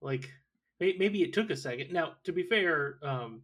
like 0.00 0.30
maybe 0.78 1.22
it 1.22 1.32
took 1.32 1.50
a 1.50 1.56
second. 1.56 1.92
Now, 1.92 2.14
to 2.24 2.32
be 2.32 2.44
fair, 2.44 2.98
um, 3.02 3.42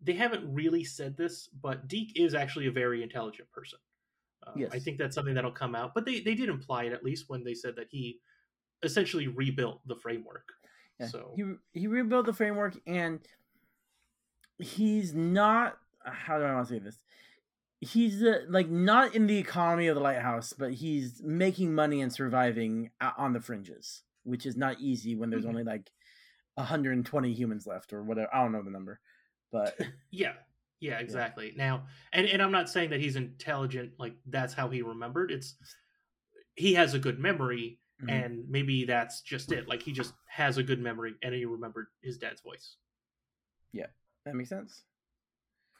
they 0.00 0.14
haven't 0.14 0.52
really 0.52 0.84
said 0.84 1.16
this, 1.16 1.48
but 1.60 1.86
Deke 1.88 2.18
is 2.18 2.34
actually 2.34 2.66
a 2.66 2.72
very 2.72 3.02
intelligent 3.02 3.50
person. 3.52 3.78
Uh, 4.44 4.64
I 4.72 4.78
think 4.80 4.98
that's 4.98 5.14
something 5.14 5.34
that'll 5.34 5.52
come 5.52 5.74
out, 5.74 5.94
but 5.94 6.04
they 6.04 6.20
they 6.20 6.34
did 6.34 6.48
imply 6.48 6.84
it 6.84 6.92
at 6.92 7.04
least 7.04 7.28
when 7.28 7.44
they 7.44 7.54
said 7.54 7.76
that 7.76 7.86
he 7.90 8.18
essentially 8.82 9.28
rebuilt 9.28 9.80
the 9.86 9.94
framework. 9.96 10.48
Yeah. 10.98 11.06
So 11.06 11.32
He 11.36 11.44
he 11.72 11.86
rebuilt 11.86 12.26
the 12.26 12.32
framework 12.32 12.76
and 12.86 13.20
he's 14.58 15.14
not 15.14 15.78
how 16.04 16.38
do 16.38 16.44
I 16.44 16.54
want 16.54 16.66
to 16.66 16.74
say 16.74 16.78
this? 16.80 16.98
He's 17.84 18.22
uh, 18.22 18.44
like 18.48 18.68
not 18.70 19.14
in 19.16 19.26
the 19.26 19.38
economy 19.38 19.88
of 19.88 19.96
the 19.96 20.00
lighthouse, 20.00 20.52
but 20.52 20.72
he's 20.72 21.20
making 21.20 21.74
money 21.74 22.00
and 22.00 22.12
surviving 22.12 22.90
on 23.18 23.32
the 23.32 23.40
fringes, 23.40 24.04
which 24.22 24.46
is 24.46 24.56
not 24.56 24.78
easy 24.80 25.16
when 25.16 25.30
there's 25.30 25.44
Mhm. 25.44 25.48
only 25.48 25.64
like 25.64 25.90
120 26.54 27.32
humans 27.32 27.66
left 27.66 27.92
or 27.92 28.04
whatever. 28.04 28.32
I 28.32 28.42
don't 28.42 28.52
know 28.52 28.62
the 28.62 28.70
number, 28.70 29.00
but 29.50 29.76
Yeah, 30.12 30.34
yeah, 30.78 31.00
exactly. 31.00 31.54
Now, 31.56 31.86
and 32.12 32.26
and 32.26 32.40
I'm 32.40 32.52
not 32.52 32.68
saying 32.70 32.90
that 32.90 33.00
he's 33.00 33.16
intelligent, 33.16 33.94
like 33.98 34.14
that's 34.26 34.54
how 34.54 34.68
he 34.68 34.82
remembered. 34.82 35.32
It's 35.32 35.56
he 36.54 36.74
has 36.74 36.94
a 36.94 36.98
good 37.00 37.18
memory, 37.18 37.80
Mhm. 38.02 38.10
and 38.10 38.48
maybe 38.48 38.84
that's 38.84 39.22
just 39.22 39.50
it. 39.50 39.66
Like 39.66 39.82
he 39.82 39.90
just 39.92 40.14
has 40.28 40.56
a 40.56 40.62
good 40.62 40.80
memory, 40.80 41.16
and 41.22 41.34
he 41.34 41.44
remembered 41.46 41.88
his 42.00 42.16
dad's 42.18 42.42
voice. 42.42 42.76
yeah, 43.72 43.86
that 44.24 44.34
makes 44.36 44.50
sense. 44.50 44.84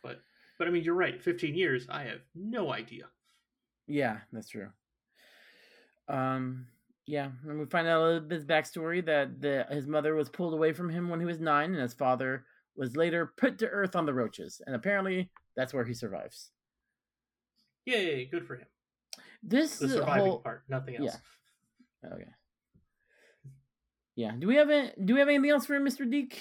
But 0.03 0.21
but 0.63 0.69
I 0.69 0.71
mean, 0.71 0.85
you're 0.85 0.95
right. 0.95 1.21
15 1.21 1.57
years, 1.57 1.89
I 1.89 2.05
have 2.05 2.21
no 2.37 2.73
idea. 2.73 3.07
Yeah, 3.89 4.19
that's 4.33 4.49
true. 4.49 4.69
Um, 6.07 6.69
yeah, 7.05 7.31
and 7.49 7.59
we 7.59 7.67
find 7.67 7.89
out 7.89 8.01
a 8.01 8.05
little 8.05 8.21
bit 8.21 8.27
of 8.27 8.43
his 8.43 8.45
backstory 8.45 9.05
that 9.07 9.41
the 9.41 9.67
his 9.71 9.89
mother 9.89 10.15
was 10.15 10.29
pulled 10.29 10.55
away 10.55 10.73
from 10.73 10.89
him 10.89 11.09
when 11.09 11.19
he 11.19 11.27
was 11.27 11.41
nine, 11.41 11.73
and 11.73 11.83
his 11.83 11.95
father 11.95 12.45
was 12.77 12.97
later 12.97 13.33
put 13.37 13.59
to 13.59 13.67
earth 13.67 13.97
on 13.97 14.07
the 14.07 14.15
roaches, 14.15 14.61
and 14.65 14.77
apparently 14.77 15.33
that's 15.57 15.75
where 15.75 15.85
he 15.85 15.95
survives. 15.95 16.53
Yay, 17.87 18.27
good 18.27 18.47
for 18.47 18.55
him. 18.55 18.67
This 19.43 19.81
The 19.81 19.89
surviving 19.89 20.27
whole 20.27 20.39
part, 20.39 20.63
nothing 20.69 20.95
else. 20.95 21.19
Yeah. 22.05 22.11
Okay. 22.13 22.31
Yeah. 24.15 24.31
Do 24.39 24.47
we 24.47 24.55
have 24.55 24.71
any, 24.71 24.93
Do 25.05 25.15
we 25.15 25.19
have 25.19 25.29
anything 25.29 25.51
else 25.51 25.67
for 25.67 25.81
Mr. 25.81 26.09
Deke? 26.09 26.41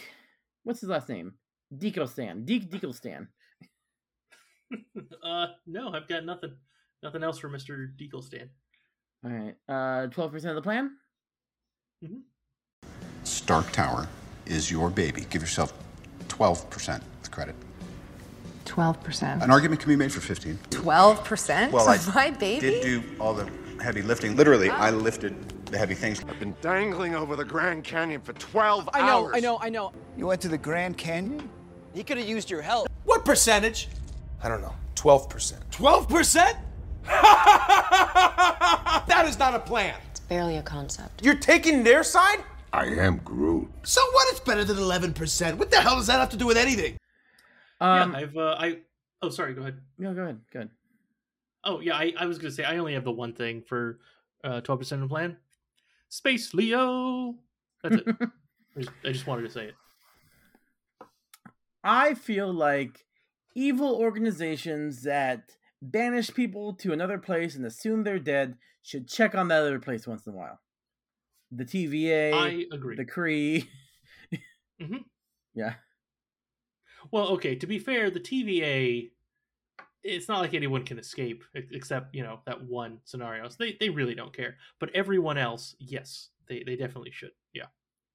What's 0.61 0.81
his 0.81 0.89
last 0.89 1.09
name? 1.09 1.33
Dekostan. 1.75 2.45
Deke 2.45 2.69
Dekostan. 2.69 3.29
uh, 5.23 5.47
no, 5.67 5.93
I've 5.93 6.07
got 6.07 6.25
nothing. 6.25 6.55
Nothing 7.03 7.23
else 7.23 7.39
for 7.39 7.49
Mister 7.49 7.93
Deaglestan. 7.97 8.49
All 9.25 9.31
right. 9.31 9.55
Uh, 9.67 10.07
twelve 10.07 10.31
percent 10.31 10.51
of 10.51 10.55
the 10.55 10.61
plan. 10.61 10.91
hmm 12.05 12.17
Stark 13.23 13.71
Tower 13.71 14.07
is 14.45 14.71
your 14.71 14.89
baby. 14.89 15.25
Give 15.29 15.41
yourself 15.41 15.73
12% 16.27 16.95
of 16.97 17.03
the 17.23 17.29
credit. 17.29 17.55
12%. 18.65 19.43
An 19.43 19.51
argument 19.51 19.79
can 19.79 19.89
be 19.89 19.95
made 19.95 20.11
for 20.11 20.21
15. 20.21 20.57
12%? 20.71 21.71
Well, 21.71 21.87
I 21.87 21.99
My 22.15 22.31
baby? 22.31 22.59
did 22.59 22.81
do 22.81 23.03
all 23.19 23.33
the 23.33 23.47
heavy 23.81 24.01
lifting. 24.01 24.35
Literally, 24.35 24.69
I 24.69 24.89
lifted 24.89 25.35
the 25.67 25.77
heavy 25.77 25.93
things. 25.93 26.23
I've 26.27 26.39
been 26.39 26.55
dangling 26.61 27.13
over 27.15 27.35
the 27.35 27.45
Grand 27.45 27.83
Canyon 27.83 28.21
for 28.21 28.33
12 28.33 28.89
I 28.93 28.99
know, 29.01 29.05
hours. 29.07 29.33
I 29.35 29.39
know, 29.39 29.59
I 29.61 29.69
know. 29.69 29.91
You 30.17 30.27
went 30.27 30.41
to 30.41 30.47
the 30.47 30.57
Grand 30.57 30.97
Canyon? 30.97 31.47
He 31.93 32.03
could 32.03 32.17
have 32.17 32.27
used 32.27 32.49
your 32.49 32.61
help. 32.61 32.87
What 33.03 33.23
percentage? 33.25 33.87
I 34.43 34.49
don't 34.49 34.61
know. 34.61 34.73
12%. 34.95 35.53
12%? 35.71 36.57
that 39.07 39.25
is 39.27 39.39
not 39.39 39.55
a 39.55 39.59
plan. 39.59 39.95
It's 40.11 40.19
barely 40.19 40.57
a 40.57 40.63
concept. 40.63 41.23
You're 41.23 41.35
taking 41.35 41.83
their 41.83 42.03
side? 42.03 42.43
I 42.73 42.85
am 42.85 43.17
Groot. 43.23 43.69
So 43.83 44.01
what? 44.11 44.27
It's 44.29 44.39
better 44.39 44.63
than 44.63 44.77
11%. 44.77 45.57
What 45.57 45.71
the 45.71 45.81
hell 45.81 45.95
does 45.97 46.07
that 46.07 46.19
have 46.19 46.29
to 46.29 46.37
do 46.37 46.45
with 46.45 46.57
anything? 46.57 46.97
Um, 47.81 48.11
yeah, 48.11 48.17
I've 48.19 48.37
uh, 48.37 48.55
I. 48.59 48.77
Oh, 49.23 49.29
sorry. 49.29 49.53
Go 49.53 49.61
ahead. 49.61 49.79
No, 49.97 50.13
go 50.13 50.21
ahead. 50.21 50.39
Go 50.53 50.59
ahead. 50.59 50.69
Oh 51.63 51.79
yeah, 51.79 51.95
I, 51.95 52.13
I 52.17 52.25
was 52.25 52.37
gonna 52.37 52.51
say 52.51 52.63
I 52.63 52.77
only 52.77 52.93
have 52.93 53.03
the 53.03 53.11
one 53.11 53.33
thing 53.33 53.61
for 53.61 53.99
uh, 54.43 54.61
twelve 54.61 54.79
percent 54.79 55.01
of 55.01 55.09
the 55.09 55.13
plan. 55.13 55.37
Space 56.09 56.53
Leo. 56.53 57.35
That's 57.83 57.95
it. 57.95 58.05
I, 58.07 58.25
just, 58.79 58.91
I 59.03 59.11
just 59.11 59.27
wanted 59.27 59.43
to 59.43 59.49
say 59.49 59.65
it. 59.65 59.75
I 61.83 62.13
feel 62.13 62.53
like 62.53 63.03
evil 63.55 63.95
organizations 63.95 65.03
that 65.03 65.55
banish 65.81 66.33
people 66.33 66.73
to 66.75 66.93
another 66.93 67.17
place 67.17 67.55
and 67.55 67.65
assume 67.65 68.03
they're 68.03 68.19
dead 68.19 68.57
should 68.83 69.07
check 69.07 69.35
on 69.35 69.47
that 69.49 69.61
other 69.61 69.79
place 69.79 70.07
once 70.07 70.25
in 70.27 70.33
a 70.33 70.35
while. 70.35 70.59
The 71.51 71.65
TVA, 71.65 72.33
I 72.33 72.65
agree. 72.73 72.95
the 72.95 73.05
Kree. 73.05 73.67
Mhm. 74.81 75.03
Yeah. 75.53 75.73
Well, 77.11 77.27
okay. 77.29 77.55
To 77.55 77.67
be 77.67 77.77
fair, 77.77 78.09
the 78.09 78.21
TVA, 78.21 79.11
it's 80.03 80.29
not 80.29 80.39
like 80.39 80.53
anyone 80.53 80.85
can 80.85 80.97
escape 80.97 81.43
except 81.53 82.15
you 82.15 82.23
know 82.23 82.39
that 82.45 82.63
one 82.63 82.99
scenario. 83.03 83.49
So 83.49 83.57
they 83.59 83.75
they 83.79 83.89
really 83.89 84.15
don't 84.15 84.33
care. 84.35 84.55
But 84.79 84.95
everyone 84.95 85.37
else, 85.37 85.75
yes, 85.79 86.29
they 86.47 86.63
they 86.63 86.77
definitely 86.77 87.11
should. 87.11 87.31
Yeah. 87.53 87.65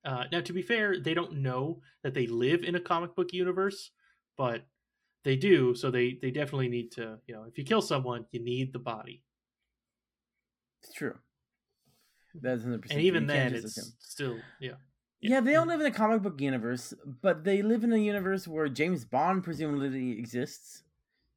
Uh, 0.05 0.25
now, 0.33 0.41
to 0.41 0.53
be 0.53 0.63
fair, 0.63 0.99
they 0.99 1.13
don't 1.15 1.43
know 1.43 1.83
that 2.03 2.15
they 2.15 2.27
live 2.27 2.63
in 2.65 2.75
a 2.77 2.81
comic 2.81 3.15
book 3.15 3.33
universe, 3.35 3.91
but 4.39 4.65
they 5.27 5.35
do. 5.37 5.75
So 5.75 5.91
they 5.91 6.19
they 6.23 6.31
definitely 6.31 6.69
need 6.69 6.93
to. 6.93 7.19
You 7.27 7.35
know, 7.35 7.45
if 7.49 7.59
you 7.59 7.65
kill 7.65 7.83
someone, 7.83 8.25
you 8.31 8.41
need 8.43 8.73
the 8.73 8.79
body. 8.79 9.25
It's 10.83 10.93
true. 10.93 11.17
That's 12.41 12.63
100%. 12.63 12.91
And 12.91 13.01
even 13.01 13.27
then, 13.27 13.53
it's 13.55 13.77
assume. 13.77 13.93
still 13.99 14.37
yeah. 14.61 14.73
Yeah, 15.21 15.41
they 15.41 15.53
don't 15.53 15.67
live 15.67 15.81
in 15.81 15.87
a 15.87 15.91
comic 15.91 16.23
book 16.23 16.41
universe, 16.41 16.95
but 17.23 17.43
they 17.43 17.63
live 17.63 17.83
in 17.83 17.93
a 17.93 17.97
universe 17.97 18.47
where 18.47 18.69
James 18.69 19.05
Bond 19.05 19.43
presumably 19.43 20.19
exists. 20.19 20.85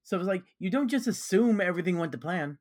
So 0.03 0.17
it's 0.17 0.27
like 0.27 0.43
you 0.59 0.69
don't 0.69 0.89
just 0.89 1.07
assume 1.07 1.59
everything 1.59 1.97
went 1.97 2.11
to 2.11 2.17
plan. 2.19 2.59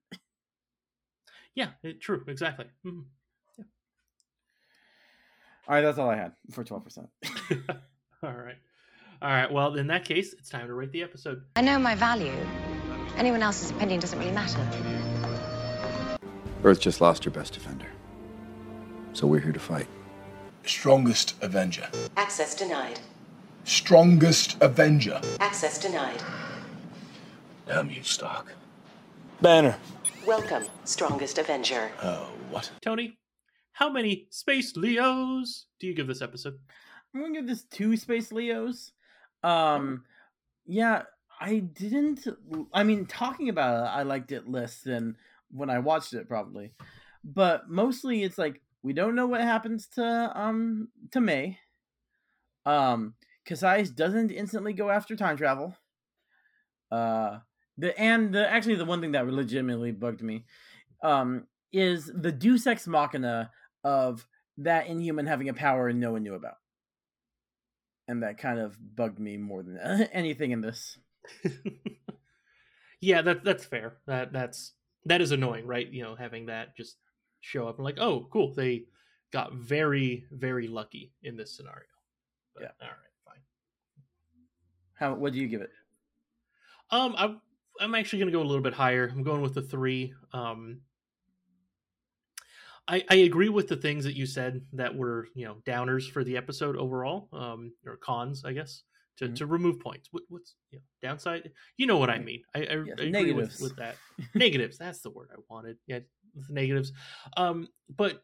Yeah, 1.54 1.70
it, 1.82 2.00
true, 2.00 2.24
exactly. 2.26 2.66
Mhm. 2.86 3.04
All 5.66 5.74
right, 5.74 5.82
that's 5.82 5.98
all 5.98 6.08
I 6.08 6.16
had 6.16 6.32
for 6.52 6.64
twelve 6.64 6.84
percent. 6.84 7.08
All 8.22 8.32
right, 8.32 8.56
all 9.20 9.28
right. 9.28 9.50
Well, 9.50 9.74
in 9.74 9.86
that 9.88 10.04
case, 10.04 10.32
it's 10.32 10.48
time 10.48 10.66
to 10.66 10.74
rate 10.74 10.92
the 10.92 11.02
episode. 11.02 11.42
I 11.56 11.60
know 11.60 11.78
my 11.78 11.94
value. 11.94 12.34
Anyone 13.16 13.42
else's 13.42 13.70
opinion 13.70 14.00
doesn't 14.00 14.18
really 14.18 14.32
matter. 14.32 14.60
Earth 16.62 16.80
just 16.80 17.00
lost 17.00 17.24
her 17.24 17.30
best 17.30 17.54
defender. 17.54 17.86
So 19.12 19.26
we're 19.26 19.40
here 19.40 19.52
to 19.52 19.60
fight. 19.60 19.88
Strongest 20.64 21.34
Avenger. 21.42 21.88
Access 22.16 22.54
denied. 22.54 23.00
Strongest 23.64 24.56
Avenger. 24.60 25.20
Access 25.40 25.78
denied. 25.80 26.22
Damn 27.66 27.90
you, 27.90 28.02
Stark. 28.02 28.54
Banner. 29.40 29.76
Welcome, 30.26 30.64
strongest 30.84 31.38
Avenger. 31.38 31.90
Oh, 32.02 32.30
what? 32.50 32.70
Tony, 32.80 33.18
how 33.72 33.90
many 33.90 34.26
Space 34.30 34.76
Leos 34.76 35.66
do 35.80 35.86
you 35.86 35.94
give 35.94 36.06
this 36.06 36.22
episode? 36.22 36.58
I'm 37.14 37.20
gonna 37.20 37.34
give 37.34 37.46
this 37.46 37.64
two 37.64 37.96
Space 37.96 38.30
Leos. 38.32 38.92
Um, 39.42 40.04
yeah, 40.66 41.02
I 41.40 41.58
didn't. 41.58 42.26
I 42.72 42.82
mean, 42.82 43.06
talking 43.06 43.48
about 43.48 43.84
it, 43.84 43.88
I 43.88 44.02
liked 44.02 44.32
it 44.32 44.48
less 44.48 44.80
than 44.80 45.16
when 45.50 45.70
I 45.70 45.78
watched 45.78 46.14
it, 46.14 46.28
probably. 46.28 46.72
But 47.24 47.68
mostly, 47.68 48.22
it's 48.22 48.38
like 48.38 48.60
we 48.82 48.92
don't 48.92 49.14
know 49.14 49.26
what 49.26 49.40
happens 49.40 49.86
to 49.94 50.32
um 50.34 50.88
to 51.12 51.20
May. 51.20 51.58
Um, 52.66 53.14
Kasius 53.48 53.94
doesn't 53.94 54.30
instantly 54.30 54.72
go 54.72 54.90
after 54.90 55.16
time 55.16 55.36
travel. 55.36 55.74
Uh, 56.90 57.38
the 57.76 57.98
and 57.98 58.32
the 58.34 58.50
actually 58.50 58.74
the 58.74 58.84
one 58.84 59.00
thing 59.00 59.12
that 59.12 59.26
legitimately 59.26 59.92
bugged 59.92 60.22
me, 60.22 60.44
um, 61.02 61.46
is 61.72 62.10
the 62.14 62.32
Deus 62.32 62.66
Ex 62.66 62.86
Machina 62.86 63.50
of 63.84 64.26
that 64.58 64.86
Inhuman 64.86 65.26
having 65.26 65.48
a 65.48 65.54
power 65.54 65.88
and 65.88 66.00
no 66.00 66.12
one 66.12 66.22
knew 66.22 66.34
about. 66.34 66.56
And 68.08 68.22
that 68.22 68.38
kind 68.38 68.58
of 68.58 68.76
bugged 68.96 69.20
me 69.20 69.36
more 69.36 69.62
than 69.62 69.78
anything 70.12 70.50
in 70.50 70.60
this. 70.60 70.98
Yeah, 73.00 73.22
that 73.22 73.44
that's 73.44 73.64
fair. 73.64 73.98
That 74.06 74.32
that's 74.32 74.72
that 75.04 75.20
is 75.20 75.30
annoying, 75.30 75.66
right? 75.66 75.90
You 75.90 76.02
know, 76.02 76.14
having 76.16 76.46
that 76.46 76.76
just 76.76 76.96
show 77.40 77.68
up 77.68 77.76
and 77.76 77.84
like, 77.84 77.98
oh, 77.98 78.28
cool, 78.32 78.54
they 78.54 78.84
got 79.32 79.54
very 79.54 80.24
very 80.32 80.66
lucky 80.66 81.12
in 81.22 81.36
this 81.36 81.56
scenario. 81.56 81.86
But, 82.54 82.62
Yeah. 82.64 82.70
All 82.80 82.88
right, 82.88 83.14
fine. 83.24 83.42
How? 84.94 85.14
What 85.14 85.32
do 85.32 85.38
you 85.38 85.46
give 85.46 85.60
it? 85.60 85.70
Um, 86.90 87.14
I 87.16 87.36
I'm 87.80 87.94
actually 87.94 88.18
going 88.18 88.32
to 88.32 88.36
go 88.36 88.42
a 88.42 88.48
little 88.48 88.62
bit 88.62 88.74
higher. 88.74 89.08
I'm 89.08 89.22
going 89.22 89.42
with 89.42 89.54
the 89.54 89.62
three. 89.62 90.12
Um, 90.32 90.80
I 92.88 93.04
I 93.10 93.14
agree 93.16 93.48
with 93.50 93.68
the 93.68 93.76
things 93.76 94.04
that 94.04 94.16
you 94.16 94.26
said 94.26 94.62
that 94.72 94.94
were 94.94 95.28
you 95.34 95.44
know 95.46 95.56
downers 95.66 96.10
for 96.10 96.24
the 96.24 96.36
episode 96.36 96.76
overall. 96.76 97.28
Um, 97.32 97.72
or 97.86 97.96
cons, 97.98 98.44
I 98.44 98.52
guess. 98.52 98.82
To, 99.18 99.24
Mm-hmm. 99.24 99.34
to 99.34 99.46
remove 99.46 99.80
points. 99.80 100.08
What, 100.12 100.22
what's 100.28 100.54
you 100.70 100.78
know, 100.78 100.84
downside? 101.02 101.50
You 101.76 101.88
know 101.88 101.96
what 101.96 102.08
I 102.08 102.20
mean. 102.20 102.42
I, 102.54 102.58
I, 102.60 102.62
I 102.62 102.64
agree 102.74 103.10
negatives. 103.10 103.60
with, 103.60 103.70
with 103.72 103.76
that. 103.78 103.96
negatives. 104.36 104.78
That's 104.78 105.00
the 105.00 105.10
word 105.10 105.30
I 105.32 105.40
wanted. 105.50 105.76
Yeah, 105.88 105.98
negatives. 106.48 106.92
Um, 107.36 107.66
but 107.96 108.22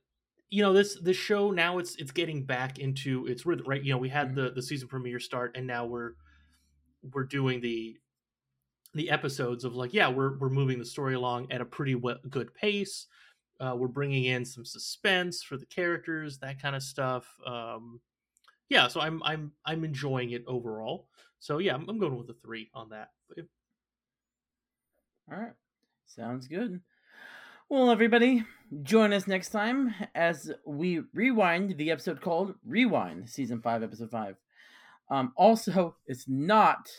you 0.51 0.63
know 0.63 0.73
this 0.73 0.97
this 1.03 1.17
show 1.17 1.51
now 1.51 1.79
it's 1.79 1.97
it's 1.97 2.13
getting 2.13 2.45
back 2.45 2.79
into 2.79 3.27
its 3.27 3.45
rhythm, 3.45 3.67
right? 3.67 3.83
You 3.83 3.93
know 3.93 3.99
we 3.99 4.09
had 4.09 4.29
Mm-hmm. 4.29 4.37
the 4.45 4.51
the 4.53 4.63
season 4.63 4.87
premiere 4.87 5.19
start, 5.19 5.57
and 5.57 5.67
now 5.67 5.85
we're 5.85 6.13
we're 7.13 7.25
doing 7.25 7.61
the 7.61 7.97
the 8.95 9.11
episodes 9.11 9.65
of 9.65 9.75
like 9.75 9.93
yeah 9.93 10.09
we're 10.09 10.39
we're 10.39 10.49
moving 10.49 10.79
the 10.79 10.85
story 10.85 11.15
along 11.15 11.51
at 11.51 11.61
a 11.61 11.65
pretty 11.65 11.97
we- 11.97 12.15
good 12.31 12.55
pace. 12.55 13.07
Uh, 13.61 13.75
we're 13.77 13.89
bringing 13.89 14.25
in 14.25 14.45
some 14.45 14.65
suspense 14.65 15.43
for 15.43 15.57
the 15.57 15.67
characters, 15.67 16.39
that 16.39 16.61
kind 16.61 16.75
of 16.75 16.83
stuff. 16.83 17.27
Um, 17.47 18.01
yeah, 18.69 18.89
so 18.89 19.01
I'm 19.01 19.23
I'm 19.23 19.53
I'm 19.65 19.85
enjoying 19.85 20.31
it 20.31 20.45
overall. 20.47 21.09
So 21.39 21.59
yeah, 21.59 21.75
I'm, 21.75 21.89
I'm 21.89 21.99
going 21.99 22.17
with 22.17 22.31
a 22.31 22.37
three 22.43 22.71
on 22.75 22.91
that. 22.91 23.11
All 25.31 25.39
right. 25.39 25.53
Sounds 26.07 26.49
good. 26.49 26.81
Well, 27.71 27.91
everybody, 27.91 28.45
join 28.83 29.15
us 29.15 29.27
next 29.27 29.49
time 29.49 29.95
as 30.15 30.53
we 30.67 31.01
rewind 31.15 31.79
the 31.79 31.91
episode 31.91 32.21
called 32.21 32.55
Rewind, 32.67 33.31
Season 33.31 33.63
5, 33.63 33.83
Episode 33.83 34.11
5. 34.11 34.37
Um, 35.11 35.33
also, 35.35 35.97
it's 36.07 36.27
not 36.29 36.91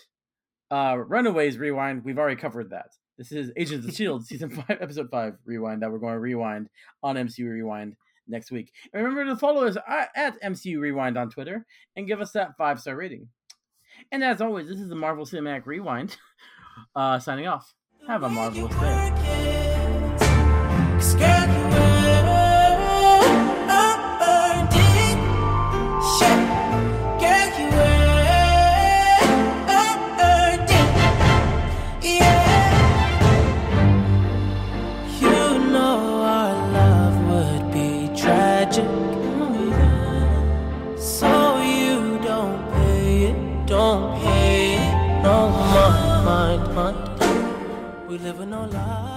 uh, 0.71 0.97
Runaways 0.97 1.59
Rewind. 1.59 2.03
We've 2.03 2.17
already 2.17 2.41
covered 2.41 2.71
that. 2.71 2.89
This 3.17 3.31
is 3.31 3.51
Agents 3.55 3.85
of 3.85 3.91
S.H.I.E.L.D., 3.91 4.25
Season 4.27 4.49
5, 4.49 4.65
Episode 4.81 5.09
5 5.09 5.35
Rewind 5.45 5.81
that 5.81 5.91
we're 5.91 5.99
going 5.99 6.13
to 6.15 6.19
rewind 6.19 6.69
on 7.01 7.15
MCU 7.15 7.49
Rewind 7.49 7.95
next 8.27 8.51
week. 8.51 8.71
And 8.93 9.03
remember 9.03 9.31
to 9.33 9.37
follow 9.37 9.65
us 9.65 9.77
at- 9.87 10.09
at 10.15 10.41
MCU 10.41 10.79
Rewind 10.79 11.17
on 11.17 11.29
Twitter 11.29 11.65
and 11.95 12.07
give 12.07 12.19
us 12.21 12.31
that 12.31 12.57
five 12.57 12.79
star 12.79 12.95
rating. 12.95 13.29
And 14.11 14.23
as 14.23 14.41
always, 14.41 14.67
this 14.67 14.79
is 14.79 14.89
the 14.89 14.95
Marvel 14.95 15.25
Cinematic 15.25 15.65
Rewind 15.65 16.17
uh, 16.95 17.19
signing 17.19 17.47
off. 17.47 17.73
Have 18.07 18.23
a 18.23 18.29
marvelous 18.29 18.75
day. 18.75 19.11
Don't 48.37 48.71
pay 48.71 48.77
it. 48.77 49.14